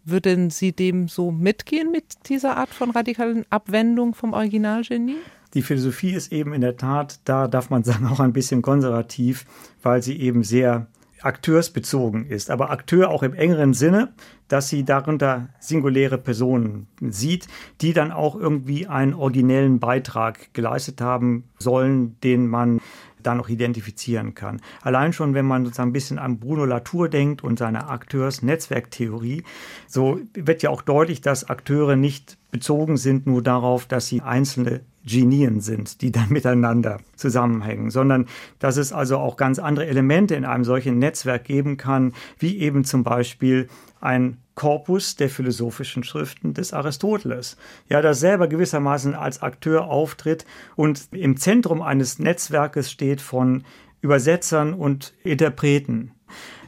Würden 0.04 0.50
Sie 0.50 0.72
dem 0.72 1.06
so 1.08 1.30
mitgehen 1.30 1.92
mit 1.92 2.28
dieser 2.28 2.56
Art 2.56 2.70
von 2.70 2.90
radikalen 2.90 3.44
Abwendung 3.50 4.14
vom 4.14 4.32
Originalgenie? 4.32 5.16
Die 5.54 5.62
Philosophie 5.62 6.12
ist 6.12 6.32
eben 6.32 6.54
in 6.54 6.60
der 6.60 6.76
Tat, 6.76 7.20
da 7.24 7.46
darf 7.46 7.70
man 7.70 7.84
sagen, 7.84 8.06
auch 8.06 8.20
ein 8.20 8.32
bisschen 8.32 8.62
konservativ, 8.62 9.44
weil 9.82 10.02
sie 10.02 10.18
eben 10.18 10.42
sehr 10.42 10.88
akteursbezogen 11.20 12.26
ist. 12.26 12.50
Aber 12.50 12.70
Akteur 12.70 13.10
auch 13.10 13.22
im 13.22 13.34
engeren 13.34 13.74
Sinne, 13.74 14.12
dass 14.48 14.68
sie 14.68 14.84
darunter 14.84 15.48
singuläre 15.60 16.18
Personen 16.18 16.88
sieht, 17.00 17.46
die 17.80 17.92
dann 17.92 18.12
auch 18.12 18.34
irgendwie 18.34 18.86
einen 18.86 19.14
originellen 19.14 19.78
Beitrag 19.78 20.52
geleistet 20.52 21.00
haben 21.00 21.44
sollen, 21.58 22.18
den 22.20 22.48
man 22.48 22.80
da 23.22 23.34
noch 23.34 23.48
identifizieren 23.48 24.34
kann. 24.34 24.60
Allein 24.82 25.12
schon, 25.12 25.34
wenn 25.34 25.46
man 25.46 25.64
sozusagen 25.64 25.90
ein 25.90 25.92
bisschen 25.92 26.18
an 26.18 26.38
Bruno 26.38 26.64
Latour 26.64 27.08
denkt 27.08 27.42
und 27.42 27.58
seine 27.58 27.88
Akteurs-Netzwerktheorie, 27.88 29.44
so 29.86 30.20
wird 30.34 30.62
ja 30.62 30.70
auch 30.70 30.82
deutlich, 30.82 31.20
dass 31.20 31.48
Akteure 31.48 31.96
nicht 31.96 32.38
bezogen 32.50 32.96
sind 32.96 33.26
nur 33.26 33.42
darauf, 33.42 33.86
dass 33.86 34.06
sie 34.06 34.20
einzelne 34.20 34.82
Genien 35.04 35.60
sind, 35.60 36.00
die 36.02 36.12
dann 36.12 36.28
miteinander 36.30 37.00
zusammenhängen, 37.16 37.90
sondern 37.90 38.26
dass 38.58 38.76
es 38.76 38.92
also 38.92 39.18
auch 39.18 39.36
ganz 39.36 39.58
andere 39.58 39.86
Elemente 39.86 40.34
in 40.34 40.44
einem 40.44 40.64
solchen 40.64 40.98
Netzwerk 40.98 41.44
geben 41.44 41.76
kann, 41.76 42.12
wie 42.38 42.58
eben 42.58 42.84
zum 42.84 43.02
Beispiel 43.04 43.68
ein 44.00 44.36
Korpus 44.54 45.16
der 45.16 45.30
philosophischen 45.30 46.04
Schriften 46.04 46.54
des 46.54 46.72
Aristoteles. 46.72 47.56
Ja, 47.88 48.02
das 48.02 48.20
selber 48.20 48.48
gewissermaßen 48.48 49.14
als 49.14 49.42
Akteur 49.42 49.86
auftritt 49.86 50.44
und 50.76 51.08
im 51.12 51.36
Zentrum 51.36 51.82
eines 51.82 52.18
Netzwerkes 52.18 52.90
steht 52.90 53.20
von 53.20 53.64
Übersetzern 54.00 54.74
und 54.74 55.14
Interpreten. 55.22 56.12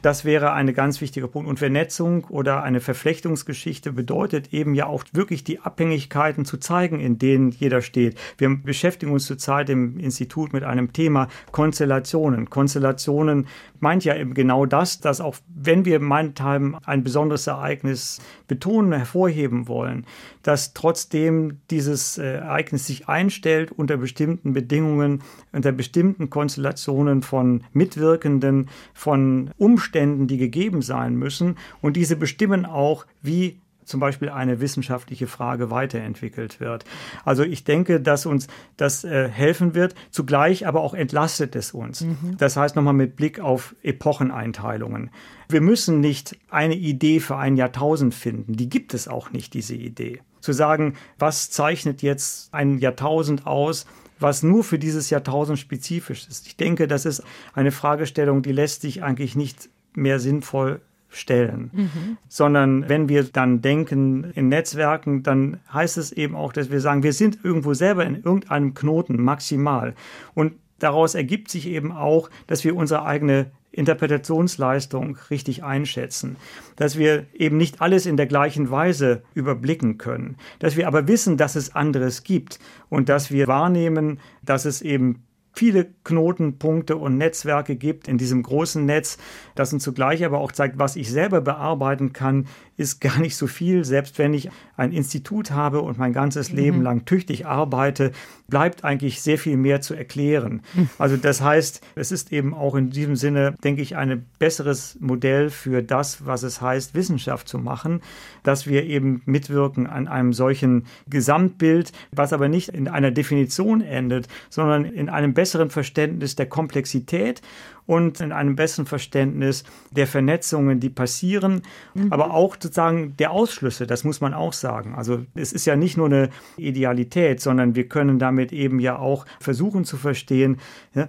Das 0.05 0.23
wäre 0.23 0.53
eine 0.53 0.71
ganz 0.71 1.01
wichtige 1.01 1.27
Punkt. 1.27 1.49
Und 1.49 1.57
Vernetzung 1.57 2.25
oder 2.25 2.61
eine 2.61 2.79
Verflechtungsgeschichte 2.79 3.91
bedeutet 3.91 4.53
eben 4.53 4.75
ja 4.75 4.85
auch 4.85 5.03
wirklich 5.13 5.43
die 5.43 5.61
Abhängigkeiten 5.61 6.45
zu 6.45 6.57
zeigen, 6.57 6.99
in 6.99 7.17
denen 7.17 7.49
jeder 7.49 7.81
steht. 7.81 8.15
Wir 8.37 8.55
beschäftigen 8.55 9.11
uns 9.11 9.25
zurzeit 9.25 9.67
im 9.71 9.97
Institut 9.97 10.53
mit 10.53 10.63
einem 10.63 10.93
Thema 10.93 11.27
Konstellationen. 11.51 12.51
Konstellationen 12.51 13.47
meint 13.79 14.05
ja 14.05 14.15
eben 14.15 14.35
genau 14.35 14.67
das, 14.67 14.99
dass 14.99 15.21
auch 15.21 15.37
wenn 15.47 15.85
wir 15.85 15.99
meinethalben 15.99 16.75
ein 16.85 17.03
besonderes 17.03 17.47
Ereignis 17.47 18.21
betonen, 18.47 18.91
hervorheben 18.93 19.67
wollen, 19.67 20.05
dass 20.43 20.75
trotzdem 20.75 21.61
dieses 21.71 22.19
äh, 22.19 22.35
Ereignis 22.35 22.85
sich 22.85 23.09
einstellt 23.09 23.71
unter 23.71 23.97
bestimmten 23.97 24.53
Bedingungen, 24.53 25.23
unter 25.51 25.71
bestimmten 25.71 26.29
Konstellationen 26.29 27.23
von 27.23 27.63
Mitwirkenden, 27.73 28.69
von 28.93 29.49
Umständen, 29.57 29.94
die 30.27 30.37
gegeben 30.37 30.81
sein 30.81 31.15
müssen. 31.15 31.57
Und 31.81 31.95
diese 31.95 32.15
bestimmen 32.15 32.65
auch, 32.65 33.05
wie 33.21 33.59
zum 33.85 33.99
Beispiel 33.99 34.29
eine 34.29 34.59
wissenschaftliche 34.59 35.27
Frage 35.27 35.71
weiterentwickelt 35.71 36.59
wird. 36.59 36.85
Also 37.23 37.43
ich 37.43 37.63
denke, 37.63 38.01
dass 38.01 38.25
uns 38.25 38.47
das 38.77 39.03
äh, 39.03 39.29
helfen 39.29 39.75
wird. 39.75 39.95
Zugleich 40.09 40.67
aber 40.67 40.81
auch 40.81 40.93
entlastet 40.93 41.55
es 41.55 41.71
uns. 41.71 42.01
Mhm. 42.01 42.35
Das 42.37 42.57
heißt 42.57 42.75
nochmal 42.75 42.93
mit 42.93 43.15
Blick 43.15 43.39
auf 43.39 43.75
Epocheneinteilungen. 43.83 45.11
Wir 45.49 45.61
müssen 45.61 45.99
nicht 45.99 46.37
eine 46.49 46.75
Idee 46.75 47.19
für 47.19 47.37
ein 47.37 47.55
Jahrtausend 47.55 48.13
finden. 48.13 48.55
Die 48.55 48.69
gibt 48.69 48.93
es 48.93 49.07
auch 49.07 49.31
nicht, 49.31 49.53
diese 49.53 49.75
Idee. 49.75 50.21
Zu 50.41 50.53
sagen, 50.53 50.95
was 51.17 51.51
zeichnet 51.51 52.01
jetzt 52.01 52.53
ein 52.53 52.79
Jahrtausend 52.79 53.45
aus, 53.45 53.85
was 54.19 54.43
nur 54.43 54.63
für 54.63 54.79
dieses 54.79 55.09
Jahrtausend 55.09 55.59
spezifisch 55.59 56.27
ist. 56.27 56.47
Ich 56.47 56.55
denke, 56.55 56.87
das 56.87 57.05
ist 57.05 57.23
eine 57.53 57.71
Fragestellung, 57.71 58.41
die 58.41 58.53
lässt 58.53 58.81
sich 58.81 59.03
eigentlich 59.03 59.35
nicht 59.35 59.69
mehr 59.95 60.19
sinnvoll 60.19 60.81
stellen, 61.09 61.71
mhm. 61.73 62.17
sondern 62.27 62.89
wenn 62.89 63.09
wir 63.09 63.23
dann 63.23 63.61
denken 63.61 64.31
in 64.35 64.49
Netzwerken, 64.49 65.23
dann 65.23 65.59
heißt 65.73 65.97
es 65.97 66.11
eben 66.11 66.35
auch, 66.35 66.51
dass 66.53 66.71
wir 66.71 66.81
sagen, 66.81 67.03
wir 67.03 67.13
sind 67.13 67.39
irgendwo 67.43 67.73
selber 67.73 68.05
in 68.05 68.15
irgendeinem 68.15 68.73
Knoten 68.73 69.21
maximal. 69.21 69.95
Und 70.33 70.53
daraus 70.79 71.15
ergibt 71.15 71.49
sich 71.49 71.67
eben 71.67 71.91
auch, 71.91 72.29
dass 72.47 72.63
wir 72.63 72.75
unsere 72.75 73.05
eigene 73.05 73.51
Interpretationsleistung 73.75 75.17
richtig 75.29 75.63
einschätzen, 75.63 76.37
dass 76.77 76.97
wir 76.97 77.25
eben 77.33 77.57
nicht 77.57 77.81
alles 77.81 78.05
in 78.05 78.15
der 78.15 78.25
gleichen 78.25 78.71
Weise 78.71 79.23
überblicken 79.33 79.97
können, 79.97 80.37
dass 80.59 80.77
wir 80.77 80.87
aber 80.87 81.07
wissen, 81.07 81.35
dass 81.35 81.55
es 81.55 81.75
anderes 81.75 82.23
gibt. 82.23 82.59
Und 82.89 83.09
dass 83.09 83.31
wir 83.31 83.47
wahrnehmen, 83.47 84.19
dass 84.43 84.63
es 84.63 84.81
eben 84.81 85.24
viele 85.55 85.87
Knotenpunkte 86.03 86.97
und 86.97 87.17
Netzwerke 87.17 87.75
gibt 87.75 88.07
in 88.07 88.17
diesem 88.17 88.43
großen 88.43 88.85
Netz, 88.85 89.17
das 89.55 89.73
uns 89.73 89.83
zugleich 89.83 90.23
aber 90.25 90.39
auch 90.39 90.51
zeigt, 90.51 90.77
was 90.77 90.95
ich 90.95 91.09
selber 91.09 91.41
bearbeiten 91.41 92.13
kann, 92.13 92.47
ist 92.77 92.99
gar 93.01 93.19
nicht 93.19 93.35
so 93.35 93.47
viel. 93.47 93.85
Selbst 93.85 94.17
wenn 94.17 94.33
ich 94.33 94.49
ein 94.77 94.91
Institut 94.91 95.51
habe 95.51 95.81
und 95.81 95.97
mein 95.97 96.13
ganzes 96.13 96.51
mhm. 96.51 96.57
Leben 96.57 96.81
lang 96.81 97.05
tüchtig 97.05 97.45
arbeite, 97.45 98.11
bleibt 98.47 98.83
eigentlich 98.83 99.21
sehr 99.21 99.37
viel 99.37 99.57
mehr 99.57 99.81
zu 99.81 99.93
erklären. 99.93 100.61
Mhm. 100.73 100.89
Also 100.97 101.17
das 101.17 101.41
heißt, 101.41 101.81
es 101.95 102.11
ist 102.11 102.31
eben 102.31 102.53
auch 102.53 102.75
in 102.75 102.89
diesem 102.89 103.15
Sinne, 103.15 103.55
denke 103.63 103.81
ich, 103.81 103.95
ein 103.95 104.25
besseres 104.39 104.97
Modell 104.99 105.49
für 105.49 105.81
das, 105.81 106.25
was 106.25 106.43
es 106.43 106.61
heißt, 106.61 106.93
Wissenschaft 106.95 107.47
zu 107.47 107.57
machen, 107.57 108.01
dass 108.43 108.67
wir 108.67 108.83
eben 108.83 109.21
mitwirken 109.25 109.87
an 109.87 110.07
einem 110.07 110.33
solchen 110.33 110.85
Gesamtbild, 111.07 111.91
was 112.11 112.33
aber 112.33 112.49
nicht 112.49 112.69
in 112.69 112.87
einer 112.87 113.11
Definition 113.11 113.81
endet, 113.81 114.27
sondern 114.49 114.85
in 114.85 115.09
einem 115.09 115.33
besseren 115.33 115.69
Verständnis 115.69 116.35
der 116.35 116.47
Komplexität 116.47 117.41
und 117.85 118.19
in 118.19 118.31
einem 118.31 118.55
besseren 118.55 118.85
Verständnis 118.85 119.63
der 119.91 120.07
Vernetzungen, 120.07 120.79
die 120.79 120.89
passieren, 120.89 121.61
mhm. 121.93 122.11
aber 122.11 122.33
auch 122.33 122.55
sozusagen 122.55 123.15
der 123.17 123.31
Ausschlüsse, 123.31 123.87
das 123.87 124.03
muss 124.03 124.21
man 124.21 124.33
auch 124.33 124.53
sagen. 124.53 124.95
Also 124.95 125.25
es 125.35 125.53
ist 125.53 125.65
ja 125.65 125.75
nicht 125.75 125.97
nur 125.97 126.07
eine 126.07 126.29
Idealität, 126.57 127.41
sondern 127.41 127.75
wir 127.75 127.87
können 127.87 128.19
damit 128.19 128.51
eben 128.53 128.79
ja 128.79 128.97
auch 128.97 129.25
versuchen 129.39 129.85
zu 129.85 129.97
verstehen, 129.97 130.57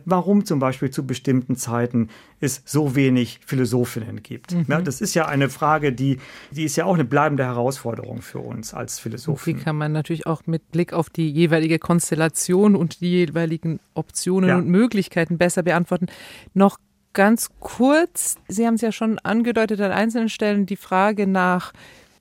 warum 0.04 0.44
zum 0.44 0.58
Beispiel 0.58 0.90
zu 0.90 1.06
bestimmten 1.06 1.56
Zeiten 1.56 2.08
es 2.40 2.62
so 2.64 2.94
wenig 2.94 3.40
Philosophinnen 3.44 4.22
gibt. 4.22 4.52
Mhm. 4.52 4.66
Ja, 4.68 4.80
das 4.80 5.00
ist 5.00 5.14
ja 5.14 5.26
eine 5.26 5.48
Frage, 5.48 5.92
die, 5.92 6.18
die 6.50 6.64
ist 6.64 6.76
ja 6.76 6.84
auch 6.84 6.94
eine 6.94 7.04
bleibende 7.04 7.44
Herausforderung 7.44 8.22
für 8.22 8.40
uns 8.40 8.74
als 8.74 8.98
Philosophen. 8.98 9.52
Und 9.52 9.58
die 9.60 9.64
kann 9.64 9.76
man 9.76 9.92
natürlich 9.92 10.26
auch 10.26 10.46
mit 10.46 10.70
Blick 10.70 10.92
auf 10.92 11.10
die 11.10 11.30
jeweilige 11.30 11.78
Konstellation 11.78 12.76
und 12.76 13.00
die 13.00 13.10
jeweiligen 13.10 13.80
Optionen 13.94 14.50
ja. 14.50 14.56
und 14.56 14.68
Möglichkeiten 14.68 15.38
besser 15.38 15.62
beantworten. 15.62 16.06
Noch 16.52 16.78
ganz 17.12 17.48
kurz, 17.60 18.36
Sie 18.48 18.66
haben 18.66 18.74
es 18.74 18.82
ja 18.82 18.92
schon 18.92 19.18
angedeutet 19.20 19.80
an 19.80 19.92
einzelnen 19.92 20.28
Stellen, 20.28 20.66
die 20.66 20.76
Frage 20.76 21.26
nach 21.26 21.72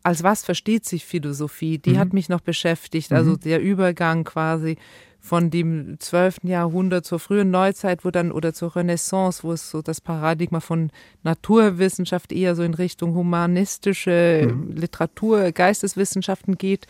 als 0.06 0.22
was 0.22 0.46
versteht 0.46 0.86
sich 0.86 1.04
Philosophie? 1.04 1.80
Die 1.80 1.94
mhm. 1.94 1.98
hat 1.98 2.14
mich 2.14 2.30
noch 2.30 2.42
beschäftigt. 2.42 3.12
Also 3.12 3.32
mhm. 3.32 3.40
der 3.40 3.60
Übergang 3.60 4.24
quasi 4.24 4.78
von 5.26 5.50
dem 5.50 6.00
12. 6.00 6.44
Jahrhundert 6.44 7.04
zur 7.04 7.18
frühen 7.18 7.50
Neuzeit, 7.50 8.06
wo 8.06 8.12
dann 8.12 8.32
oder 8.32 8.54
zur 8.54 8.76
Renaissance, 8.76 9.44
wo 9.44 9.54
es 9.54 9.72
so 9.72 9.82
das 9.82 10.00
Paradigma 10.00 10.60
von 10.60 10.92
Naturwissenschaft 11.24 12.32
eher 12.32 12.54
so 12.54 12.62
in 12.62 12.76
Richtung 12.76 13.16
humanistische 13.16 14.48
mhm. 14.48 14.76
Literatur, 14.76 15.52
Geisteswissenschaften 15.52 16.60
geht, 16.60 16.86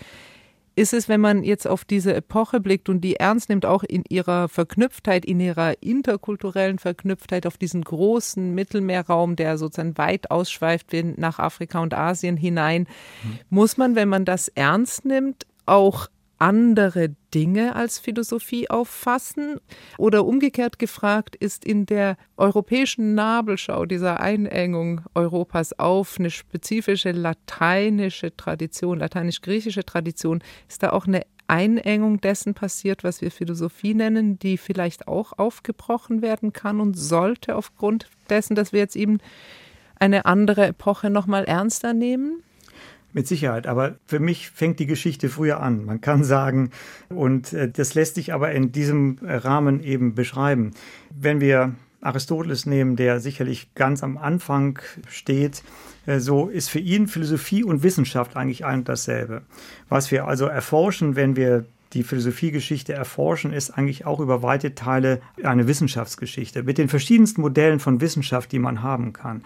ist 0.75 0.93
es, 0.93 1.07
wenn 1.07 1.21
man 1.21 1.45
jetzt 1.45 1.65
auf 1.65 1.85
diese 1.85 2.13
Epoche 2.13 2.59
blickt 2.59 2.89
und 2.89 2.99
die 2.99 3.15
ernst 3.15 3.47
nimmt, 3.47 3.65
auch 3.65 3.83
in 3.83 4.03
ihrer 4.09 4.49
Verknüpftheit, 4.49 5.23
in 5.23 5.39
ihrer 5.39 5.81
interkulturellen 5.81 6.77
Verknüpftheit 6.77 7.47
auf 7.47 7.57
diesen 7.57 7.85
großen 7.85 8.53
Mittelmeerraum, 8.53 9.37
der 9.37 9.57
sozusagen 9.57 9.97
weit 9.97 10.29
ausschweift 10.29 10.87
nach 11.15 11.39
Afrika 11.39 11.79
und 11.79 11.93
Asien 11.93 12.35
hinein, 12.35 12.81
mhm. 13.23 13.39
muss 13.49 13.77
man, 13.77 13.95
wenn 13.95 14.09
man 14.09 14.25
das 14.25 14.49
ernst 14.49 15.05
nimmt, 15.05 15.45
auch 15.65 16.09
andere 16.37 17.15
Dinge 17.33 17.75
als 17.75 17.99
Philosophie 17.99 18.69
auffassen? 18.69 19.59
Oder 19.97 20.25
umgekehrt 20.25 20.79
gefragt, 20.79 21.35
ist 21.35 21.65
in 21.65 21.85
der 21.85 22.17
europäischen 22.37 23.15
Nabelschau 23.15 23.85
dieser 23.85 24.19
Einengung 24.19 25.01
Europas 25.13 25.77
auf 25.77 26.17
eine 26.19 26.29
spezifische 26.29 27.11
lateinische 27.11 28.35
Tradition, 28.35 28.99
lateinisch-griechische 28.99 29.85
Tradition, 29.85 30.43
ist 30.67 30.83
da 30.83 30.91
auch 30.91 31.07
eine 31.07 31.23
Einengung 31.47 32.21
dessen 32.21 32.53
passiert, 32.53 33.03
was 33.03 33.21
wir 33.21 33.31
Philosophie 33.31 33.93
nennen, 33.93 34.39
die 34.39 34.57
vielleicht 34.57 35.07
auch 35.07 35.33
aufgebrochen 35.37 36.21
werden 36.21 36.53
kann 36.53 36.79
und 36.79 36.95
sollte 36.95 37.55
aufgrund 37.55 38.09
dessen, 38.29 38.55
dass 38.55 38.73
wir 38.73 38.79
jetzt 38.79 38.95
eben 38.95 39.19
eine 39.99 40.25
andere 40.25 40.67
Epoche 40.67 41.09
nochmal 41.09 41.45
ernster 41.45 41.93
nehmen? 41.93 42.43
Mit 43.15 43.27
Sicherheit, 43.27 43.65
aber 43.65 43.95
für 44.05 44.19
mich 44.19 44.49
fängt 44.49 44.77
die 44.77 44.87
Geschichte 44.87 45.29
früher 45.29 45.61
an. 45.61 45.85
Man 45.85 46.01
kann 46.01 46.25
sagen, 46.25 46.71
und 47.07 47.53
äh, 47.53 47.71
das 47.71 47.93
lässt 47.93 48.15
sich 48.15 48.33
aber 48.33 48.51
in 48.51 48.73
diesem 48.73 49.19
Rahmen 49.23 49.81
eben 49.81 50.15
beschreiben. 50.15 50.71
Wenn 51.17 51.39
wir 51.39 51.75
Aristoteles 52.01 52.65
nehmen, 52.65 52.97
der 52.97 53.21
sicherlich 53.21 53.73
ganz 53.73 54.03
am 54.03 54.17
Anfang 54.17 54.79
steht, 55.07 55.63
äh, 56.05 56.19
so 56.19 56.49
ist 56.49 56.69
für 56.69 56.79
ihn 56.79 57.07
Philosophie 57.07 57.63
und 57.63 57.83
Wissenschaft 57.83 58.35
eigentlich 58.35 58.65
ein 58.65 58.79
und 58.79 58.89
dasselbe. 58.89 59.43
Was 59.87 60.11
wir 60.11 60.27
also 60.27 60.47
erforschen, 60.47 61.15
wenn 61.15 61.37
wir 61.37 61.63
die 61.95 62.03
Philosophiegeschichte 62.03 62.93
erforschen, 62.93 63.53
ist 63.53 63.71
eigentlich 63.71 64.05
auch 64.05 64.19
über 64.19 64.43
weite 64.43 64.75
Teile 64.75 65.21
eine 65.43 65.67
Wissenschaftsgeschichte 65.67 66.63
mit 66.63 66.77
den 66.77 66.89
verschiedensten 66.89 67.41
Modellen 67.41 67.79
von 67.79 68.01
Wissenschaft, 68.01 68.51
die 68.51 68.59
man 68.59 68.83
haben 68.83 69.13
kann. 69.13 69.43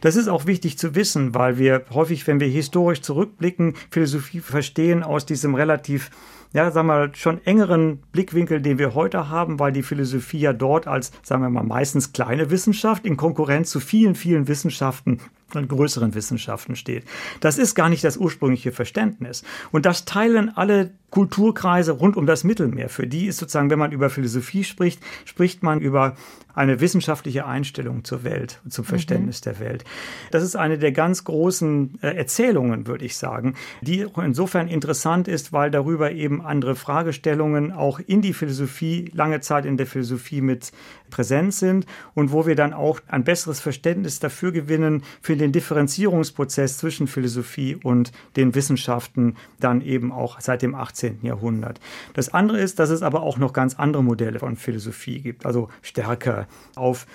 Das 0.00 0.16
ist 0.16 0.28
auch 0.28 0.46
wichtig 0.46 0.78
zu 0.78 0.94
wissen, 0.94 1.34
weil 1.34 1.58
wir 1.58 1.84
häufig, 1.90 2.26
wenn 2.26 2.40
wir 2.40 2.48
historisch 2.48 3.00
zurückblicken, 3.00 3.74
Philosophie 3.90 4.40
verstehen 4.40 5.02
aus 5.02 5.24
diesem 5.24 5.54
relativ 5.54 6.10
ja, 6.54 6.70
sagen 6.70 6.88
wir 6.88 6.94
mal, 6.94 7.14
schon 7.14 7.44
engeren 7.46 8.02
Blickwinkel, 8.12 8.60
den 8.60 8.78
wir 8.78 8.94
heute 8.94 9.30
haben, 9.30 9.58
weil 9.58 9.72
die 9.72 9.82
Philosophie 9.82 10.40
ja 10.40 10.52
dort 10.52 10.86
als, 10.86 11.10
sagen 11.22 11.42
wir 11.42 11.48
mal, 11.48 11.62
meistens 11.62 12.12
kleine 12.12 12.50
Wissenschaft 12.50 13.06
in 13.06 13.16
Konkurrenz 13.16 13.70
zu 13.70 13.80
vielen, 13.80 14.14
vielen 14.14 14.48
Wissenschaften 14.48 15.18
und 15.56 15.68
größeren 15.68 16.14
Wissenschaften 16.14 16.76
steht. 16.76 17.04
Das 17.40 17.58
ist 17.58 17.74
gar 17.74 17.88
nicht 17.88 18.04
das 18.04 18.16
ursprüngliche 18.16 18.72
Verständnis. 18.72 19.42
Und 19.70 19.86
das 19.86 20.04
teilen 20.04 20.50
alle 20.56 20.92
Kulturkreise 21.10 21.92
rund 21.92 22.16
um 22.16 22.26
das 22.26 22.42
Mittelmeer. 22.42 22.88
Für 22.88 23.06
die 23.06 23.26
ist 23.26 23.36
sozusagen, 23.36 23.70
wenn 23.70 23.78
man 23.78 23.92
über 23.92 24.08
Philosophie 24.08 24.64
spricht, 24.64 25.00
spricht 25.26 25.62
man 25.62 25.80
über 25.80 26.16
eine 26.54 26.80
wissenschaftliche 26.80 27.46
Einstellung 27.46 28.04
zur 28.04 28.24
Welt, 28.24 28.60
zum 28.68 28.84
Verständnis 28.84 29.40
mhm. 29.40 29.44
der 29.44 29.60
Welt. 29.60 29.84
Das 30.30 30.42
ist 30.42 30.56
eine 30.56 30.78
der 30.78 30.92
ganz 30.92 31.24
großen 31.24 31.98
äh, 32.02 32.16
Erzählungen, 32.16 32.86
würde 32.86 33.04
ich 33.04 33.16
sagen, 33.16 33.54
die 33.80 34.06
insofern 34.16 34.68
interessant 34.68 35.28
ist, 35.28 35.52
weil 35.52 35.70
darüber 35.70 36.12
eben 36.12 36.42
andere 36.42 36.74
Fragestellungen 36.74 37.72
auch 37.72 38.00
in 38.00 38.22
die 38.22 38.32
Philosophie, 38.32 39.10
lange 39.14 39.40
Zeit 39.40 39.64
in 39.64 39.76
der 39.76 39.86
Philosophie 39.86 40.40
mit 40.40 40.72
präsent 41.10 41.54
sind 41.54 41.86
und 42.14 42.32
wo 42.32 42.46
wir 42.46 42.56
dann 42.56 42.72
auch 42.72 43.00
ein 43.06 43.24
besseres 43.24 43.60
Verständnis 43.60 44.18
dafür 44.18 44.52
gewinnen, 44.52 45.02
für 45.20 45.36
den 45.42 45.52
Differenzierungsprozess 45.52 46.78
zwischen 46.78 47.06
Philosophie 47.06 47.76
und 47.76 48.12
den 48.36 48.54
Wissenschaften 48.54 49.36
dann 49.60 49.82
eben 49.82 50.12
auch 50.12 50.40
seit 50.40 50.62
dem 50.62 50.74
18. 50.74 51.18
Jahrhundert. 51.22 51.80
Das 52.14 52.32
andere 52.32 52.60
ist, 52.60 52.78
dass 52.78 52.90
es 52.90 53.02
aber 53.02 53.22
auch 53.22 53.36
noch 53.36 53.52
ganz 53.52 53.74
andere 53.74 54.02
Modelle 54.02 54.38
von 54.38 54.56
Philosophie 54.56 55.20
gibt, 55.20 55.44
also 55.44 55.68
stärker 55.82 56.46
auf 56.76 57.06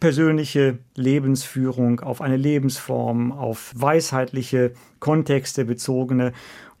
persönliche 0.00 0.78
Lebensführung, 0.96 2.00
auf 2.00 2.20
eine 2.20 2.36
Lebensform, 2.36 3.32
auf 3.32 3.72
weisheitliche 3.76 4.72
Kontexte 4.98 5.64
bezogene. 5.64 6.32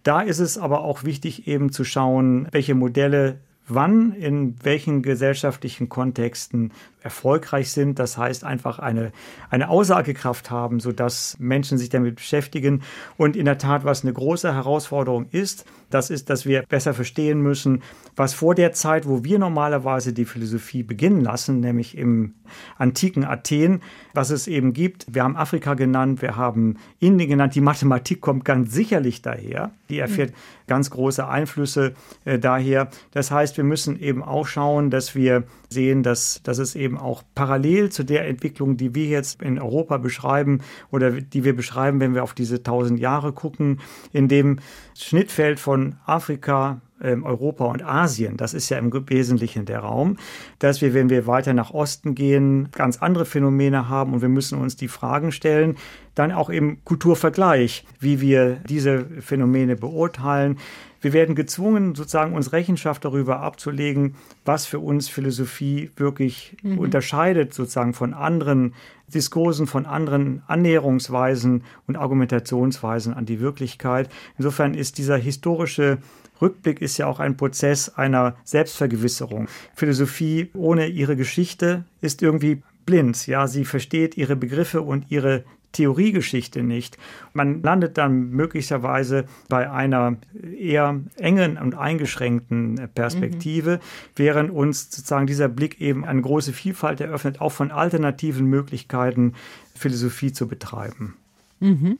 Da 0.02 0.22
ist 0.22 0.38
es 0.38 0.58
aber 0.58 0.82
auch 0.82 1.04
wichtig, 1.04 1.46
eben 1.46 1.70
zu 1.70 1.84
schauen, 1.84 2.48
welche 2.50 2.74
Modelle 2.74 3.38
wann 3.70 4.12
in 4.12 4.56
welchen 4.62 5.02
gesellschaftlichen 5.02 5.88
Kontexten 5.88 6.72
erfolgreich 7.02 7.72
sind. 7.72 7.98
Das 7.98 8.18
heißt 8.18 8.44
einfach 8.44 8.78
eine, 8.78 9.12
eine 9.50 9.68
Aussagekraft 9.68 10.50
haben, 10.50 10.80
sodass 10.80 11.36
Menschen 11.38 11.78
sich 11.78 11.88
damit 11.88 12.16
beschäftigen. 12.16 12.82
Und 13.16 13.36
in 13.36 13.44
der 13.44 13.58
Tat, 13.58 13.84
was 13.84 14.02
eine 14.02 14.12
große 14.12 14.54
Herausforderung 14.54 15.26
ist, 15.30 15.64
das 15.90 16.08
ist, 16.08 16.30
dass 16.30 16.46
wir 16.46 16.62
besser 16.62 16.94
verstehen 16.94 17.40
müssen, 17.40 17.82
was 18.14 18.32
vor 18.32 18.54
der 18.54 18.72
Zeit, 18.72 19.08
wo 19.08 19.24
wir 19.24 19.38
normalerweise 19.38 20.12
die 20.12 20.24
Philosophie 20.24 20.82
beginnen 20.82 21.20
lassen, 21.20 21.60
nämlich 21.60 21.98
im 21.98 22.34
antiken 22.78 23.24
Athen, 23.24 23.82
was 24.14 24.30
es 24.30 24.46
eben 24.46 24.72
gibt. 24.72 25.06
Wir 25.08 25.24
haben 25.24 25.36
Afrika 25.36 25.74
genannt, 25.74 26.22
wir 26.22 26.36
haben 26.36 26.76
Indien 26.98 27.30
genannt. 27.30 27.54
Die 27.54 27.60
Mathematik 27.60 28.20
kommt 28.20 28.44
ganz 28.44 28.72
sicherlich 28.72 29.22
daher. 29.22 29.72
Die 29.88 29.98
erfährt 29.98 30.32
ganz 30.66 30.90
große 30.90 31.26
Einflüsse 31.26 31.94
äh, 32.24 32.38
daher. 32.38 32.88
Das 33.10 33.30
heißt, 33.30 33.56
wir 33.56 33.64
müssen 33.64 33.98
eben 34.00 34.22
auch 34.22 34.46
schauen, 34.46 34.90
dass 34.90 35.14
wir 35.14 35.44
sehen, 35.68 36.02
dass, 36.02 36.40
dass 36.42 36.58
es 36.58 36.74
eben 36.76 36.89
auch 36.96 37.22
parallel 37.34 37.90
zu 37.90 38.04
der 38.04 38.26
Entwicklung, 38.26 38.76
die 38.76 38.94
wir 38.94 39.06
jetzt 39.06 39.42
in 39.42 39.58
Europa 39.58 39.98
beschreiben 39.98 40.60
oder 40.90 41.12
die 41.12 41.44
wir 41.44 41.54
beschreiben, 41.54 42.00
wenn 42.00 42.14
wir 42.14 42.22
auf 42.22 42.34
diese 42.34 42.62
tausend 42.62 43.00
Jahre 43.00 43.32
gucken, 43.32 43.80
in 44.12 44.28
dem 44.28 44.58
Schnittfeld 44.94 45.60
von 45.60 45.96
Afrika, 46.06 46.80
Europa 47.00 47.64
und 47.64 47.82
Asien, 47.82 48.36
das 48.36 48.54
ist 48.54 48.68
ja 48.68 48.78
im 48.78 48.92
Wesentlichen 48.92 49.64
der 49.64 49.80
Raum, 49.80 50.18
dass 50.58 50.80
wir, 50.82 50.94
wenn 50.94 51.10
wir 51.10 51.26
weiter 51.26 51.54
nach 51.54 51.70
Osten 51.70 52.14
gehen, 52.14 52.68
ganz 52.72 52.98
andere 52.98 53.24
Phänomene 53.24 53.88
haben 53.88 54.12
und 54.12 54.22
wir 54.22 54.28
müssen 54.28 54.58
uns 54.58 54.76
die 54.76 54.88
Fragen 54.88 55.32
stellen, 55.32 55.76
dann 56.14 56.32
auch 56.32 56.50
im 56.50 56.84
Kulturvergleich, 56.84 57.84
wie 57.98 58.20
wir 58.20 58.56
diese 58.68 59.04
Phänomene 59.20 59.76
beurteilen. 59.76 60.58
Wir 61.00 61.14
werden 61.14 61.34
gezwungen, 61.34 61.94
sozusagen 61.94 62.34
uns 62.34 62.52
Rechenschaft 62.52 63.04
darüber 63.04 63.40
abzulegen, 63.40 64.16
was 64.44 64.66
für 64.66 64.80
uns 64.80 65.08
Philosophie 65.08 65.90
wirklich 65.96 66.56
mhm. 66.62 66.78
unterscheidet, 66.78 67.54
sozusagen 67.54 67.94
von 67.94 68.12
anderen 68.12 68.74
Diskursen, 69.08 69.66
von 69.66 69.86
anderen 69.86 70.42
Annäherungsweisen 70.46 71.64
und 71.86 71.96
Argumentationsweisen 71.96 73.14
an 73.14 73.24
die 73.24 73.40
Wirklichkeit. 73.40 74.10
Insofern 74.36 74.74
ist 74.74 74.98
dieser 74.98 75.16
historische 75.16 75.98
Rückblick 76.40 76.80
ist 76.80 76.98
ja 76.98 77.06
auch 77.06 77.20
ein 77.20 77.36
Prozess 77.36 77.88
einer 77.88 78.36
Selbstvergewisserung. 78.44 79.48
Philosophie 79.74 80.50
ohne 80.54 80.86
ihre 80.88 81.16
Geschichte 81.16 81.84
ist 82.00 82.22
irgendwie 82.22 82.62
blind. 82.86 83.26
Ja, 83.26 83.46
sie 83.46 83.64
versteht 83.64 84.16
ihre 84.16 84.36
Begriffe 84.36 84.82
und 84.82 85.10
ihre 85.10 85.44
Theoriegeschichte 85.72 86.62
nicht. 86.62 86.98
Man 87.32 87.62
landet 87.62 87.96
dann 87.96 88.30
möglicherweise 88.30 89.26
bei 89.48 89.70
einer 89.70 90.16
eher 90.58 91.00
engen 91.16 91.56
und 91.58 91.76
eingeschränkten 91.76 92.88
Perspektive, 92.94 93.76
mhm. 93.76 93.80
während 94.16 94.50
uns 94.50 94.90
sozusagen 94.90 95.26
dieser 95.26 95.48
Blick 95.48 95.80
eben 95.80 96.04
eine 96.04 96.22
große 96.22 96.52
Vielfalt 96.52 97.00
eröffnet, 97.00 97.40
auch 97.40 97.52
von 97.52 97.70
alternativen 97.70 98.46
Möglichkeiten, 98.46 99.34
Philosophie 99.76 100.32
zu 100.32 100.48
betreiben. 100.48 101.16
Mhm. 101.60 101.98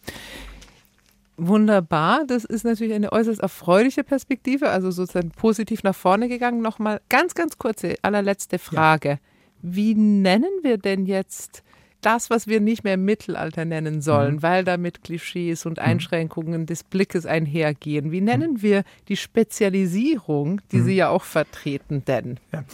Wunderbar, 1.42 2.26
das 2.26 2.44
ist 2.44 2.64
natürlich 2.64 2.92
eine 2.92 3.12
äußerst 3.12 3.40
erfreuliche 3.40 4.04
Perspektive, 4.04 4.68
also 4.68 4.90
sozusagen 4.90 5.30
positiv 5.30 5.82
nach 5.82 5.94
vorne 5.94 6.28
gegangen. 6.28 6.60
Nochmal 6.60 7.00
ganz, 7.08 7.34
ganz 7.34 7.56
kurze, 7.56 7.94
allerletzte 8.02 8.58
Frage. 8.58 9.08
Ja. 9.08 9.18
Wie 9.62 9.94
nennen 9.94 10.50
wir 10.62 10.76
denn 10.76 11.06
jetzt 11.06 11.62
das, 12.02 12.28
was 12.28 12.46
wir 12.46 12.60
nicht 12.60 12.84
mehr 12.84 12.98
Mittelalter 12.98 13.64
nennen 13.64 14.02
sollen, 14.02 14.36
mhm. 14.36 14.42
weil 14.42 14.64
da 14.64 14.76
mit 14.76 15.02
Klischees 15.02 15.64
und 15.64 15.78
mhm. 15.78 15.84
Einschränkungen 15.84 16.66
des 16.66 16.84
Blickes 16.84 17.24
einhergehen. 17.24 18.12
Wie 18.12 18.20
nennen 18.20 18.54
mhm. 18.54 18.62
wir 18.62 18.84
die 19.08 19.16
Spezialisierung, 19.16 20.60
die 20.72 20.78
mhm. 20.78 20.84
Sie 20.84 20.94
ja 20.96 21.08
auch 21.08 21.24
vertreten, 21.24 22.04
denn? 22.06 22.38
Ja, 22.52 22.64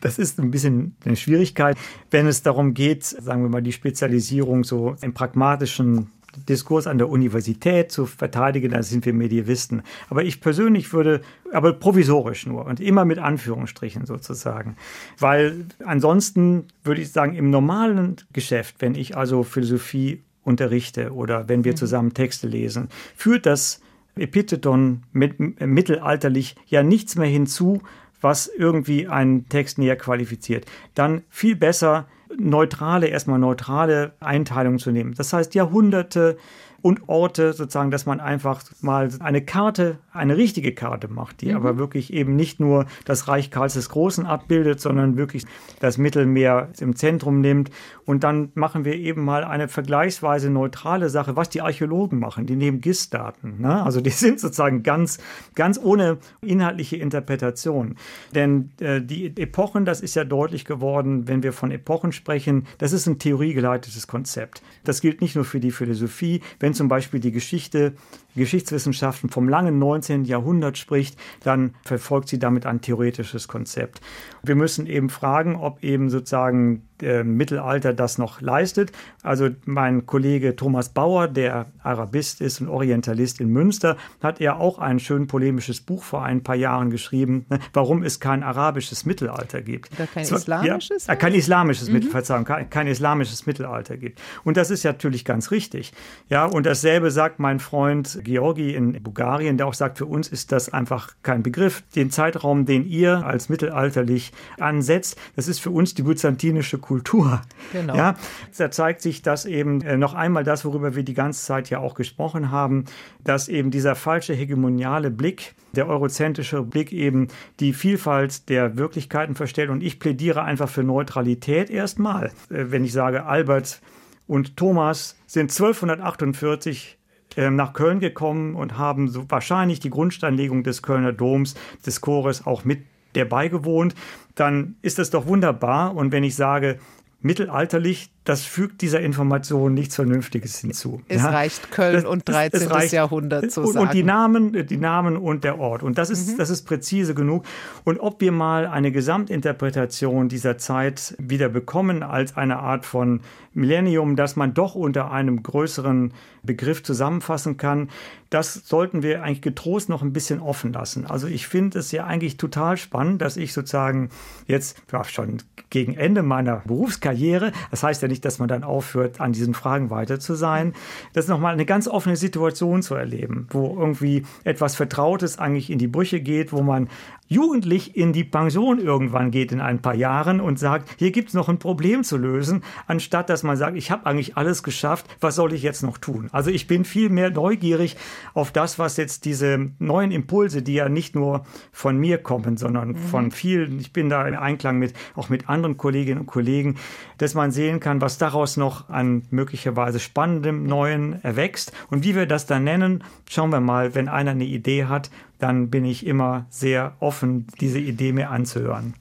das 0.00 0.18
ist 0.18 0.40
ein 0.40 0.50
bisschen 0.50 0.96
eine 1.04 1.14
Schwierigkeit, 1.14 1.76
wenn 2.10 2.26
es 2.26 2.42
darum 2.42 2.74
geht, 2.74 3.04
sagen 3.04 3.42
wir 3.42 3.48
mal, 3.48 3.62
die 3.62 3.72
Spezialisierung 3.72 4.64
so 4.64 4.96
im 5.02 5.14
pragmatischen 5.14 6.10
Diskurs 6.48 6.86
an 6.86 6.98
der 6.98 7.08
Universität 7.08 7.92
zu 7.92 8.06
verteidigen, 8.06 8.70
dann 8.70 8.82
sind 8.82 9.04
wir 9.06 9.12
Medievisten. 9.12 9.82
Aber 10.08 10.24
ich 10.24 10.40
persönlich 10.40 10.92
würde, 10.92 11.20
aber 11.52 11.72
provisorisch 11.72 12.46
nur 12.46 12.66
und 12.66 12.80
immer 12.80 13.04
mit 13.04 13.18
Anführungsstrichen 13.18 14.06
sozusagen. 14.06 14.76
Weil 15.18 15.66
ansonsten 15.84 16.66
würde 16.84 17.02
ich 17.02 17.12
sagen, 17.12 17.34
im 17.34 17.50
normalen 17.50 18.16
Geschäft, 18.32 18.76
wenn 18.80 18.94
ich 18.94 19.16
also 19.16 19.42
Philosophie 19.42 20.22
unterrichte 20.44 21.12
oder 21.12 21.48
wenn 21.48 21.64
wir 21.64 21.72
mhm. 21.72 21.76
zusammen 21.76 22.14
Texte 22.14 22.48
lesen, 22.48 22.88
führt 23.16 23.46
das 23.46 23.80
Epitheton 24.16 25.04
mit, 25.12 25.38
mittelalterlich 25.60 26.56
ja 26.66 26.82
nichts 26.82 27.16
mehr 27.16 27.28
hinzu, 27.28 27.82
was 28.20 28.46
irgendwie 28.46 29.08
einen 29.08 29.48
Text 29.48 29.78
näher 29.78 29.96
qualifiziert. 29.96 30.66
Dann 30.94 31.22
viel 31.28 31.56
besser 31.56 32.06
neutrale, 32.38 33.08
erstmal 33.08 33.38
neutrale 33.38 34.12
Einteilungen 34.20 34.78
zu 34.78 34.90
nehmen. 34.90 35.14
Das 35.14 35.32
heißt 35.32 35.54
Jahrhunderte, 35.54 36.36
und 36.82 37.08
Orte 37.08 37.52
sozusagen, 37.52 37.92
dass 37.92 38.06
man 38.06 38.20
einfach 38.20 38.62
mal 38.80 39.08
eine 39.20 39.42
Karte, 39.42 39.98
eine 40.12 40.36
richtige 40.36 40.74
Karte 40.74 41.08
macht, 41.08 41.40
die 41.40 41.50
mhm. 41.50 41.56
aber 41.56 41.78
wirklich 41.78 42.12
eben 42.12 42.34
nicht 42.34 42.58
nur 42.60 42.86
das 43.04 43.28
Reich 43.28 43.50
Karls 43.50 43.74
des 43.74 43.88
Großen 43.88 44.26
abbildet, 44.26 44.80
sondern 44.80 45.16
wirklich 45.16 45.44
das 45.78 45.96
Mittelmeer 45.96 46.68
im 46.80 46.96
Zentrum 46.96 47.40
nimmt. 47.40 47.70
Und 48.04 48.24
dann 48.24 48.50
machen 48.54 48.84
wir 48.84 48.94
eben 48.96 49.24
mal 49.24 49.44
eine 49.44 49.68
vergleichsweise 49.68 50.50
neutrale 50.50 51.08
Sache, 51.08 51.36
was 51.36 51.48
die 51.48 51.62
Archäologen 51.62 52.18
machen. 52.18 52.46
Die 52.46 52.56
nehmen 52.56 52.80
GIS-Daten. 52.80 53.60
Ne? 53.60 53.82
Also 53.82 54.00
die 54.00 54.10
sind 54.10 54.40
sozusagen 54.40 54.82
ganz, 54.82 55.18
ganz 55.54 55.78
ohne 55.82 56.18
inhaltliche 56.40 56.96
Interpretation. 56.96 57.96
Denn 58.34 58.70
äh, 58.80 59.00
die 59.00 59.36
Epochen, 59.36 59.84
das 59.84 60.00
ist 60.00 60.16
ja 60.16 60.24
deutlich 60.24 60.64
geworden, 60.64 61.28
wenn 61.28 61.44
wir 61.44 61.52
von 61.52 61.70
Epochen 61.70 62.10
sprechen, 62.10 62.66
das 62.78 62.92
ist 62.92 63.06
ein 63.06 63.20
theoriegeleitetes 63.20 64.08
Konzept. 64.08 64.62
Das 64.82 65.00
gilt 65.00 65.20
nicht 65.20 65.36
nur 65.36 65.44
für 65.44 65.60
die 65.60 65.70
Philosophie. 65.70 66.40
Wenn 66.58 66.71
wenn 66.72 66.76
zum 66.76 66.88
Beispiel 66.88 67.20
die 67.20 67.32
Geschichte, 67.32 67.94
Geschichtswissenschaften 68.34 69.30
vom 69.30 69.48
langen 69.48 69.78
19. 69.78 70.24
Jahrhundert 70.24 70.78
spricht, 70.78 71.18
dann 71.42 71.74
verfolgt 71.84 72.28
sie 72.28 72.38
damit 72.38 72.66
ein 72.66 72.80
theoretisches 72.80 73.48
Konzept. 73.48 74.00
Wir 74.42 74.54
müssen 74.54 74.86
eben 74.86 75.08
fragen, 75.08 75.56
ob 75.56 75.82
eben 75.84 76.10
sozusagen 76.10 76.82
äh, 77.02 77.24
Mittelalter 77.24 77.92
das 77.92 78.18
noch 78.18 78.40
leistet. 78.40 78.92
Also 79.22 79.50
mein 79.64 80.06
Kollege 80.06 80.56
Thomas 80.56 80.88
Bauer, 80.88 81.28
der 81.28 81.66
Arabist 81.82 82.40
ist 82.40 82.60
und 82.60 82.68
Orientalist 82.68 83.40
in 83.40 83.48
Münster, 83.48 83.96
hat 84.22 84.40
ja 84.40 84.56
auch 84.56 84.78
ein 84.78 85.00
schön 85.00 85.26
polemisches 85.26 85.80
Buch 85.80 86.02
vor 86.02 86.24
ein 86.24 86.42
paar 86.42 86.54
Jahren 86.54 86.90
geschrieben, 86.90 87.46
ne, 87.48 87.58
warum 87.72 88.02
es 88.02 88.20
kein 88.20 88.42
arabisches 88.42 89.04
Mittelalter 89.04 89.62
gibt. 89.62 89.92
Oder 89.94 90.06
kein 90.06 90.22
islamisches? 90.22 91.06
Ja, 91.06 91.16
kein 91.16 91.34
islamisches, 91.34 91.88
mhm. 91.88 92.02
Verzeihung, 92.02 92.44
kein, 92.44 92.70
kein, 92.70 92.86
islamisches 92.86 93.46
Mittelalter 93.46 93.96
gibt. 93.96 94.20
Und 94.44 94.56
das 94.56 94.70
ist 94.70 94.82
ja 94.84 94.92
natürlich 94.92 95.24
ganz 95.24 95.50
richtig. 95.50 95.92
Ja, 96.28 96.44
und 96.44 96.66
dasselbe 96.66 97.10
sagt 97.10 97.40
mein 97.40 97.58
Freund 97.58 98.21
Georgi 98.22 98.74
in 98.74 99.02
Bulgarien, 99.02 99.56
der 99.56 99.66
auch 99.66 99.74
sagt, 99.74 99.98
für 99.98 100.06
uns 100.06 100.28
ist 100.28 100.52
das 100.52 100.72
einfach 100.72 101.14
kein 101.22 101.42
Begriff. 101.42 101.82
Den 101.94 102.10
Zeitraum, 102.10 102.64
den 102.64 102.86
ihr 102.86 103.26
als 103.26 103.48
mittelalterlich 103.48 104.32
ansetzt, 104.58 105.18
das 105.36 105.48
ist 105.48 105.60
für 105.60 105.70
uns 105.70 105.94
die 105.94 106.02
byzantinische 106.02 106.78
Kultur. 106.78 107.42
Genau. 107.72 107.94
Ja, 107.94 108.16
da 108.56 108.70
zeigt 108.70 109.02
sich, 109.02 109.22
dass 109.22 109.44
eben 109.44 109.82
äh, 109.82 109.96
noch 109.96 110.14
einmal 110.14 110.44
das, 110.44 110.64
worüber 110.64 110.94
wir 110.94 111.02
die 111.02 111.14
ganze 111.14 111.44
Zeit 111.44 111.70
ja 111.70 111.78
auch 111.78 111.94
gesprochen 111.94 112.50
haben, 112.50 112.84
dass 113.24 113.48
eben 113.48 113.70
dieser 113.70 113.94
falsche 113.94 114.34
hegemoniale 114.34 115.10
Blick, 115.10 115.54
der 115.74 115.88
eurozentrische 115.88 116.62
Blick 116.62 116.92
eben 116.92 117.28
die 117.60 117.72
Vielfalt 117.72 118.48
der 118.48 118.76
Wirklichkeiten 118.76 119.34
verstellt. 119.34 119.70
Und 119.70 119.82
ich 119.82 119.98
plädiere 119.98 120.42
einfach 120.42 120.68
für 120.68 120.82
Neutralität 120.82 121.70
erstmal. 121.70 122.26
Äh, 122.50 122.66
wenn 122.68 122.84
ich 122.84 122.92
sage, 122.92 123.26
Albert 123.26 123.80
und 124.26 124.56
Thomas 124.56 125.16
sind 125.26 125.50
1248 125.50 126.96
ähm, 126.96 127.01
nach 127.36 127.72
Köln 127.72 128.00
gekommen 128.00 128.54
und 128.54 128.78
haben 128.78 129.08
so 129.08 129.24
wahrscheinlich 129.28 129.80
die 129.80 129.90
Grundsteinlegung 129.90 130.62
des 130.62 130.82
Kölner 130.82 131.12
Doms, 131.12 131.54
des 131.86 132.00
Chores 132.00 132.46
auch 132.46 132.64
mit 132.64 132.84
der 133.14 133.24
beigewohnt, 133.24 133.94
dann 134.34 134.76
ist 134.82 134.98
das 134.98 135.10
doch 135.10 135.26
wunderbar. 135.26 135.94
Und 135.94 136.12
wenn 136.12 136.24
ich 136.24 136.34
sage, 136.34 136.78
mittelalterlich, 137.20 138.10
das 138.24 138.44
fügt 138.44 138.82
dieser 138.82 139.00
Information 139.00 139.74
nichts 139.74 139.96
Vernünftiges 139.96 140.58
hinzu. 140.58 141.02
Es 141.08 141.22
ja? 141.22 141.30
reicht 141.30 141.72
Köln 141.72 141.94
das, 141.94 142.04
und 142.04 142.28
13. 142.28 142.68
Reicht, 142.68 142.92
Jahrhundert 142.92 143.50
zu 143.50 143.62
und, 143.62 143.72
sagen. 143.72 143.86
Und 143.86 143.94
die 143.94 144.04
Namen, 144.04 144.66
die 144.66 144.76
Namen 144.76 145.16
und 145.16 145.42
der 145.42 145.58
Ort. 145.58 145.82
Und 145.82 145.98
das 145.98 146.08
ist, 146.08 146.32
mhm. 146.32 146.38
das 146.38 146.48
ist 146.48 146.62
präzise 146.62 147.14
genug. 147.14 147.44
Und 147.84 147.98
ob 147.98 148.20
wir 148.20 148.30
mal 148.30 148.66
eine 148.66 148.92
Gesamtinterpretation 148.92 150.28
dieser 150.28 150.56
Zeit 150.56 151.16
wieder 151.18 151.48
bekommen 151.48 152.04
als 152.04 152.36
eine 152.36 152.60
Art 152.60 152.86
von 152.86 153.20
Millennium, 153.54 154.16
das 154.16 154.36
man 154.36 154.54
doch 154.54 154.74
unter 154.74 155.10
einem 155.10 155.42
größeren 155.42 156.12
Begriff 156.42 156.82
zusammenfassen 156.82 157.56
kann, 157.56 157.90
das 158.30 158.54
sollten 158.54 159.02
wir 159.02 159.22
eigentlich 159.22 159.42
getrost 159.42 159.88
noch 159.88 160.02
ein 160.02 160.12
bisschen 160.12 160.40
offen 160.40 160.72
lassen. 160.72 161.06
Also 161.06 161.26
ich 161.26 161.46
finde 161.46 161.78
es 161.80 161.92
ja 161.92 162.06
eigentlich 162.06 162.38
total 162.38 162.76
spannend, 162.76 163.20
dass 163.20 163.36
ich 163.36 163.52
sozusagen 163.52 164.08
jetzt 164.46 164.80
ja, 164.90 165.04
schon 165.04 165.38
gegen 165.70 165.94
Ende 165.94 166.22
meiner 166.22 166.62
Berufskarriere, 166.64 167.52
das 167.70 167.82
heißt 167.82 168.02
ja 168.02 168.08
nicht, 168.12 168.24
dass 168.24 168.38
man 168.38 168.48
dann 168.48 168.62
aufhört, 168.62 169.20
an 169.20 169.32
diesen 169.32 169.54
Fragen 169.54 169.90
weiter 169.90 170.20
zu 170.20 170.34
sein, 170.34 170.74
das 171.12 171.24
ist 171.24 171.28
nochmal 171.28 171.54
eine 171.54 171.66
ganz 171.66 171.88
offene 171.88 172.16
Situation 172.16 172.82
zu 172.82 172.94
erleben, 172.94 173.48
wo 173.50 173.76
irgendwie 173.78 174.24
etwas 174.44 174.76
Vertrautes 174.76 175.38
eigentlich 175.38 175.70
in 175.70 175.78
die 175.78 175.88
Brüche 175.88 176.20
geht, 176.20 176.52
wo 176.52 176.62
man 176.62 176.88
jugendlich 177.32 177.96
in 177.96 178.12
die 178.12 178.24
Pension 178.24 178.78
irgendwann 178.78 179.30
geht 179.30 179.52
in 179.52 179.60
ein 179.60 179.80
paar 179.80 179.94
Jahren 179.94 180.40
und 180.40 180.58
sagt, 180.58 180.88
hier 180.98 181.10
gibt 181.10 181.28
es 181.28 181.34
noch 181.34 181.48
ein 181.48 181.58
Problem 181.58 182.04
zu 182.04 182.16
lösen, 182.16 182.62
anstatt 182.86 183.30
dass 183.30 183.42
man 183.42 183.56
sagt, 183.56 183.76
ich 183.76 183.90
habe 183.90 184.06
eigentlich 184.06 184.36
alles 184.36 184.62
geschafft, 184.62 185.06
was 185.20 185.34
soll 185.34 185.52
ich 185.52 185.62
jetzt 185.62 185.82
noch 185.82 185.98
tun? 185.98 186.28
Also 186.32 186.50
ich 186.50 186.66
bin 186.66 186.84
viel 186.84 187.08
mehr 187.08 187.30
neugierig 187.30 187.96
auf 188.34 188.52
das, 188.52 188.78
was 188.78 188.96
jetzt 188.96 189.24
diese 189.24 189.70
neuen 189.78 190.10
Impulse, 190.10 190.62
die 190.62 190.74
ja 190.74 190.88
nicht 190.88 191.14
nur 191.14 191.44
von 191.72 191.96
mir 191.96 192.18
kommen, 192.18 192.56
sondern 192.56 192.90
mhm. 192.90 192.96
von 192.96 193.30
vielen, 193.30 193.80
ich 193.80 193.92
bin 193.92 194.08
da 194.08 194.26
im 194.26 194.36
Einklang 194.36 194.78
mit 194.78 194.94
auch 195.14 195.28
mit 195.28 195.48
anderen 195.48 195.76
Kolleginnen 195.76 196.20
und 196.20 196.26
Kollegen, 196.26 196.76
dass 197.18 197.34
man 197.34 197.50
sehen 197.50 197.80
kann, 197.80 198.00
was 198.00 198.18
daraus 198.18 198.56
noch 198.56 198.88
an 198.88 199.22
möglicherweise 199.30 200.00
spannendem 200.00 200.64
Neuen 200.64 201.22
erwächst 201.22 201.72
und 201.90 202.04
wie 202.04 202.14
wir 202.14 202.26
das 202.26 202.46
dann 202.46 202.64
nennen, 202.64 203.04
schauen 203.28 203.50
wir 203.50 203.60
mal, 203.60 203.94
wenn 203.94 204.08
einer 204.08 204.32
eine 204.32 204.44
Idee 204.44 204.84
hat, 204.84 205.10
dann 205.42 205.70
bin 205.70 205.84
ich 205.84 206.06
immer 206.06 206.46
sehr 206.50 206.94
offen, 207.00 207.46
diese 207.60 207.80
Idee 207.80 208.12
mir 208.12 208.30
anzuhören. 208.30 208.94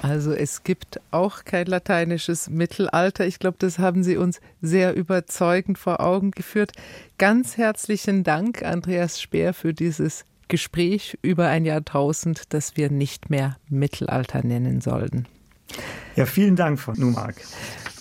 Also 0.00 0.32
es 0.32 0.62
gibt 0.62 1.00
auch 1.10 1.44
kein 1.44 1.66
lateinisches 1.66 2.48
Mittelalter. 2.48 3.26
Ich 3.26 3.40
glaube, 3.40 3.56
das 3.58 3.80
haben 3.80 4.04
Sie 4.04 4.16
uns 4.16 4.40
sehr 4.62 4.94
überzeugend 4.94 5.76
vor 5.76 5.98
Augen 5.98 6.30
geführt. 6.30 6.70
Ganz 7.18 7.56
herzlichen 7.56 8.22
Dank, 8.22 8.62
Andreas 8.62 9.20
Speer, 9.20 9.54
für 9.54 9.74
dieses 9.74 10.24
Gespräch 10.46 11.18
über 11.22 11.48
ein 11.48 11.64
Jahrtausend, 11.64 12.54
das 12.54 12.76
wir 12.76 12.90
nicht 12.90 13.28
mehr 13.28 13.56
Mittelalter 13.68 14.46
nennen 14.46 14.80
sollten. 14.80 15.26
Ja, 16.14 16.26
vielen 16.26 16.54
Dank, 16.54 16.78
Frau 16.78 16.92
Numark. 16.92 17.36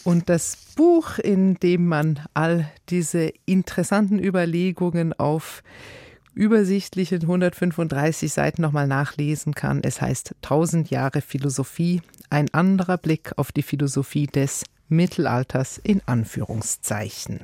Und 0.03 0.30
das 0.30 0.55
Buch, 0.76 1.18
in 1.18 1.55
dem 1.55 1.88
man 1.88 2.20
all 2.36 2.72
diese 2.89 3.34
interessanten 3.45 4.24
Überlegungen 4.24 5.13
auf 5.13 5.63
übersichtlichen 6.38 7.24
135 7.24 8.32
Seiten 8.32 8.62
nochmal 8.62 8.88
nachlesen 8.88 9.56
kann. 9.56 9.82
Es 9.84 10.00
heißt 10.02 10.36
1000 10.44 10.90
Jahre 10.90 11.22
Philosophie, 11.22 12.02
ein 12.30 12.54
anderer 12.54 12.98
Blick 12.98 13.34
auf 13.38 13.52
die 13.52 13.64
Philosophie 13.64 14.28
des 14.28 14.64
Mittelalters 14.88 15.80
in 15.80 16.02
Anführungszeichen. 16.06 17.42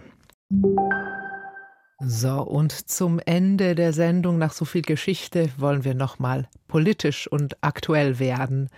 So, 2.06 2.42
und 2.42 2.90
zum 2.90 3.20
Ende 3.20 3.76
der 3.76 3.94
Sendung 3.94 4.38
nach 4.38 4.54
so 4.54 4.66
viel 4.66 4.82
Geschichte 4.82 5.50
wollen 5.58 5.84
wir 5.84 5.96
nochmal 5.96 6.48
politisch 6.68 7.28
und 7.28 7.58
aktuell 7.62 8.20
werden. 8.20 8.70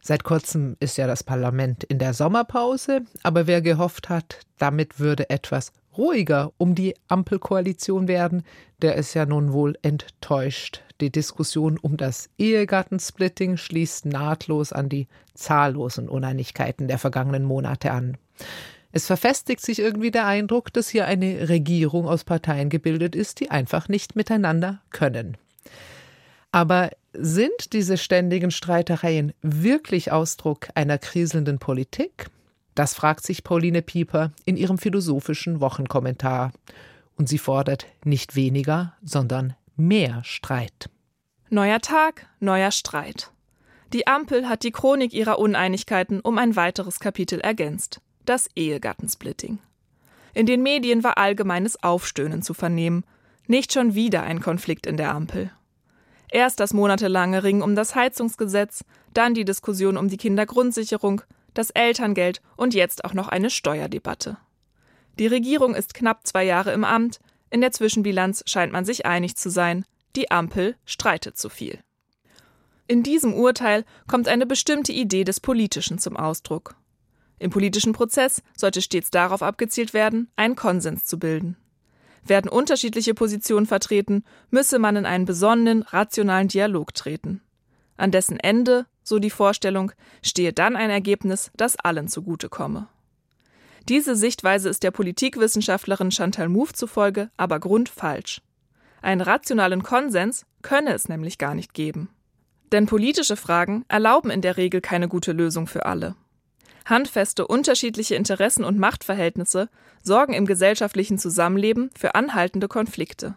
Seit 0.00 0.22
kurzem 0.22 0.76
ist 0.80 0.98
ja 0.98 1.06
das 1.06 1.24
Parlament 1.24 1.82
in 1.82 1.98
der 1.98 2.12
Sommerpause, 2.12 3.00
aber 3.22 3.46
wer 3.46 3.62
gehofft 3.62 4.10
hat, 4.10 4.40
damit 4.58 5.00
würde 5.00 5.30
etwas 5.30 5.72
ruhiger 5.96 6.52
um 6.58 6.74
die 6.74 6.94
Ampelkoalition 7.08 8.08
werden, 8.08 8.44
der 8.82 8.96
ist 8.96 9.14
ja 9.14 9.26
nun 9.26 9.52
wohl 9.52 9.76
enttäuscht. 9.82 10.82
Die 11.00 11.10
Diskussion 11.10 11.78
um 11.78 11.96
das 11.96 12.28
Ehegattensplitting 12.38 13.56
schließt 13.56 14.06
nahtlos 14.06 14.72
an 14.72 14.88
die 14.88 15.08
zahllosen 15.34 16.08
Uneinigkeiten 16.08 16.88
der 16.88 16.98
vergangenen 16.98 17.44
Monate 17.44 17.90
an. 17.90 18.16
Es 18.92 19.06
verfestigt 19.06 19.60
sich 19.60 19.80
irgendwie 19.80 20.12
der 20.12 20.26
Eindruck, 20.26 20.72
dass 20.72 20.88
hier 20.88 21.06
eine 21.06 21.48
Regierung 21.48 22.06
aus 22.06 22.22
Parteien 22.22 22.68
gebildet 22.68 23.16
ist, 23.16 23.40
die 23.40 23.50
einfach 23.50 23.88
nicht 23.88 24.14
miteinander 24.14 24.80
können. 24.90 25.36
Aber 26.52 26.90
sind 27.12 27.72
diese 27.72 27.98
ständigen 27.98 28.52
Streitereien 28.52 29.32
wirklich 29.42 30.12
Ausdruck 30.12 30.68
einer 30.76 30.98
kriselnden 30.98 31.58
Politik? 31.58 32.26
Das 32.74 32.94
fragt 32.94 33.24
sich 33.24 33.44
Pauline 33.44 33.82
Pieper 33.82 34.32
in 34.44 34.56
ihrem 34.56 34.78
philosophischen 34.78 35.60
Wochenkommentar. 35.60 36.52
Und 37.16 37.28
sie 37.28 37.38
fordert 37.38 37.86
nicht 38.04 38.34
weniger, 38.34 38.94
sondern 39.02 39.54
mehr 39.76 40.24
Streit. 40.24 40.90
Neuer 41.50 41.80
Tag, 41.80 42.26
neuer 42.40 42.72
Streit. 42.72 43.30
Die 43.92 44.08
Ampel 44.08 44.48
hat 44.48 44.64
die 44.64 44.72
Chronik 44.72 45.12
ihrer 45.12 45.38
Uneinigkeiten 45.38 46.18
um 46.18 46.38
ein 46.38 46.56
weiteres 46.56 46.98
Kapitel 46.98 47.40
ergänzt: 47.40 48.00
das 48.24 48.48
Ehegattensplitting. 48.56 49.60
In 50.32 50.46
den 50.46 50.64
Medien 50.64 51.04
war 51.04 51.16
allgemeines 51.16 51.80
Aufstöhnen 51.82 52.42
zu 52.42 52.54
vernehmen. 52.54 53.04
Nicht 53.46 53.72
schon 53.72 53.94
wieder 53.94 54.24
ein 54.24 54.40
Konflikt 54.40 54.86
in 54.86 54.96
der 54.96 55.14
Ampel. 55.14 55.50
Erst 56.28 56.58
das 56.58 56.72
monatelange 56.72 57.44
Ringen 57.44 57.62
um 57.62 57.76
das 57.76 57.94
Heizungsgesetz, 57.94 58.84
dann 59.12 59.34
die 59.34 59.44
Diskussion 59.44 59.96
um 59.96 60.08
die 60.08 60.16
Kindergrundsicherung, 60.16 61.22
das 61.54 61.70
Elterngeld 61.70 62.42
und 62.56 62.74
jetzt 62.74 63.04
auch 63.04 63.14
noch 63.14 63.28
eine 63.28 63.50
Steuerdebatte. 63.50 64.36
Die 65.18 65.26
Regierung 65.26 65.74
ist 65.74 65.94
knapp 65.94 66.26
zwei 66.26 66.44
Jahre 66.44 66.72
im 66.72 66.84
Amt, 66.84 67.20
in 67.50 67.60
der 67.60 67.72
Zwischenbilanz 67.72 68.42
scheint 68.46 68.72
man 68.72 68.84
sich 68.84 69.06
einig 69.06 69.36
zu 69.36 69.48
sein, 69.48 69.84
die 70.16 70.30
Ampel 70.30 70.76
streitet 70.84 71.38
zu 71.38 71.48
viel. 71.48 71.78
In 72.86 73.02
diesem 73.02 73.32
Urteil 73.32 73.84
kommt 74.08 74.28
eine 74.28 74.44
bestimmte 74.44 74.92
Idee 74.92 75.24
des 75.24 75.40
Politischen 75.40 75.98
zum 75.98 76.16
Ausdruck. 76.16 76.74
Im 77.38 77.50
politischen 77.50 77.92
Prozess 77.92 78.42
sollte 78.56 78.82
stets 78.82 79.10
darauf 79.10 79.42
abgezielt 79.42 79.94
werden, 79.94 80.30
einen 80.36 80.56
Konsens 80.56 81.04
zu 81.04 81.18
bilden. 81.18 81.56
Werden 82.26 82.50
unterschiedliche 82.50 83.14
Positionen 83.14 83.66
vertreten, 83.66 84.24
müsse 84.50 84.78
man 84.78 84.96
in 84.96 85.06
einen 85.06 85.24
besonnenen, 85.24 85.82
rationalen 85.82 86.48
Dialog 86.48 86.94
treten. 86.94 87.42
An 87.96 88.10
dessen 88.10 88.38
Ende, 88.38 88.86
so 89.04 89.20
die 89.20 89.30
Vorstellung, 89.30 89.92
stehe 90.22 90.52
dann 90.52 90.74
ein 90.74 90.90
Ergebnis, 90.90 91.52
das 91.56 91.76
allen 91.76 92.08
zugutekomme. 92.08 92.88
Diese 93.88 94.16
Sichtweise 94.16 94.70
ist 94.70 94.82
der 94.82 94.90
Politikwissenschaftlerin 94.90 96.10
Chantal 96.10 96.48
Mouffe 96.48 96.72
zufolge 96.72 97.30
aber 97.36 97.60
grundfalsch. 97.60 98.40
Einen 99.02 99.20
rationalen 99.20 99.82
Konsens 99.82 100.46
könne 100.62 100.94
es 100.94 101.08
nämlich 101.08 101.36
gar 101.36 101.54
nicht 101.54 101.74
geben. 101.74 102.08
Denn 102.72 102.86
politische 102.86 103.36
Fragen 103.36 103.84
erlauben 103.88 104.30
in 104.30 104.40
der 104.40 104.56
Regel 104.56 104.80
keine 104.80 105.06
gute 105.06 105.32
Lösung 105.32 105.66
für 105.66 105.84
alle. 105.84 106.16
Handfeste 106.86 107.46
unterschiedliche 107.46 108.14
Interessen 108.14 108.64
und 108.64 108.78
Machtverhältnisse 108.78 109.68
sorgen 110.02 110.32
im 110.32 110.46
gesellschaftlichen 110.46 111.18
Zusammenleben 111.18 111.90
für 111.96 112.14
anhaltende 112.14 112.68
Konflikte. 112.68 113.36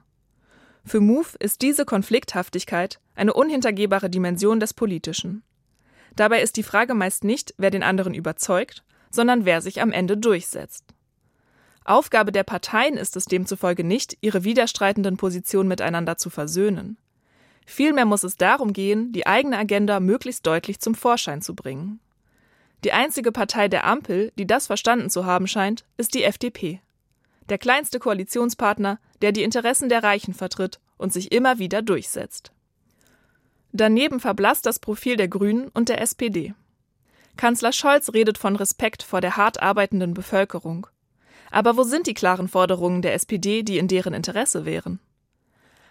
Für 0.86 1.01
Move 1.01 1.28
ist 1.39 1.61
diese 1.61 1.84
Konflikthaftigkeit 1.84 2.99
eine 3.15 3.34
unhintergehbare 3.34 4.09
Dimension 4.09 4.61
des 4.61 4.74
Politischen. 4.74 5.43
Dabei 6.18 6.41
ist 6.41 6.57
die 6.57 6.63
Frage 6.63 6.95
meist 6.95 7.24
nicht, 7.24 7.53
wer 7.57 7.70
den 7.70 7.84
anderen 7.84 8.15
überzeugt, 8.15 8.84
sondern 9.11 9.45
wer 9.45 9.61
sich 9.61 9.82
am 9.82 9.91
Ende 9.91 10.18
durchsetzt. 10.18 10.84
Aufgabe 11.86 12.32
der 12.32 12.43
Parteien 12.43 12.97
ist 12.97 13.15
es 13.15 13.26
demzufolge 13.26 13.84
nicht, 13.84 14.18
ihre 14.20 14.43
widerstreitenden 14.43 15.15
Positionen 15.15 15.70
miteinander 15.70 16.18
zu 16.18 16.30
versöhnen. 16.30 16.97
Vielmehr 17.68 18.05
muss 18.05 18.24
es 18.24 18.36
darum 18.36 18.74
gehen, 18.74 19.13
die 19.13 19.28
eigene 19.28 19.57
Agenda 19.57 19.99
möglichst 19.99 20.45
deutlich 20.47 20.80
zum 20.80 20.95
Vorschein 20.95 21.41
zu 21.41 21.53
bringen. 21.53 21.99
Die 22.84 22.93
einzige 22.93 23.32
Partei 23.32 23.68
der 23.68 23.86
Ampel, 23.86 24.32
die 24.39 24.47
das 24.47 24.68
verstanden 24.68 25.11
zu 25.11 25.26
haben 25.26 25.47
scheint, 25.47 25.86
ist 25.97 26.15
die 26.15 26.24
FDP. 26.24 26.82
Der 27.49 27.59
kleinste 27.59 27.99
Koalitionspartner, 27.99 28.99
der 29.22 29.32
die 29.32 29.43
Interessen 29.43 29.88
der 29.88 30.03
Reichen 30.03 30.34
vertritt 30.34 30.80
und 30.97 31.13
sich 31.13 31.32
immer 31.32 31.59
wieder 31.59 31.82
durchsetzt. 31.82 32.51
Daneben 33.72 34.20
verblasst 34.20 34.65
das 34.65 34.80
Profil 34.80 35.18
der 35.18 35.28
Grünen 35.28 35.68
und 35.70 35.89
der 35.89 36.01
SPD. 36.01 36.53
Kanzler 37.36 37.72
Scholz 37.72 38.13
redet 38.13 38.38
von 38.38 38.55
Respekt 38.55 39.03
vor 39.03 39.22
der 39.22 39.38
hart 39.38 39.61
arbeitenden 39.61 40.13
Bevölkerung. 40.13 40.88
Aber 41.51 41.78
wo 41.78 41.84
sind 41.84 42.07
die 42.07 42.13
klaren 42.13 42.47
Forderungen 42.47 43.01
der 43.01 43.13
SPD, 43.13 43.63
die 43.63 43.78
in 43.78 43.88
deren 43.88 44.13
Interesse 44.13 44.65
wären? 44.65 44.99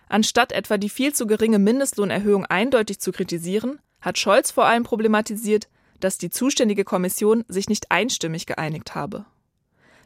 Anstatt 0.08 0.52
etwa 0.52 0.78
die 0.78 0.88
viel 0.88 1.14
zu 1.14 1.26
geringe 1.26 1.58
Mindestlohnerhöhung 1.58 2.46
eindeutig 2.46 3.00
zu 3.00 3.12
kritisieren, 3.12 3.80
hat 4.00 4.18
Scholz 4.18 4.50
vor 4.50 4.66
allem 4.66 4.84
problematisiert, 4.84 5.68
dass 6.00 6.18
die 6.18 6.30
zuständige 6.30 6.84
Kommission 6.84 7.44
sich 7.48 7.68
nicht 7.68 7.90
einstimmig 7.90 8.46
geeinigt 8.46 8.94
habe. 8.94 9.24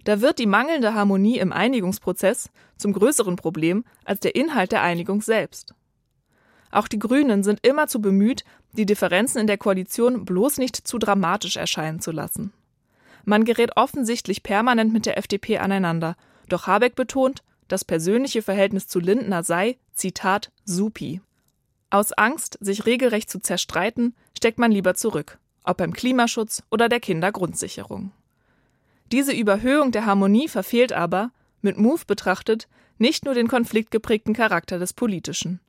Da 0.05 0.21
wird 0.21 0.39
die 0.39 0.47
mangelnde 0.47 0.95
Harmonie 0.95 1.39
im 1.39 1.53
Einigungsprozess 1.53 2.51
zum 2.79 2.93
größeren 2.93 3.37
Problem 3.37 3.85
als 4.05 4.21
der 4.21 4.35
Inhalt 4.35 4.73
der 4.73 4.83
Einigung 4.83 5.21
selbst. 5.21 5.75
Auch 6.71 6.89
die 6.89 6.99
Grünen 6.99 7.43
sind 7.43 7.67
immer 7.67 7.89
zu 7.89 8.01
bemüht, 8.01 8.45
die 8.73 8.87
Differenzen 8.87 9.41
in 9.41 9.47
der 9.47 9.59
Koalition 9.59 10.25
bloß 10.25 10.59
nicht 10.59 10.77
zu 10.77 10.99
dramatisch 10.99 11.57
erscheinen 11.57 12.01
zu 12.01 12.13
lassen. 12.13 12.53
Man 13.25 13.45
gerät 13.45 13.77
offensichtlich 13.77 14.43
permanent 14.43 14.93
mit 14.93 15.07
der 15.07 15.19
FDP 15.19 15.59
aneinander, 15.59 16.17
doch 16.49 16.67
Habeck 16.67 16.95
betont, 16.95 17.43
das 17.69 17.85
persönliche 17.85 18.43
Verhältnis 18.43 18.89
zu 18.89 18.99
Lindner 18.99 19.43
sei, 19.43 19.79
Zitat, 19.93 20.51
supi. 20.65 21.21
Aus 21.91 22.13
Angst, 22.13 22.57
sich 22.61 22.87
regelrecht 22.87 23.31
zu 23.31 23.41
zerstreiten, 23.41 24.15
steckt 24.37 24.59
man 24.59 24.73
lieber 24.73 24.95
zurück, 24.95 25.39
ob 25.65 25.79
beim 25.79 25.93
Klimaschutz 25.93 26.63
oder 26.71 26.89
der 26.89 27.01
Kindergrundsicherung. 27.01 28.13
Diese 29.13 29.33
Überhöhung 29.33 29.91
der 29.91 30.07
Harmonie 30.07 30.49
verfehlt 30.49 30.93
aber, 30.93 31.33
mit 31.63 31.79
Move 31.79 32.03
betrachtet, 32.07 32.69
nicht 32.99 33.25
nur 33.25 33.35
den 33.35 33.49
konfliktgeprägten 33.49 34.35
Charakter 34.35 34.79
des 34.79 34.93
Politischen. 34.93 35.61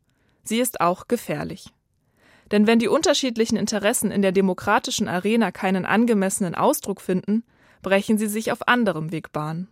Sie 0.43 0.59
ist 0.59 0.81
auch 0.81 1.07
gefährlich. 1.07 1.71
Denn 2.51 2.67
wenn 2.67 2.79
die 2.79 2.87
unterschiedlichen 2.87 3.55
Interessen 3.55 4.11
in 4.11 4.21
der 4.21 4.31
demokratischen 4.31 5.07
Arena 5.07 5.51
keinen 5.51 5.85
angemessenen 5.85 6.55
Ausdruck 6.55 6.99
finden, 7.01 7.43
brechen 7.81 8.17
sie 8.17 8.27
sich 8.27 8.51
auf 8.51 8.67
anderem 8.67 9.11
Weg 9.11 9.31
Bahn. 9.31 9.67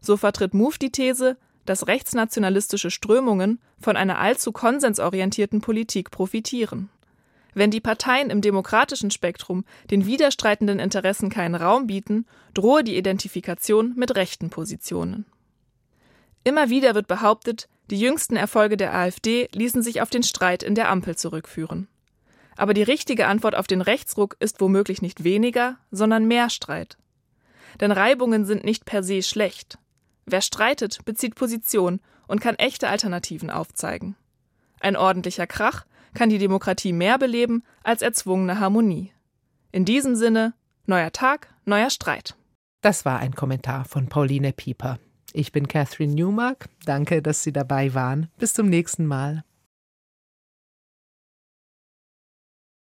So 0.00 0.16
vertritt 0.16 0.54
Move 0.54 0.78
die 0.80 0.92
These, 0.92 1.36
dass 1.64 1.88
rechtsnationalistische 1.88 2.90
Strömungen 2.90 3.60
von 3.80 3.96
einer 3.96 4.18
allzu 4.18 4.52
konsensorientierten 4.52 5.60
Politik 5.60 6.10
profitieren. 6.10 6.88
Wenn 7.54 7.70
die 7.70 7.80
Parteien 7.80 8.30
im 8.30 8.40
demokratischen 8.40 9.10
Spektrum 9.10 9.64
den 9.90 10.06
widerstreitenden 10.06 10.78
Interessen 10.78 11.30
keinen 11.30 11.54
Raum 11.54 11.86
bieten, 11.86 12.26
drohe 12.54 12.84
die 12.84 12.96
Identifikation 12.96 13.94
mit 13.96 14.14
rechten 14.14 14.50
Positionen. 14.50 15.24
Immer 16.44 16.70
wieder 16.70 16.94
wird 16.94 17.08
behauptet, 17.08 17.68
die 17.90 17.98
jüngsten 17.98 18.36
Erfolge 18.36 18.76
der 18.76 18.94
AfD 18.94 19.48
ließen 19.52 19.82
sich 19.82 20.00
auf 20.00 20.10
den 20.10 20.22
Streit 20.22 20.62
in 20.62 20.74
der 20.74 20.90
Ampel 20.90 21.16
zurückführen. 21.16 21.88
Aber 22.56 22.74
die 22.74 22.82
richtige 22.82 23.26
Antwort 23.26 23.54
auf 23.54 23.66
den 23.66 23.82
Rechtsruck 23.82 24.36
ist 24.40 24.60
womöglich 24.60 25.02
nicht 25.02 25.24
weniger, 25.24 25.76
sondern 25.90 26.26
mehr 26.26 26.50
Streit. 26.50 26.96
Denn 27.80 27.92
Reibungen 27.92 28.46
sind 28.46 28.64
nicht 28.64 28.86
per 28.86 29.02
se 29.02 29.22
schlecht. 29.22 29.78
Wer 30.24 30.40
streitet, 30.40 31.04
bezieht 31.04 31.34
Position 31.34 32.00
und 32.26 32.40
kann 32.40 32.56
echte 32.56 32.88
Alternativen 32.88 33.50
aufzeigen. 33.50 34.16
Ein 34.80 34.96
ordentlicher 34.96 35.46
Krach 35.46 35.84
kann 36.14 36.30
die 36.30 36.38
Demokratie 36.38 36.92
mehr 36.92 37.18
beleben 37.18 37.62
als 37.82 38.02
erzwungene 38.02 38.58
Harmonie. 38.58 39.12
In 39.70 39.84
diesem 39.84 40.16
Sinne, 40.16 40.54
neuer 40.86 41.12
Tag, 41.12 41.54
neuer 41.64 41.90
Streit. 41.90 42.36
Das 42.80 43.04
war 43.04 43.18
ein 43.18 43.34
Kommentar 43.34 43.84
von 43.84 44.08
Pauline 44.08 44.52
Pieper. 44.52 44.98
Ich 45.36 45.52
bin 45.52 45.68
Catherine 45.68 46.14
Newmark. 46.14 46.70
Danke, 46.86 47.20
dass 47.20 47.42
Sie 47.42 47.52
dabei 47.52 47.92
waren. 47.92 48.30
Bis 48.38 48.54
zum 48.54 48.70
nächsten 48.70 49.04
Mal. 49.04 49.44